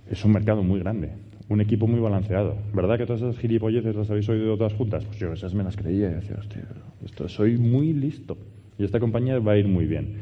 Es 0.10 0.24
un 0.26 0.34
mercado 0.34 0.62
muy 0.62 0.80
grande, 0.80 1.14
un 1.50 1.62
equipo 1.62 1.88
muy 1.88 2.00
balanceado. 2.00 2.58
¿Verdad 2.74 2.98
que 2.98 3.06
todas 3.06 3.22
esas 3.22 3.38
gilipolleces 3.40 3.96
las 3.96 4.10
habéis 4.10 4.28
oído 4.30 4.58
todas 4.58 4.74
juntas? 4.74 5.06
Pues 5.06 5.18
yo 5.18 5.32
esas 5.32 5.54
me 5.54 5.64
las 5.64 5.78
creía 5.78 6.12
y 6.12 6.14
decía, 6.16 6.36
hostia, 6.38 6.68
esto, 7.04 7.28
soy 7.30 7.58
muy 7.58 7.94
listo 7.94 8.38
y 8.78 8.84
esta 8.84 9.00
compañía 9.00 9.40
va 9.40 9.54
a 9.54 9.58
ir 9.58 9.68
muy 9.68 9.86
bien. 9.86 10.16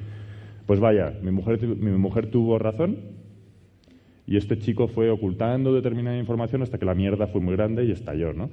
Pues 0.67 0.79
vaya, 0.79 1.13
mi 1.21 1.31
mujer, 1.31 1.65
mi 1.65 1.91
mujer 1.91 2.27
tuvo 2.27 2.57
razón 2.57 2.97
Y 4.25 4.37
este 4.37 4.57
chico 4.57 4.87
fue 4.87 5.09
ocultando 5.09 5.73
determinada 5.73 6.17
información 6.17 6.61
hasta 6.61 6.77
que 6.77 6.85
la 6.85 6.95
mierda 6.95 7.27
fue 7.27 7.41
muy 7.41 7.55
grande 7.55 7.83
y 7.83 7.91
estalló, 7.91 8.31
¿no? 8.31 8.49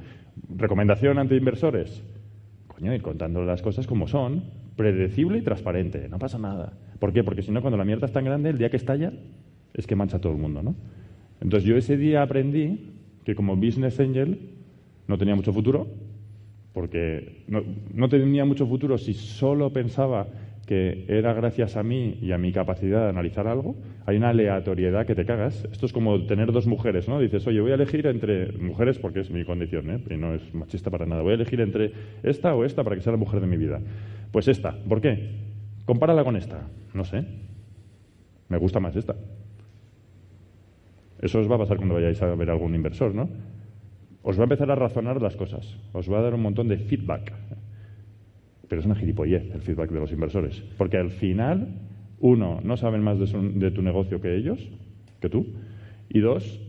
Recomendación 0.56 1.18
ante 1.18 1.36
inversores. 1.36 2.02
Coño, 2.66 2.92
ir 2.94 3.02
contando 3.02 3.44
las 3.44 3.62
cosas 3.62 3.86
como 3.86 4.08
son, 4.08 4.42
predecible 4.81 5.37
y 5.37 5.43
transparente, 5.43 6.09
no 6.09 6.19
pasa 6.19 6.38
nada. 6.38 6.73
¿Por 6.99 7.12
qué? 7.12 7.23
Porque 7.23 7.43
si 7.43 7.51
no, 7.51 7.61
cuando 7.61 7.77
la 7.77 7.85
mierda 7.85 8.07
es 8.07 8.12
tan 8.12 8.25
grande, 8.25 8.49
el 8.49 8.57
día 8.57 8.71
que 8.71 8.79
estalla, 8.79 9.12
es 9.75 9.87
que 9.87 9.95
mancha 9.95 10.21
todo 10.21 10.33
el 10.33 10.38
mundo, 10.38 10.62
¿no? 10.62 10.75
Entonces 11.43 11.69
yo 11.69 11.77
ese 11.77 11.99
día 11.99 12.23
aprendí 12.23 12.95
que 13.23 13.35
como 13.35 13.57
business 13.57 14.01
angel 14.01 14.38
no 15.07 15.19
tenía 15.19 15.35
mucho 15.35 15.53
futuro, 15.53 15.87
porque 16.73 17.45
no, 17.47 17.62
no 17.93 18.09
tenía 18.09 18.47
mucho 18.47 18.66
futuro 18.66 18.97
si 18.97 19.12
solo 19.12 19.71
pensaba 19.71 20.29
que 20.71 21.05
era 21.09 21.35
gracias 21.35 21.77
a 21.77 21.83
mí 21.83 22.16
y 22.23 22.33
a 22.33 22.38
mi 22.38 22.53
capacidad 22.53 23.03
de 23.03 23.09
analizar 23.11 23.49
algo, 23.49 23.75
hay 24.07 24.16
una 24.16 24.29
aleatoriedad 24.29 25.05
que 25.05 25.16
te 25.16 25.27
cagas. 25.27 25.66
Esto 25.73 25.85
es 25.85 25.93
como 25.93 26.25
tener 26.27 26.53
dos 26.53 26.69
mujeres, 26.69 27.09
¿no? 27.09 27.19
Dices, 27.19 27.45
oye, 27.49 27.61
voy 27.61 27.73
a 27.73 27.75
elegir 27.75 28.07
entre 28.07 28.53
mujeres 28.53 28.99
porque 28.99 29.19
es 29.19 29.31
mi 29.33 29.45
condición, 29.45 29.90
¿eh? 29.90 30.01
Y 30.09 30.16
no 30.16 30.33
es 30.33 30.55
machista 30.55 30.88
para 30.88 31.07
nada. 31.07 31.23
Voy 31.23 31.33
a 31.33 31.35
elegir 31.35 31.61
entre 31.61 31.93
esta 32.23 32.55
o 32.55 32.64
esta 32.64 32.85
para 32.85 32.95
que 32.95 33.03
sea 33.03 33.11
la 33.11 33.19
mujer 33.19 33.40
de 33.40 33.49
mi 33.49 33.57
vida. 33.57 33.81
Pues 34.33 34.49
esta. 34.49 34.77
¿Por 34.88 35.01
qué? 35.01 35.31
Compárala 35.85 36.25
con 36.25 36.37
esta. 36.37 36.69
No 36.95 37.05
sé. 37.05 37.25
Me 38.49 38.59
gusta 38.59 38.81
más 38.81 38.97
esta. 38.97 39.14
Eso 41.21 41.40
os 41.40 41.51
va 41.51 41.57
a 41.57 41.59
pasar 41.59 41.77
cuando 41.77 41.95
vayáis 41.95 42.21
a 42.23 42.35
ver 42.35 42.51
algún 42.51 42.75
inversor, 42.75 43.14
¿no? 43.14 43.29
Os 44.23 44.38
va 44.38 44.43
a 44.43 44.45
empezar 44.45 44.71
a 44.71 44.75
razonar 44.75 45.21
las 45.21 45.37
cosas. 45.37 45.77
Os 45.93 46.11
va 46.11 46.19
a 46.19 46.23
dar 46.23 46.35
un 46.35 46.43
montón 46.43 46.69
de 46.69 46.79
feedback 46.79 47.33
pero 48.71 48.79
es 48.79 48.87
una 48.87 48.95
gilipollez 48.95 49.53
el 49.53 49.62
feedback 49.62 49.90
de 49.90 49.99
los 49.99 50.12
inversores. 50.12 50.62
Porque 50.79 50.97
al 50.97 51.11
final, 51.11 51.66
uno, 52.21 52.61
no 52.62 52.77
saben 52.77 53.03
más 53.03 53.19
de, 53.19 53.71
tu 53.73 53.83
negocio 53.83 54.21
que 54.21 54.37
ellos, 54.37 54.61
que 55.21 55.29
tú. 55.29 55.45
Y 56.09 56.21
dos, 56.21 56.61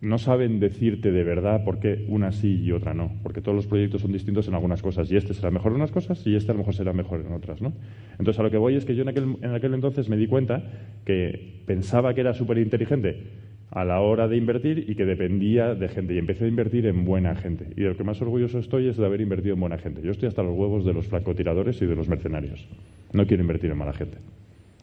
no 0.00 0.18
saben 0.18 0.60
decirte 0.60 1.12
de 1.12 1.24
verdad 1.24 1.64
por 1.64 1.78
qué 1.78 2.04
una 2.08 2.32
sí 2.32 2.62
y 2.62 2.72
otra 2.72 2.94
no, 2.94 3.12
porque 3.22 3.40
todos 3.40 3.56
los 3.56 3.66
proyectos 3.66 4.02
son 4.02 4.12
distintos 4.12 4.46
en 4.48 4.54
algunas 4.54 4.82
cosas, 4.82 5.10
y 5.10 5.16
este 5.16 5.34
será 5.34 5.50
mejor 5.50 5.72
en 5.72 5.76
unas 5.76 5.90
cosas 5.92 6.26
y 6.26 6.36
este 6.36 6.50
a 6.50 6.54
lo 6.54 6.58
mejor 6.58 6.74
será 6.74 6.92
mejor 6.92 7.20
en 7.20 7.32
otras, 7.32 7.62
¿no? 7.62 7.72
Entonces, 8.18 8.38
a 8.38 8.42
lo 8.42 8.50
que 8.50 8.58
voy 8.58 8.76
es 8.76 8.84
que 8.84 8.94
yo 8.94 9.02
en 9.02 9.08
aquel, 9.08 9.36
en 9.42 9.54
aquel 9.54 9.74
entonces 9.74 10.08
me 10.08 10.16
di 10.16 10.26
cuenta 10.26 10.62
que 11.04 11.62
pensaba 11.66 12.14
que 12.14 12.20
era 12.20 12.34
súper 12.34 12.58
inteligente 12.58 13.30
a 13.70 13.84
la 13.84 14.00
hora 14.00 14.28
de 14.28 14.36
invertir 14.36 14.84
y 14.88 14.94
que 14.94 15.04
dependía 15.04 15.74
de 15.74 15.88
gente. 15.88 16.14
Y 16.14 16.18
empecé 16.18 16.44
a 16.44 16.48
invertir 16.48 16.86
en 16.86 17.04
buena 17.04 17.34
gente. 17.34 17.66
Y 17.76 17.80
lo 17.80 17.96
que 17.96 18.04
más 18.04 18.22
orgulloso 18.22 18.58
estoy 18.60 18.88
es 18.88 18.96
de 18.96 19.04
haber 19.04 19.20
invertido 19.20 19.54
en 19.54 19.60
buena 19.60 19.78
gente. 19.78 20.00
Yo 20.00 20.12
estoy 20.12 20.28
hasta 20.28 20.44
los 20.44 20.56
huevos 20.56 20.84
de 20.84 20.92
los 20.92 21.08
francotiradores 21.08 21.82
y 21.82 21.86
de 21.86 21.96
los 21.96 22.08
mercenarios. 22.08 22.68
No 23.12 23.26
quiero 23.26 23.42
invertir 23.42 23.72
en 23.72 23.78
mala 23.78 23.92
gente. 23.92 24.18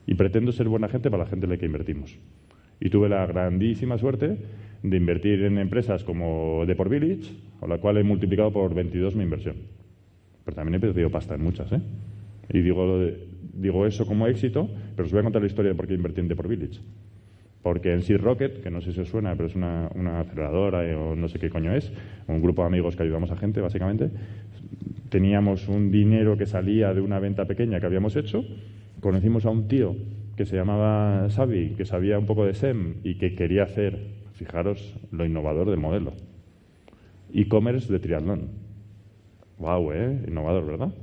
Y 0.06 0.16
pretendo 0.16 0.52
ser 0.52 0.68
buena 0.68 0.90
gente 0.90 1.10
para 1.10 1.24
la 1.24 1.30
gente 1.30 1.46
en 1.46 1.52
la 1.52 1.58
que 1.58 1.66
invertimos. 1.66 2.18
Y 2.82 2.90
tuve 2.90 3.08
la 3.08 3.26
grandísima 3.28 3.98
suerte 3.98 4.38
de 4.84 4.98
invertir 4.98 5.44
en 5.44 5.60
empresas 5.60 6.04
como 6.04 6.66
Deport 6.66 6.90
Village, 6.90 7.32
con 7.60 7.70
la 7.70 7.78
cual 7.78 7.98
he 7.98 8.04
multiplicado 8.04 8.52
por 8.52 8.74
22 8.74 9.16
mi 9.16 9.24
inversión. 9.24 9.56
Pero 10.44 10.56
también 10.56 10.76
he 10.76 10.80
perdido 10.80 11.12
pasta 11.12 11.36
en 11.36 11.44
muchas, 11.44 11.72
¿eh? 11.72 11.82
Y 12.52 12.62
digo, 12.62 13.00
digo 13.54 13.86
eso 13.86 14.06
como 14.06 14.28
éxito, 14.28 14.68
pero 14.96 15.06
os 15.06 15.12
voy 15.12 15.20
a 15.20 15.24
contar 15.24 15.42
la 15.42 15.48
historia 15.48 15.70
de 15.70 15.76
por 15.76 15.88
qué 15.88 15.94
invertí 15.94 16.22
en 16.22 16.28
Deport 16.28 16.50
Village. 16.50 16.80
Porque 17.62 17.94
en 17.94 18.02
Sea 18.02 18.18
Rocket, 18.18 18.64
que 18.64 18.72
no 18.72 18.82
sé 18.82 18.92
si 18.92 19.02
os 19.02 19.10
suena, 19.10 19.36
pero 19.36 19.48
es 19.48 19.56
una, 19.56 19.86
aceleradora 20.20 20.84
eh, 20.84 20.96
o 20.96 21.16
no 21.16 21.28
sé 21.28 21.38
qué 21.38 21.52
coño 21.52 21.76
es, 21.76 21.94
un 22.28 22.42
grupo 22.42 22.64
de 22.64 22.68
amigos 22.68 22.96
que 22.96 23.04
ayudamos 23.04 23.30
a 23.30 23.38
gente, 23.38 23.62
básicamente, 23.62 24.10
teníamos 25.10 25.68
un 25.68 25.92
dinero 25.92 26.36
que 26.36 26.48
salía 26.48 26.94
de 26.96 27.02
una 27.02 27.20
venta 27.20 27.46
pequeña 27.46 27.80
que 27.80 27.86
habíamos 27.86 28.16
hecho, 28.16 28.44
conocimos 29.00 29.46
a 29.46 29.52
un 29.52 29.68
tío 29.68 29.96
que 30.36 30.46
se 30.46 30.56
llamaba 30.56 31.28
Xavi, 31.30 31.76
que 31.76 31.86
sabía 31.86 32.18
un 32.18 32.26
poco 32.26 32.46
de 32.46 32.54
SEM 32.54 32.96
y 33.04 33.16
que 33.16 33.36
quería 33.36 33.64
hacer, 33.64 34.00
fijaros, 34.34 34.96
lo 35.12 35.26
innovador 35.26 35.70
del 35.70 35.80
modelo, 35.80 36.14
e-commerce 37.34 37.92
de 37.92 38.00
triatlón. 38.00 38.50
Wow, 39.58 39.92
¿eh? 39.94 40.24
Innovador, 40.28 40.66
¿verdad? 40.66 40.94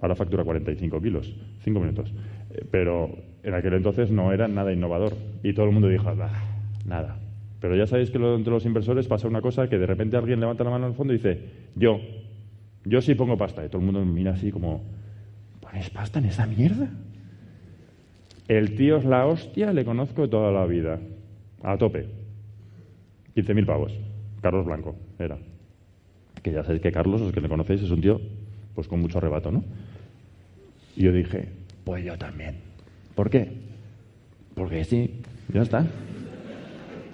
Ahora 0.00 0.14
factura 0.14 0.44
45 0.44 1.00
kilos, 1.00 1.34
5 1.62 1.80
minutos. 1.80 2.12
Eh, 2.50 2.64
pero 2.70 3.10
en 3.42 3.54
aquel 3.54 3.74
entonces 3.74 4.10
no 4.10 4.32
era 4.32 4.48
nada 4.48 4.72
innovador. 4.72 5.14
Y 5.42 5.52
todo 5.52 5.66
el 5.66 5.72
mundo 5.72 5.88
dijo, 5.88 6.12
nada. 6.84 7.18
Pero 7.60 7.76
ya 7.76 7.86
sabéis 7.86 8.10
que 8.10 8.18
entre 8.18 8.52
los 8.52 8.64
inversores 8.64 9.08
pasa 9.08 9.26
una 9.26 9.40
cosa 9.40 9.68
que 9.68 9.78
de 9.78 9.86
repente 9.86 10.16
alguien 10.16 10.40
levanta 10.40 10.64
la 10.64 10.70
mano 10.70 10.86
al 10.86 10.94
fondo 10.94 11.12
y 11.12 11.16
dice, 11.16 11.40
yo, 11.74 12.00
yo 12.84 13.00
sí 13.00 13.14
pongo 13.14 13.36
pasta. 13.36 13.64
Y 13.64 13.68
todo 13.68 13.80
el 13.80 13.86
mundo 13.86 14.04
mira 14.04 14.32
así 14.32 14.52
como, 14.52 14.82
¿pones 15.60 15.90
pasta 15.90 16.20
en 16.20 16.26
esa 16.26 16.46
mierda? 16.46 16.88
El 18.48 18.74
tío 18.74 18.96
es 18.96 19.04
la 19.04 19.26
hostia, 19.26 19.74
le 19.74 19.84
conozco 19.84 20.22
de 20.22 20.28
toda 20.28 20.50
la 20.50 20.64
vida. 20.64 20.98
A 21.62 21.76
tope. 21.76 22.06
15.000 23.36 23.66
pavos. 23.66 23.92
Carlos 24.40 24.64
Blanco, 24.64 24.96
era. 25.18 25.38
Que 26.42 26.52
ya 26.52 26.62
sabéis 26.62 26.80
que 26.80 26.90
Carlos, 26.90 27.20
los 27.20 27.32
que 27.32 27.42
le 27.42 27.48
conocéis, 27.48 27.82
es 27.82 27.90
un 27.90 28.00
tío 28.00 28.20
pues 28.74 28.88
con 28.88 29.00
mucho 29.00 29.18
arrebato, 29.18 29.50
¿no? 29.50 29.64
Y 30.96 31.02
yo 31.02 31.12
dije, 31.12 31.48
pues 31.84 32.04
yo 32.04 32.16
también. 32.16 32.56
¿Por 33.14 33.28
qué? 33.28 33.50
Porque 34.54 34.84
sí, 34.84 35.20
ya 35.52 35.62
está. 35.62 35.86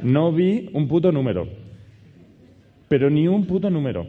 No 0.03 0.31
vi 0.31 0.71
un 0.73 0.87
puto 0.87 1.11
número. 1.11 1.49
Pero 2.89 3.11
ni 3.11 3.27
un 3.27 3.47
puto 3.47 3.71
número. 3.71 4.07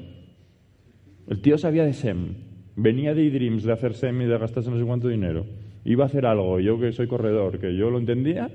El 1.27 1.41
tío 1.41 1.57
sabía 1.57 1.85
de 1.85 1.93
SEM. 1.93 2.35
Venía 2.75 3.13
de 3.13 3.25
eDreams 3.25 3.63
de 3.63 3.71
hacer 3.71 3.93
SEM 3.93 4.21
y 4.21 4.25
de 4.25 4.37
gastarse 4.37 4.69
no 4.69 4.77
sé 4.77 4.83
cuánto 4.83 5.07
dinero. 5.07 5.45
Iba 5.85 6.03
a 6.03 6.07
hacer 6.07 6.25
algo. 6.25 6.59
Yo 6.59 6.79
que 6.79 6.91
soy 6.91 7.07
corredor, 7.07 7.59
que 7.59 7.75
yo 7.75 7.89
lo 7.89 7.99
entendía. 7.99 8.49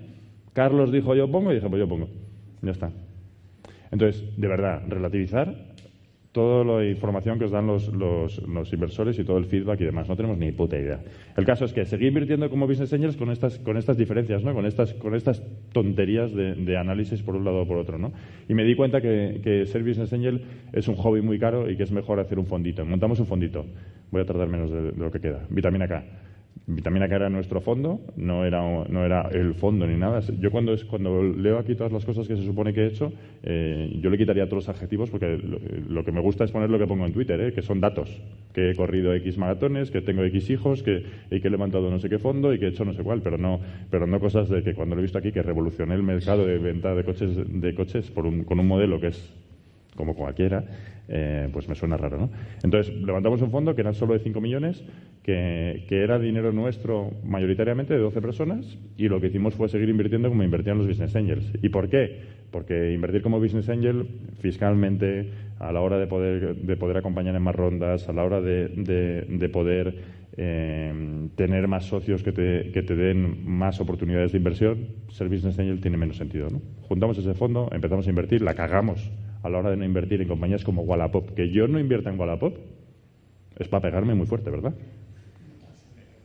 Carlos 0.53 0.93
dijo 0.93 1.15
yo 1.15 1.31
pongo 1.31 1.53
y 1.53 1.55
dije 1.55 1.69
pues 1.69 1.81
yo 1.81 1.89
pongo. 1.89 2.09
Ya 2.61 2.73
está. 2.73 2.91
Entonces, 3.91 4.25
de 4.37 4.49
verdad, 4.49 4.83
relativizar 4.89 5.71
toda 6.33 6.65
la 6.65 6.89
información 6.89 7.39
que 7.39 7.47
os 7.47 7.51
dan 7.51 7.67
los, 7.67 7.89
los, 7.89 8.73
inversores 8.73 9.19
y 9.19 9.25
todo 9.25 9.39
el 9.39 9.47
feedback 9.47 9.81
y 9.81 9.85
demás. 9.85 10.09
No 10.09 10.15
tenemos 10.15 10.39
ni 10.39 10.53
puta 10.53 10.79
idea. 10.79 11.01
El 11.37 11.45
caso 11.45 11.65
es 11.65 11.73
que 11.73 11.85
seguí 11.85 12.07
invirtiendo 12.07 12.49
como 12.49 12.69
business 12.69 12.93
angels 12.93 13.17
con 13.17 13.31
estas, 13.31 13.59
con 13.59 13.77
estas 13.77 13.97
diferencias, 13.97 14.45
¿no? 14.45 14.55
con, 14.55 14.65
estas, 14.65 14.95
con 14.95 15.15
estas 15.15 15.43
tonterías 15.73 16.33
de, 16.33 16.77
análisis 16.77 17.23
por 17.23 17.35
un 17.35 17.45
lado 17.45 17.63
o 17.63 17.67
por 17.67 17.79
otro. 17.79 17.99
¿no? 17.99 18.13
Y 18.49 18.55
me 18.55 18.65
di 18.65 18.77
cuenta 18.77 19.01
que, 19.01 19.41
que, 19.43 19.67
ser 19.67 19.83
business 19.83 20.13
angel 20.13 20.43
es 20.73 20.87
un 20.87 20.95
hobby 20.95 21.21
muy 21.21 21.39
caro 21.39 21.69
y 21.69 21.77
que 21.77 21.83
es 21.83 21.91
mejor 21.91 22.21
hacer 22.21 22.39
un 22.39 22.47
fondito. 22.47 22.85
Montamos 22.85 23.19
un 23.19 23.27
fondito. 23.27 23.67
Voy 24.13 24.23
a 24.23 24.25
tardar 24.25 24.49
menos 24.49 24.71
de, 24.71 24.93
de 24.93 24.97
lo 24.97 25.11
que 25.11 25.21
queda. 25.21 25.45
Vitamina 25.51 25.89
K. 25.89 26.05
Vitamina 26.75 27.09
K 27.09 27.17
era 27.17 27.29
nuestro 27.29 27.61
fondo, 27.61 28.01
no 28.17 28.45
era, 28.45 28.63
no 28.89 29.05
era 29.05 29.29
el 29.33 29.55
fondo 29.55 29.87
ni 29.87 29.97
nada. 29.97 30.21
Yo 30.39 30.51
cuando, 30.51 30.73
es, 30.73 30.85
cuando 30.85 31.23
leo 31.23 31.59
aquí 31.59 31.75
todas 31.75 31.93
las 31.93 32.05
cosas 32.05 32.29
que 32.29 32.37
se 32.37 32.45
supone 32.45 32.73
que 32.73 32.83
he 32.83 32.87
hecho, 32.87 33.13
eh, 33.43 33.99
yo 34.01 34.11
le 34.11 34.17
quitaría 34.17 34.47
todos 34.47 34.67
los 34.67 34.69
adjetivos 34.69 35.11
porque 35.11 35.37
lo, 35.37 36.05
que 36.05 36.13
me 36.13 36.21
gusta 36.21 36.45
es 36.45 36.53
poner 36.53 36.71
lo 36.71 36.79
que 36.79 36.87
pongo 36.87 37.07
en 37.07 37.13
Twitter, 37.13 37.41
eh, 37.41 37.53
que 37.53 37.63
son 37.63 37.81
datos. 37.81 38.21
Que 38.55 38.71
he 38.71 38.75
corrido 38.75 39.13
X 39.15 39.37
maratones, 39.37 39.91
que 39.91 40.01
tengo 40.01 40.23
X 40.25 40.51
hijos, 40.51 40.83
que, 40.83 41.05
que 41.29 41.37
he 41.37 41.51
levantado 41.51 41.91
no 41.91 41.99
sé 41.99 42.09
qué 42.09 42.19
fondo 42.19 42.55
y 42.55 42.59
que 42.59 42.67
he 42.67 42.69
hecho 42.69 42.85
no 42.85 42.93
sé 42.93 43.03
cuál, 43.03 43.21
pero 43.23 43.37
no, 43.37 43.61
pero 43.91 44.07
no 44.07 44.21
cosas 44.21 44.49
de 44.49 44.63
que 44.63 44.75
cuando 44.75 44.95
lo 44.95 45.01
he 45.01 45.03
visto 45.03 45.19
aquí 45.19 45.33
que 45.33 45.43
revolucioné 45.43 45.95
el 45.95 46.03
mercado 46.03 46.47
de 46.47 46.59
venta 46.59 46.95
de 46.95 47.05
coches, 47.05 47.31
de 47.47 47.75
coches 47.75 48.11
por 48.11 48.27
un, 48.27 48.45
con 48.45 48.61
un 48.61 48.69
modelo 48.69 49.01
que 49.01 49.09
es 49.09 49.33
como 49.97 50.15
cualquiera, 50.15 50.65
eh, 51.13 51.49
pues 51.53 51.69
me 51.69 51.75
suena 51.75 51.97
raro, 51.97 52.19
¿no? 52.19 52.31
Entonces, 52.63 52.95
levantamos 52.95 53.43
un 53.43 53.51
fondo 53.51 53.75
que 53.75 53.81
era 53.81 53.93
solo 53.93 54.15
de 54.15 54.21
5 54.21 54.41
millones, 54.41 54.85
que, 55.25 55.85
era 55.91 56.21
dinero 56.21 56.53
nuestro 56.53 57.11
mayoritariamente 57.25 57.95
de 57.95 58.01
12 58.01 58.23
personas, 58.23 58.79
y 58.97 59.09
lo 59.09 59.21
que 59.21 59.27
hicimos 59.27 59.55
fue 59.55 59.69
seguir 59.69 59.89
invirtiendo 59.89 60.29
como 60.29 60.45
invertían 60.45 60.79
los 60.79 60.87
business 60.87 61.17
angels. 61.17 61.53
¿Y 61.63 61.69
por 61.71 61.89
qué? 61.89 62.21
Porque 62.53 62.93
invertir 62.93 63.23
como 63.23 63.41
business 63.41 63.69
angel 63.69 64.07
fiscalmente, 64.41 65.31
a 65.59 65.73
la 65.73 65.81
hora 65.81 65.99
de 65.99 66.07
poder, 66.07 66.55
de 66.55 66.77
poder 66.77 66.99
acompañar 66.99 67.35
en 67.35 67.43
más 67.43 67.57
rondas, 67.57 68.09
a 68.09 68.13
la 68.13 68.25
hora 68.25 68.41
de, 68.41 69.51
poder 69.53 69.97
eh, 70.37 71.29
tener 71.35 71.67
más 71.67 71.87
socios 71.87 72.23
que 72.23 72.31
te, 72.31 72.71
que 72.71 72.83
te 72.83 72.95
den 72.95 73.45
más 73.51 73.81
oportunidades 73.81 74.31
de 74.31 74.39
inversión, 74.39 74.87
ser 75.09 75.29
business 75.29 75.59
angel 75.59 75.81
tiene 75.81 75.97
menos 75.97 76.19
sentido, 76.19 76.49
¿no? 76.51 76.63
Juntamos 76.83 77.19
ese 77.19 77.35
fondo, 77.35 77.69
empezamos 77.73 78.07
a 78.07 78.11
invertir, 78.11 78.43
la 78.43 78.55
cagamos 78.55 79.11
a 79.43 79.49
la 79.49 79.59
hora 79.59 79.71
de 79.71 79.77
no 79.77 79.85
invertir 79.85 80.21
en 80.21 80.29
compañías 80.29 80.65
como 80.65 80.83
Wallapop. 80.83 81.31
Que 81.35 81.51
yo 81.51 81.67
no 81.69 81.79
invierta 81.79 82.11
en 82.11 82.19
Wallapop 82.19 82.57
es 83.59 83.69
para 83.69 83.83
pegarme 83.83 84.15
muy 84.15 84.27
fuerte, 84.27 84.51
¿verdad? 84.51 84.75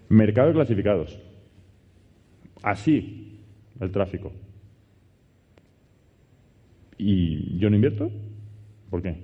Mercado 0.10 0.48
de 0.50 0.54
clasificados. 0.54 1.20
Así 2.64 3.42
el 3.80 3.92
tráfico. 3.92 4.32
¿Y 6.98 7.58
yo 7.58 7.70
no 7.70 7.76
invierto? 7.76 8.10
¿Por 8.90 9.02
qué? 9.02 9.18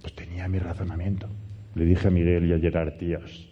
Pues 0.00 0.14
tenía 0.14 0.48
mi 0.48 0.58
razonamiento. 0.58 1.28
Le 1.74 1.84
dije 1.84 2.06
a 2.06 2.10
Miguel 2.10 2.46
y 2.46 2.52
a 2.52 2.58
Gerard, 2.58 2.96
tíos, 2.96 3.50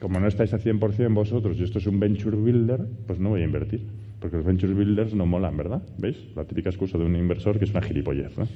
como 0.00 0.18
no 0.18 0.26
estáis 0.26 0.52
a 0.54 0.58
100% 0.58 1.12
vosotros 1.14 1.58
y 1.60 1.64
esto 1.64 1.78
es 1.78 1.86
un 1.86 2.00
venture 2.00 2.36
builder, 2.36 2.86
pues 3.06 3.18
no 3.20 3.28
voy 3.28 3.42
a 3.42 3.44
invertir. 3.44 3.86
Porque 4.24 4.38
los 4.38 4.46
venture 4.46 4.72
builders 4.72 5.12
no 5.14 5.26
molan, 5.26 5.54
¿verdad? 5.54 5.82
¿Veis? 5.98 6.16
La 6.34 6.46
típica 6.46 6.70
excusa 6.70 6.96
de 6.96 7.04
un 7.04 7.14
inversor 7.14 7.58
que 7.58 7.66
es 7.66 7.70
una 7.72 7.82
gilipollez. 7.82 8.38
¿no? 8.38 8.48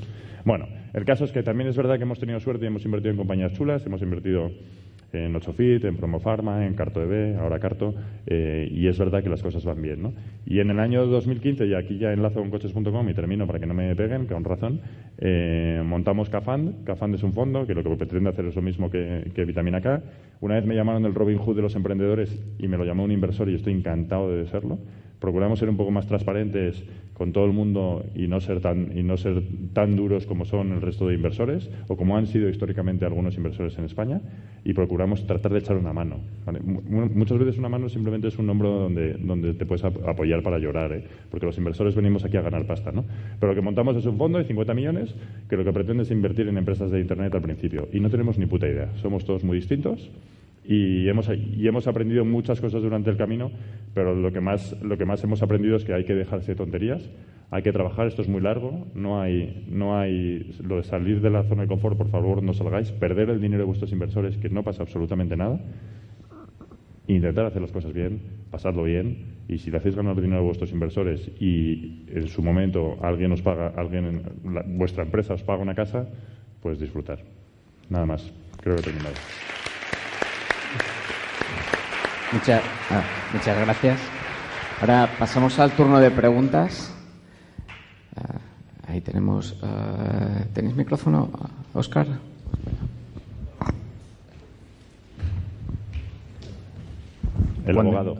Bueno, 0.46 0.66
el 0.94 1.04
caso 1.04 1.26
es 1.26 1.30
que 1.30 1.42
también 1.42 1.68
es 1.68 1.76
verdad 1.76 1.98
que 1.98 2.04
hemos 2.04 2.18
tenido 2.18 2.40
suerte 2.40 2.64
y 2.64 2.68
hemos 2.68 2.86
invertido 2.86 3.10
en 3.10 3.18
compañías 3.18 3.52
chulas, 3.52 3.84
hemos 3.84 4.00
invertido 4.00 4.50
en 5.12 5.34
8fit, 5.34 5.84
en 5.84 5.96
Promofarma, 5.98 6.66
en 6.66 6.72
CartoEB, 6.72 7.38
ahora 7.38 7.58
Carto, 7.58 7.94
eh, 8.26 8.66
y 8.70 8.86
es 8.88 8.98
verdad 8.98 9.22
que 9.22 9.28
las 9.28 9.42
cosas 9.42 9.62
van 9.66 9.82
bien. 9.82 10.00
¿no? 10.00 10.14
Y 10.46 10.60
en 10.60 10.70
el 10.70 10.80
año 10.80 11.04
2015, 11.04 11.66
y 11.66 11.74
aquí 11.74 11.98
ya 11.98 12.14
enlazo 12.14 12.40
con 12.40 12.48
coches.com 12.48 13.06
y 13.10 13.12
termino 13.12 13.46
para 13.46 13.58
que 13.58 13.66
no 13.66 13.74
me 13.74 13.94
peguen, 13.94 14.24
con 14.24 14.44
razón, 14.44 14.80
eh, 15.18 15.82
montamos 15.84 16.30
Cafand. 16.30 16.82
Cafand 16.84 17.14
es 17.14 17.22
un 17.22 17.34
fondo 17.34 17.66
que 17.66 17.74
lo 17.74 17.82
que 17.82 17.94
pretende 17.94 18.30
hacer 18.30 18.46
es 18.46 18.56
lo 18.56 18.62
mismo 18.62 18.88
que, 18.90 19.32
que 19.34 19.44
Vitamina 19.44 19.82
K. 19.82 20.00
Una 20.40 20.54
vez 20.54 20.64
me 20.64 20.74
llamaron 20.74 21.02
del 21.02 21.14
Robin 21.14 21.36
Hood 21.36 21.56
de 21.56 21.62
los 21.62 21.76
emprendedores 21.76 22.42
y 22.58 22.68
me 22.68 22.78
lo 22.78 22.86
llamó 22.86 23.04
un 23.04 23.12
inversor 23.12 23.50
y 23.50 23.54
estoy 23.54 23.74
encantado 23.74 24.34
de 24.34 24.46
serlo 24.46 24.78
procuramos 25.18 25.58
ser 25.58 25.68
un 25.68 25.76
poco 25.76 25.90
más 25.90 26.06
transparentes 26.06 26.84
con 27.14 27.32
todo 27.32 27.46
el 27.46 27.52
mundo 27.52 28.04
y 28.14 28.28
no 28.28 28.40
ser 28.40 28.60
tan 28.60 28.96
y 28.96 29.02
no 29.02 29.16
ser 29.16 29.42
tan 29.72 29.96
duros 29.96 30.26
como 30.26 30.44
son 30.44 30.72
el 30.72 30.80
resto 30.80 31.08
de 31.08 31.14
inversores 31.14 31.68
o 31.88 31.96
como 31.96 32.16
han 32.16 32.26
sido 32.26 32.48
históricamente 32.48 33.04
algunos 33.04 33.36
inversores 33.36 33.76
en 33.78 33.84
España 33.84 34.20
y 34.64 34.72
procuramos 34.72 35.26
tratar 35.26 35.52
de 35.52 35.58
echar 35.58 35.76
una 35.76 35.92
mano 35.92 36.20
muchas 36.88 37.38
veces 37.38 37.58
una 37.58 37.68
mano 37.68 37.88
simplemente 37.88 38.28
es 38.28 38.38
un 38.38 38.48
hombro 38.48 38.70
donde 38.70 39.14
donde 39.14 39.54
te 39.54 39.66
puedes 39.66 39.84
apoyar 39.84 40.42
para 40.42 40.58
llorar 40.58 40.92
¿eh? 40.92 41.04
porque 41.30 41.46
los 41.46 41.58
inversores 41.58 41.96
venimos 41.96 42.24
aquí 42.24 42.36
a 42.36 42.42
ganar 42.42 42.66
pasta 42.66 42.92
no 42.92 43.04
pero 43.40 43.52
lo 43.52 43.56
que 43.56 43.62
montamos 43.62 43.96
es 43.96 44.06
un 44.06 44.16
fondo 44.16 44.38
de 44.38 44.44
50 44.44 44.74
millones 44.74 45.14
que 45.48 45.56
lo 45.56 45.64
que 45.64 45.72
pretende 45.72 46.04
es 46.04 46.10
invertir 46.10 46.48
en 46.48 46.58
empresas 46.58 46.90
de 46.90 47.00
internet 47.00 47.34
al 47.34 47.42
principio 47.42 47.88
y 47.92 48.00
no 48.00 48.10
tenemos 48.10 48.38
ni 48.38 48.46
puta 48.46 48.68
idea. 48.68 48.90
Somos 49.00 49.24
todos 49.24 49.44
muy 49.44 49.56
distintos 49.56 50.10
y 50.70 51.08
hemos, 51.08 51.30
y 51.30 51.66
hemos 51.66 51.86
aprendido 51.86 52.26
muchas 52.26 52.60
cosas 52.60 52.82
durante 52.82 53.08
el 53.08 53.16
camino, 53.16 53.50
pero 53.94 54.14
lo 54.14 54.30
que, 54.30 54.42
más, 54.42 54.76
lo 54.82 54.98
que 54.98 55.06
más 55.06 55.24
hemos 55.24 55.42
aprendido 55.42 55.76
es 55.76 55.84
que 55.86 55.94
hay 55.94 56.04
que 56.04 56.14
dejarse 56.14 56.54
tonterías, 56.54 57.10
hay 57.50 57.62
que 57.62 57.72
trabajar, 57.72 58.06
esto 58.06 58.20
es 58.20 58.28
muy 58.28 58.42
largo, 58.42 58.86
no 58.94 59.18
hay, 59.18 59.64
no 59.70 59.98
hay 59.98 60.54
lo 60.62 60.76
de 60.76 60.82
salir 60.82 61.22
de 61.22 61.30
la 61.30 61.44
zona 61.44 61.62
de 61.62 61.68
confort, 61.68 61.96
por 61.96 62.10
favor, 62.10 62.42
no 62.42 62.52
salgáis, 62.52 62.92
perder 62.92 63.30
el 63.30 63.40
dinero 63.40 63.62
de 63.62 63.66
vuestros 63.66 63.90
inversores, 63.92 64.36
que 64.36 64.50
no 64.50 64.62
pasa 64.62 64.82
absolutamente 64.82 65.38
nada, 65.38 65.58
intentar 67.06 67.46
hacer 67.46 67.62
las 67.62 67.72
cosas 67.72 67.94
bien, 67.94 68.20
pasarlo 68.50 68.82
bien, 68.82 69.38
y 69.48 69.56
si 69.56 69.70
le 69.70 69.78
hacéis 69.78 69.96
ganar 69.96 70.20
dinero 70.20 70.40
a 70.40 70.44
vuestros 70.44 70.70
inversores 70.72 71.30
y 71.40 72.04
en 72.08 72.28
su 72.28 72.42
momento 72.42 72.98
alguien 73.00 73.32
os 73.32 73.40
paga, 73.40 73.72
alguien, 73.74 74.20
vuestra 74.76 75.02
empresa 75.02 75.32
os 75.32 75.42
paga 75.42 75.62
una 75.62 75.74
casa, 75.74 76.06
pues 76.60 76.78
disfrutar. 76.78 77.20
Nada 77.88 78.04
más. 78.04 78.30
Creo 78.60 78.74
que 78.74 78.82
he 78.82 78.84
terminado. 78.84 79.14
Muchas, 82.32 82.62
ah, 82.90 83.02
muchas 83.32 83.58
gracias. 83.58 84.00
Ahora 84.80 85.08
pasamos 85.18 85.58
al 85.58 85.72
turno 85.72 85.98
de 85.98 86.10
preguntas. 86.10 86.94
Ah, 88.14 88.38
ahí 88.86 89.00
tenemos. 89.00 89.58
Ah, 89.62 90.44
¿Tenéis 90.52 90.76
micrófono, 90.76 91.30
Oscar? 91.72 92.06
El 97.66 97.78
abogado. 97.78 98.18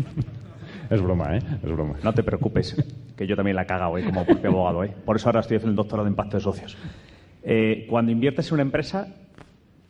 es 0.90 1.00
broma, 1.00 1.36
¿eh? 1.36 1.42
Es 1.62 1.70
broma. 1.70 1.94
No 2.02 2.12
te 2.12 2.24
preocupes, 2.24 2.76
que 3.16 3.26
yo 3.26 3.36
también 3.36 3.54
la 3.54 3.62
he 3.62 3.66
cagado 3.66 3.96
¿eh? 3.98 4.04
como 4.04 4.24
propio 4.24 4.50
abogado. 4.50 4.82
¿eh? 4.82 4.92
Por 5.04 5.16
eso 5.16 5.28
ahora 5.28 5.40
estoy 5.40 5.58
haciendo 5.58 5.70
el 5.70 5.76
doctorado 5.76 6.04
de 6.04 6.10
impacto 6.10 6.38
de 6.38 6.42
socios. 6.42 6.76
Eh, 7.44 7.86
cuando 7.88 8.10
inviertes 8.10 8.48
en 8.48 8.54
una 8.54 8.62
empresa, 8.62 9.08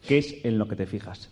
¿qué 0.06 0.18
es 0.18 0.44
en 0.44 0.58
lo 0.58 0.68
que 0.68 0.76
te 0.76 0.84
fijas? 0.86 1.30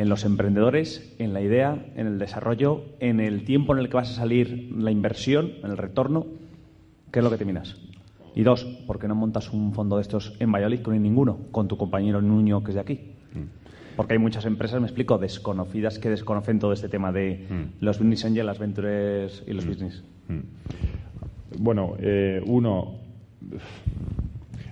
En 0.00 0.08
los 0.08 0.24
emprendedores, 0.24 1.14
en 1.18 1.34
la 1.34 1.42
idea, 1.42 1.84
en 1.94 2.06
el 2.06 2.18
desarrollo, 2.18 2.86
en 3.00 3.20
el 3.20 3.44
tiempo 3.44 3.74
en 3.74 3.80
el 3.80 3.90
que 3.90 3.96
vas 3.96 4.10
a 4.10 4.14
salir 4.14 4.72
la 4.74 4.90
inversión, 4.90 5.52
en 5.62 5.72
el 5.72 5.76
retorno, 5.76 6.26
¿qué 7.12 7.18
es 7.18 7.22
lo 7.22 7.30
que 7.30 7.36
te 7.36 7.44
miras? 7.44 7.76
Y 8.34 8.42
dos, 8.42 8.64
¿por 8.86 8.98
qué 8.98 9.08
no 9.08 9.14
montas 9.14 9.52
un 9.52 9.74
fondo 9.74 9.96
de 9.96 10.02
estos 10.02 10.34
en 10.40 10.50
Valladolid 10.50 10.80
con 10.80 11.02
ninguno, 11.02 11.40
con 11.50 11.68
tu 11.68 11.76
compañero 11.76 12.22
Nuño 12.22 12.64
que 12.64 12.70
es 12.70 12.76
de 12.76 12.80
aquí? 12.80 12.94
Mm. 13.34 13.94
Porque 13.94 14.14
hay 14.14 14.18
muchas 14.18 14.46
empresas, 14.46 14.80
me 14.80 14.86
explico, 14.86 15.18
desconocidas 15.18 15.98
que 15.98 16.08
desconocen 16.08 16.58
todo 16.60 16.72
este 16.72 16.88
tema 16.88 17.12
de 17.12 17.46
mm. 17.50 17.84
los 17.84 17.98
business 17.98 18.24
angels, 18.24 18.46
las 18.46 18.58
ventures 18.58 19.44
y 19.46 19.52
los 19.52 19.66
mm. 19.66 19.68
business. 19.68 20.02
Bueno, 21.58 21.96
eh, 21.98 22.40
uno, 22.46 23.00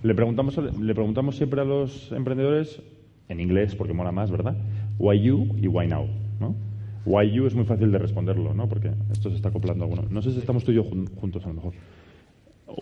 le 0.02 0.14
preguntamos, 0.14 0.56
le 0.56 0.94
preguntamos 0.94 1.36
siempre 1.36 1.60
a 1.60 1.64
los 1.64 2.12
emprendedores 2.12 2.80
en 3.28 3.40
inglés 3.40 3.74
porque 3.74 3.92
mola 3.92 4.10
más, 4.10 4.30
¿verdad? 4.30 4.56
Why 4.98 5.20
you 5.20 5.48
y 5.56 5.68
why 5.68 5.86
now, 5.86 6.06
¿no? 6.40 6.54
Why 7.04 7.30
you 7.30 7.46
es 7.46 7.54
muy 7.54 7.64
fácil 7.64 7.90
de 7.90 7.98
responderlo, 7.98 8.52
¿no? 8.52 8.68
Porque 8.68 8.90
esto 9.12 9.30
se 9.30 9.36
está 9.36 9.48
acoplando 9.48 9.84
a. 9.84 9.88
No 10.10 10.22
sé 10.22 10.32
si 10.32 10.38
estamos 10.38 10.64
tú 10.64 10.72
y 10.72 10.74
yo 10.74 10.84
juntos 10.84 11.44
a 11.44 11.48
lo 11.48 11.54
mejor. 11.54 11.72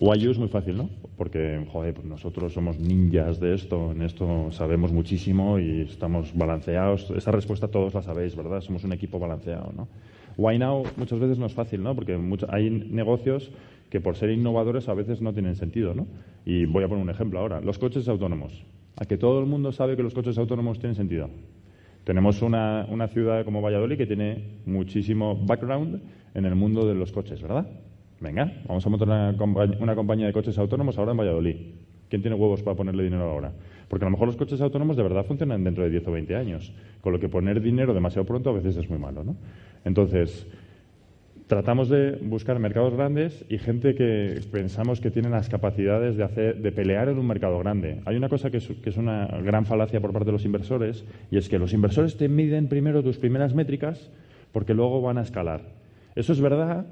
Why 0.00 0.18
you 0.18 0.30
es 0.30 0.38
muy 0.38 0.48
fácil, 0.48 0.76
¿no? 0.76 0.90
Porque, 1.16 1.64
joder, 1.70 1.94
pues 1.94 2.06
nosotros 2.06 2.52
somos 2.52 2.78
ninjas 2.78 3.38
de 3.38 3.54
esto, 3.54 3.92
en 3.92 4.02
esto 4.02 4.50
sabemos 4.50 4.92
muchísimo 4.92 5.58
y 5.58 5.82
estamos 5.82 6.36
balanceados. 6.36 7.10
Esa 7.10 7.30
respuesta 7.30 7.68
todos 7.68 7.94
la 7.94 8.02
sabéis, 8.02 8.34
¿verdad? 8.34 8.60
Somos 8.60 8.82
un 8.84 8.92
equipo 8.92 9.18
balanceado, 9.18 9.72
¿no? 9.76 9.88
Why 10.36 10.58
now 10.58 10.82
muchas 10.96 11.18
veces 11.18 11.38
no 11.38 11.46
es 11.46 11.54
fácil, 11.54 11.82
¿no? 11.82 11.94
Porque 11.94 12.18
hay 12.48 12.70
negocios 12.70 13.52
que 13.88 14.00
por 14.00 14.16
ser 14.16 14.30
innovadores 14.30 14.88
a 14.88 14.94
veces 14.94 15.22
no 15.22 15.32
tienen 15.32 15.54
sentido, 15.54 15.94
¿no? 15.94 16.06
Y 16.44 16.66
voy 16.66 16.82
a 16.84 16.88
poner 16.88 17.02
un 17.02 17.10
ejemplo 17.10 17.38
ahora. 17.38 17.60
Los 17.60 17.78
coches 17.78 18.08
autónomos. 18.08 18.64
A 18.96 19.04
que 19.04 19.16
todo 19.16 19.38
el 19.40 19.46
mundo 19.46 19.72
sabe 19.72 19.96
que 19.96 20.02
los 20.02 20.14
coches 20.14 20.36
autónomos 20.36 20.78
tienen 20.78 20.96
sentido. 20.96 21.30
Tenemos 22.06 22.40
una, 22.40 23.08
ciudad 23.08 23.44
como 23.44 23.60
Valladolid 23.60 23.96
que 23.96 24.06
tiene 24.06 24.60
muchísimo 24.64 25.34
background 25.44 26.00
en 26.34 26.44
el 26.44 26.54
mundo 26.54 26.86
de 26.86 26.94
los 26.94 27.10
coches, 27.10 27.42
¿verdad? 27.42 27.66
Venga, 28.20 28.62
vamos 28.68 28.86
a 28.86 28.90
montar 28.90 29.08
una, 29.08 29.94
compañía 29.96 30.26
de 30.26 30.32
coches 30.32 30.56
autónomos 30.56 30.96
ahora 30.98 31.10
en 31.10 31.16
Valladolid. 31.16 31.56
¿Quién 32.08 32.22
tiene 32.22 32.36
huevos 32.36 32.62
para 32.62 32.76
ponerle 32.76 33.02
dinero 33.02 33.28
ahora? 33.28 33.50
Porque 33.88 34.04
a 34.04 34.06
lo 34.06 34.12
mejor 34.12 34.28
los 34.28 34.36
coches 34.36 34.60
autónomos 34.60 34.96
de 34.96 35.02
verdad 35.02 35.26
funcionan 35.26 35.64
dentro 35.64 35.82
de 35.82 35.90
10 35.90 36.06
o 36.06 36.12
20 36.12 36.36
años, 36.36 36.72
con 37.00 37.12
lo 37.12 37.18
que 37.18 37.28
poner 37.28 37.60
dinero 37.60 37.92
demasiado 37.92 38.24
pronto 38.24 38.50
a 38.50 38.52
veces 38.52 38.76
es 38.76 38.88
muy 38.88 39.00
malo, 39.00 39.24
¿no? 39.24 39.34
Entonces, 39.84 40.46
tratamos 41.46 41.88
de 41.88 42.18
buscar 42.22 42.58
mercados 42.58 42.94
grandes 42.94 43.44
y 43.48 43.58
gente 43.58 43.94
que 43.94 44.40
pensamos 44.50 45.00
que 45.00 45.10
tiene 45.10 45.28
las 45.28 45.48
capacidades 45.48 46.16
de, 46.16 46.24
hacer, 46.24 46.60
de 46.60 46.72
pelear 46.72 47.08
en 47.08 47.18
un 47.18 47.26
mercado 47.26 47.58
grande. 47.58 48.00
Hay 48.04 48.16
una 48.16 48.28
cosa 48.28 48.50
que 48.50 48.56
es, 48.56 48.66
que 48.66 48.90
es, 48.90 48.96
una 48.96 49.26
gran 49.42 49.64
falacia 49.64 50.00
por 50.00 50.12
parte 50.12 50.26
de 50.26 50.32
los 50.32 50.44
inversores 50.44 51.04
y 51.30 51.38
es 51.38 51.48
que 51.48 51.58
los 51.58 51.72
inversores 51.72 52.16
te 52.16 52.28
miden 52.28 52.68
primero 52.68 53.02
tus 53.02 53.18
primeras 53.18 53.54
métricas 53.54 54.10
porque 54.52 54.74
luego 54.74 55.00
van 55.00 55.18
a 55.18 55.22
escalar. 55.22 55.60
Eso 56.16 56.32
es 56.32 56.40
verdad, 56.40 56.86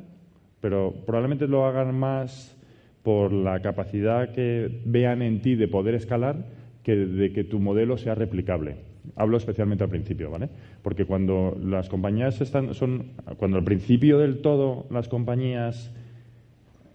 pero 0.60 0.94
probablemente 1.04 1.48
lo 1.48 1.66
hagan 1.66 1.98
más 1.98 2.56
por 3.02 3.32
la 3.32 3.60
capacidad 3.60 4.32
que 4.32 4.80
vean 4.84 5.22
en 5.22 5.42
ti 5.42 5.56
de 5.56 5.68
poder 5.68 5.94
escalar 5.94 6.46
que 6.82 6.94
de 6.94 7.32
que 7.32 7.44
tu 7.44 7.58
modelo 7.58 7.96
sea 7.96 8.14
replicable. 8.14 8.93
Hablo 9.16 9.36
especialmente 9.36 9.84
al 9.84 9.90
principio, 9.90 10.30
¿vale? 10.30 10.48
Porque 10.82 11.04
cuando 11.04 11.56
las 11.62 11.88
compañías 11.88 12.40
están, 12.40 12.74
son, 12.74 13.12
cuando 13.36 13.58
al 13.58 13.64
principio 13.64 14.18
del 14.18 14.38
todo 14.38 14.86
las 14.90 15.08
compañías 15.08 15.92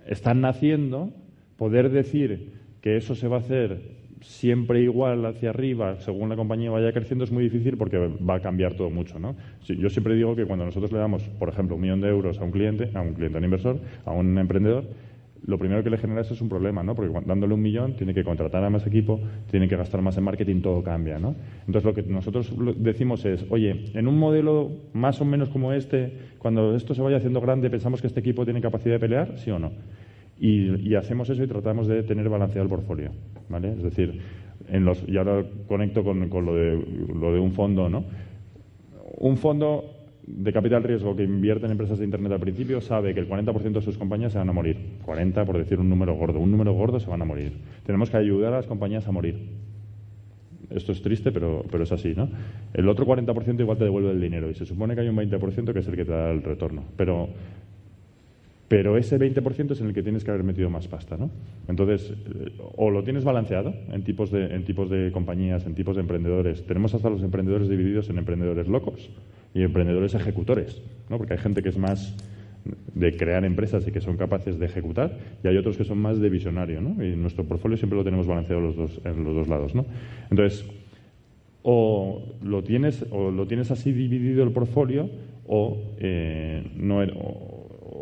están 0.07 0.41
naciendo, 0.41 1.11
poder 1.57 1.89
decir 1.89 2.53
que 2.81 2.97
eso 2.97 3.15
se 3.15 3.27
va 3.27 3.37
a 3.37 3.39
hacer 3.39 3.99
siempre 4.21 4.81
igual 4.81 5.25
hacia 5.25 5.49
arriba, 5.49 5.99
según 5.99 6.29
la 6.29 6.35
compañía 6.35 6.71
vaya 6.71 6.91
creciendo, 6.91 7.23
es 7.23 7.31
muy 7.31 7.43
difícil 7.43 7.77
porque 7.77 7.97
va 7.97 8.35
a 8.35 8.39
cambiar 8.41 8.73
todo 8.73 8.89
mucho, 8.89 9.19
¿no? 9.19 9.35
Yo 9.65 9.89
siempre 9.89 10.15
digo 10.15 10.35
que 10.35 10.45
cuando 10.45 10.65
nosotros 10.65 10.91
le 10.91 10.99
damos, 10.99 11.23
por 11.23 11.49
ejemplo, 11.49 11.75
un 11.75 11.81
millón 11.81 12.01
de 12.01 12.09
euros 12.09 12.39
a 12.39 12.43
un 12.43 12.51
cliente, 12.51 12.89
a 12.93 13.01
un 13.01 13.13
cliente, 13.13 13.37
a 13.37 13.39
un 13.39 13.45
inversor, 13.45 13.79
a 14.05 14.11
un 14.11 14.37
emprendedor, 14.37 14.85
lo 15.45 15.57
primero 15.57 15.83
que 15.83 15.89
le 15.89 15.97
genera 15.97 16.21
eso 16.21 16.33
es 16.33 16.41
un 16.41 16.49
problema, 16.49 16.83
¿no? 16.83 16.95
Porque 16.95 17.11
dándole 17.25 17.53
un 17.53 17.61
millón 17.61 17.93
tiene 17.95 18.13
que 18.13 18.23
contratar 18.23 18.63
a 18.63 18.69
más 18.69 18.85
equipo, 18.85 19.19
tiene 19.49 19.67
que 19.67 19.75
gastar 19.75 20.01
más 20.01 20.17
en 20.17 20.23
marketing, 20.23 20.61
todo 20.61 20.83
cambia, 20.83 21.17
¿no? 21.19 21.35
Entonces 21.65 21.83
lo 21.83 21.93
que 21.93 22.03
nosotros 22.03 22.53
decimos 22.77 23.25
es, 23.25 23.45
oye, 23.49 23.85
en 23.93 24.07
un 24.07 24.17
modelo 24.17 24.71
más 24.93 25.21
o 25.21 25.25
menos 25.25 25.49
como 25.49 25.73
este, 25.73 26.13
cuando 26.37 26.75
esto 26.75 26.93
se 26.93 27.01
vaya 27.01 27.17
haciendo 27.17 27.41
grande, 27.41 27.69
pensamos 27.69 28.01
que 28.01 28.07
este 28.07 28.19
equipo 28.19 28.45
tiene 28.45 28.61
capacidad 28.61 28.95
de 28.95 28.99
pelear, 28.99 29.37
¿sí 29.37 29.51
o 29.51 29.59
no? 29.59 29.71
Y, 30.39 30.95
hacemos 30.95 31.29
eso 31.29 31.43
y 31.43 31.47
tratamos 31.47 31.87
de 31.87 32.03
tener 32.03 32.29
balanceado 32.29 32.63
el 32.63 32.69
portfolio, 32.69 33.11
¿vale? 33.49 33.73
Es 33.73 33.83
decir, 33.83 34.21
y 35.07 35.17
ahora 35.17 35.43
conecto 35.67 36.03
con, 36.03 36.29
con 36.29 36.45
lo, 36.45 36.55
de, 36.55 36.81
lo 37.13 37.33
de 37.33 37.39
un 37.39 37.51
fondo, 37.51 37.89
¿no? 37.89 38.05
Un 39.17 39.35
fondo 39.35 39.98
de 40.29 40.53
capital 40.53 40.83
riesgo 40.83 41.15
que 41.15 41.23
invierte 41.23 41.65
en 41.65 41.71
empresas 41.71 41.97
de 41.97 42.05
Internet 42.05 42.31
al 42.31 42.39
principio 42.39 42.81
sabe 42.81 43.13
que 43.13 43.19
el 43.19 43.27
40% 43.27 43.71
de 43.71 43.81
sus 43.81 43.97
compañías 43.97 44.31
se 44.31 44.37
van 44.37 44.49
a 44.49 44.53
morir. 44.53 44.77
40 45.03 45.43
por 45.43 45.57
decir 45.57 45.79
un 45.79 45.89
número 45.89 46.13
gordo. 46.13 46.39
Un 46.39 46.51
número 46.51 46.71
gordo 46.73 46.99
se 46.99 47.09
van 47.09 47.21
a 47.21 47.25
morir. 47.25 47.53
Tenemos 47.85 48.09
que 48.09 48.17
ayudar 48.17 48.53
a 48.53 48.57
las 48.57 48.67
compañías 48.67 49.07
a 49.07 49.11
morir. 49.11 49.35
Esto 50.69 50.91
es 50.91 51.01
triste, 51.01 51.31
pero, 51.31 51.65
pero 51.71 51.83
es 51.83 51.91
así, 51.91 52.13
¿no? 52.15 52.29
El 52.73 52.87
otro 52.87 53.07
40% 53.07 53.59
igual 53.59 53.79
te 53.79 53.85
devuelve 53.85 54.11
el 54.11 54.21
dinero 54.21 54.51
y 54.51 54.53
se 54.53 54.67
supone 54.67 54.93
que 54.93 55.01
hay 55.01 55.09
un 55.09 55.17
20% 55.17 55.73
que 55.73 55.79
es 55.79 55.87
el 55.87 55.95
que 55.95 56.05
te 56.05 56.11
da 56.11 56.29
el 56.29 56.43
retorno. 56.43 56.83
Pero, 56.95 57.29
pero 58.67 58.95
ese 58.97 59.19
20% 59.19 59.71
es 59.71 59.81
en 59.81 59.87
el 59.87 59.93
que 59.95 60.03
tienes 60.03 60.23
que 60.23 60.29
haber 60.29 60.43
metido 60.43 60.69
más 60.69 60.87
pasta, 60.87 61.17
¿no? 61.17 61.31
Entonces, 61.67 62.11
eh, 62.11 62.51
o 62.77 62.91
lo 62.91 63.03
tienes 63.03 63.23
balanceado 63.23 63.73
en 63.91 64.03
tipos, 64.03 64.29
de, 64.29 64.45
en 64.53 64.63
tipos 64.63 64.91
de 64.91 65.11
compañías, 65.11 65.65
en 65.65 65.73
tipos 65.73 65.95
de 65.95 66.01
emprendedores. 66.01 66.63
Tenemos 66.67 66.93
hasta 66.93 67.09
los 67.09 67.23
emprendedores 67.23 67.67
divididos 67.67 68.11
en 68.11 68.19
emprendedores 68.19 68.67
locos 68.67 69.09
y 69.53 69.63
emprendedores 69.63 70.13
ejecutores, 70.13 70.81
¿no? 71.09 71.17
porque 71.17 71.33
hay 71.33 71.39
gente 71.39 71.61
que 71.61 71.69
es 71.69 71.77
más 71.77 72.15
de 72.93 73.15
crear 73.15 73.45
empresas 73.45 73.87
y 73.87 73.91
que 73.91 74.01
son 74.01 74.17
capaces 74.17 74.59
de 74.59 74.65
ejecutar 74.65 75.17
y 75.43 75.47
hay 75.47 75.57
otros 75.57 75.77
que 75.77 75.85
son 75.85 75.97
más 75.97 76.19
de 76.19 76.29
visionario 76.29 76.81
¿no? 76.81 77.03
y 77.03 77.15
nuestro 77.15 77.45
portfolio 77.45 77.77
siempre 77.77 77.97
lo 77.97 78.03
tenemos 78.03 78.27
balanceado 78.27 78.61
los 78.61 78.75
dos, 78.75 79.01
en 79.05 79.23
los 79.23 79.33
dos 79.33 79.47
lados 79.47 79.73
¿no? 79.75 79.85
entonces 80.29 80.65
o 81.63 82.21
lo 82.43 82.63
tienes, 82.63 83.05
o 83.11 83.31
lo 83.31 83.47
tienes 83.47 83.71
así 83.71 83.91
dividido 83.91 84.43
el 84.43 84.51
portfolio 84.51 85.09
o, 85.47 85.77
eh, 85.97 86.63
no, 86.75 87.01
er, 87.01 87.13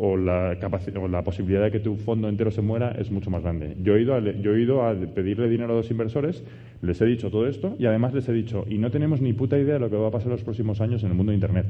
o, 0.00 0.16
la 0.16 0.56
o 1.00 1.08
la 1.08 1.24
posibilidad 1.24 1.62
de 1.62 1.72
que 1.72 1.80
tu 1.80 1.96
fondo 1.96 2.28
entero 2.28 2.52
se 2.52 2.62
muera 2.62 2.92
es 2.92 3.10
mucho 3.10 3.30
más 3.30 3.42
grande. 3.42 3.76
Yo 3.82 3.96
he, 3.96 4.02
ido 4.02 4.84
a, 4.86 4.94
pedirle 4.94 5.48
dinero 5.48 5.72
a 5.72 5.76
los 5.76 5.90
inversores, 5.90 6.44
les 6.82 7.00
he 7.00 7.04
dicho 7.04 7.30
todo 7.30 7.48
esto 7.48 7.74
y 7.78 7.86
además 7.86 8.14
les 8.14 8.28
he 8.28 8.32
dicho, 8.32 8.64
y 8.68 8.78
no 8.78 8.92
tenemos 8.92 9.20
ni 9.20 9.32
puta 9.32 9.58
idea 9.58 9.74
de 9.74 9.80
lo 9.80 9.90
que 9.90 9.96
va 9.96 10.08
a 10.08 10.10
pasar 10.12 10.28
en 10.28 10.32
los 10.34 10.44
próximos 10.44 10.80
años 10.80 11.02
en 11.02 11.10
el 11.10 11.16
mundo 11.16 11.30
de 11.30 11.36
Internet. 11.36 11.66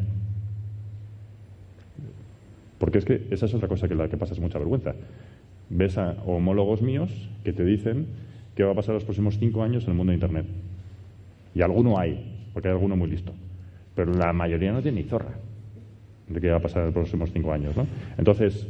Porque 2.79 2.99
es 2.99 3.07
que 3.07 3.27
esa 3.31 3.47
es 3.47 3.55
otra 3.55 3.67
cosa 3.67 3.89
que 3.89 3.95
la 3.95 4.09
que 4.09 4.19
pasa 4.19 4.35
es 4.35 4.41
mucha 4.41 4.59
vergüenza. 4.59 4.95
Ves 5.71 5.97
a 5.97 6.17
homólogos 6.27 6.83
míos 6.83 7.31
que 7.45 7.55
te 7.55 7.65
dicen 7.65 8.07
qué 8.55 8.63
va 8.63 8.73
a 8.73 8.75
pasar 8.75 8.95
los 8.95 9.05
próximos 9.05 9.39
cinco 9.39 9.63
años 9.63 9.85
en 9.85 9.91
el 9.91 9.97
mundo 9.97 10.11
de 10.11 10.17
Internet. 10.17 10.47
Y 11.55 11.63
alguno 11.63 11.99
hay, 11.99 12.51
porque 12.53 12.69
hay 12.69 12.75
alguno 12.75 12.95
muy 12.95 13.09
listo. 13.09 13.33
Pero 13.95 14.13
la 14.13 14.35
mayoría 14.35 14.71
no 14.73 14.83
tiene 14.83 15.03
ni 15.03 15.09
zorra 15.09 15.48
de 16.29 16.41
qué 16.41 16.51
va 16.51 16.57
a 16.57 16.61
pasar 16.61 16.81
en 16.81 16.87
los 16.87 16.95
próximos 16.95 17.31
cinco 17.33 17.53
años. 17.53 17.77
¿no? 17.77 17.87
Entonces, 18.17 18.67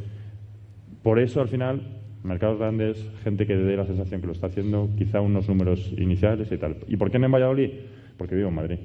por 1.02 1.18
eso 1.18 1.40
al 1.40 1.48
final, 1.48 1.82
mercados 2.22 2.58
grandes, 2.58 3.04
gente 3.22 3.46
que 3.46 3.56
dé 3.56 3.76
la 3.76 3.86
sensación 3.86 4.20
que 4.20 4.26
lo 4.26 4.32
está 4.32 4.48
haciendo, 4.48 4.88
quizá 4.96 5.20
unos 5.20 5.48
números 5.48 5.92
iniciales 5.96 6.50
y 6.52 6.58
tal. 6.58 6.76
¿Y 6.86 6.96
por 6.96 7.10
qué 7.10 7.18
no 7.18 7.26
en 7.26 7.32
Valladolid? 7.32 7.70
Porque 8.16 8.34
vivo 8.34 8.48
en 8.48 8.54
Madrid. 8.54 8.78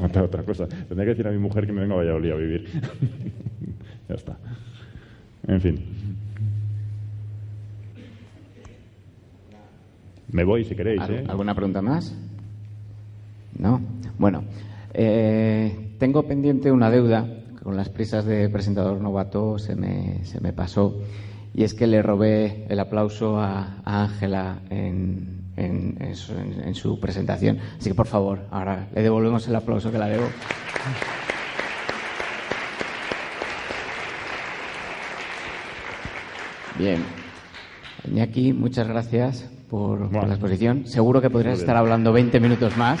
otra 0.22 0.42
cosa. 0.42 0.66
Tendría 0.66 1.04
que 1.04 1.10
decir 1.10 1.26
a 1.26 1.30
mi 1.30 1.38
mujer 1.38 1.66
que 1.66 1.72
me 1.72 1.80
venga 1.80 1.94
a 1.94 1.98
Valladolid 1.98 2.30
a 2.30 2.36
vivir. 2.36 2.68
ya 4.08 4.14
está. 4.14 4.36
En 5.46 5.60
fin. 5.60 5.80
Me 10.32 10.44
voy 10.44 10.64
si 10.64 10.74
queréis. 10.74 11.02
¿eh? 11.08 11.24
¿Alguna 11.28 11.54
pregunta 11.54 11.80
más? 11.80 12.14
No. 13.58 13.80
Bueno, 14.18 14.44
eh, 14.92 15.85
tengo 15.98 16.24
pendiente 16.24 16.72
una 16.72 16.90
deuda. 16.90 17.26
Con 17.62 17.76
las 17.76 17.88
prisas 17.88 18.24
de 18.24 18.48
presentador 18.48 19.00
novato 19.00 19.58
se 19.58 19.74
me, 19.74 20.24
se 20.24 20.40
me 20.40 20.52
pasó. 20.52 21.00
Y 21.52 21.64
es 21.64 21.74
que 21.74 21.86
le 21.86 22.00
robé 22.00 22.66
el 22.68 22.78
aplauso 22.78 23.40
a 23.40 23.82
Ángela 23.84 24.60
en, 24.70 25.36
en, 25.56 26.74
su, 26.74 27.00
presentación. 27.00 27.58
Así 27.78 27.90
que, 27.90 27.94
por 27.94 28.06
favor, 28.06 28.40
ahora 28.50 28.88
le 28.94 29.02
devolvemos 29.02 29.46
el 29.48 29.56
aplauso 29.56 29.90
que 29.90 29.98
la 29.98 30.08
debo. 30.08 30.26
Bien. 36.78 37.02
Iñaki, 38.10 38.52
muchas 38.52 38.86
gracias 38.86 39.50
por, 39.70 40.12
la 40.12 40.34
exposición. 40.34 40.86
Seguro 40.86 41.20
que 41.20 41.30
podrías 41.30 41.58
estar 41.58 41.76
hablando 41.76 42.12
20 42.12 42.38
minutos 42.38 42.76
más. 42.76 43.00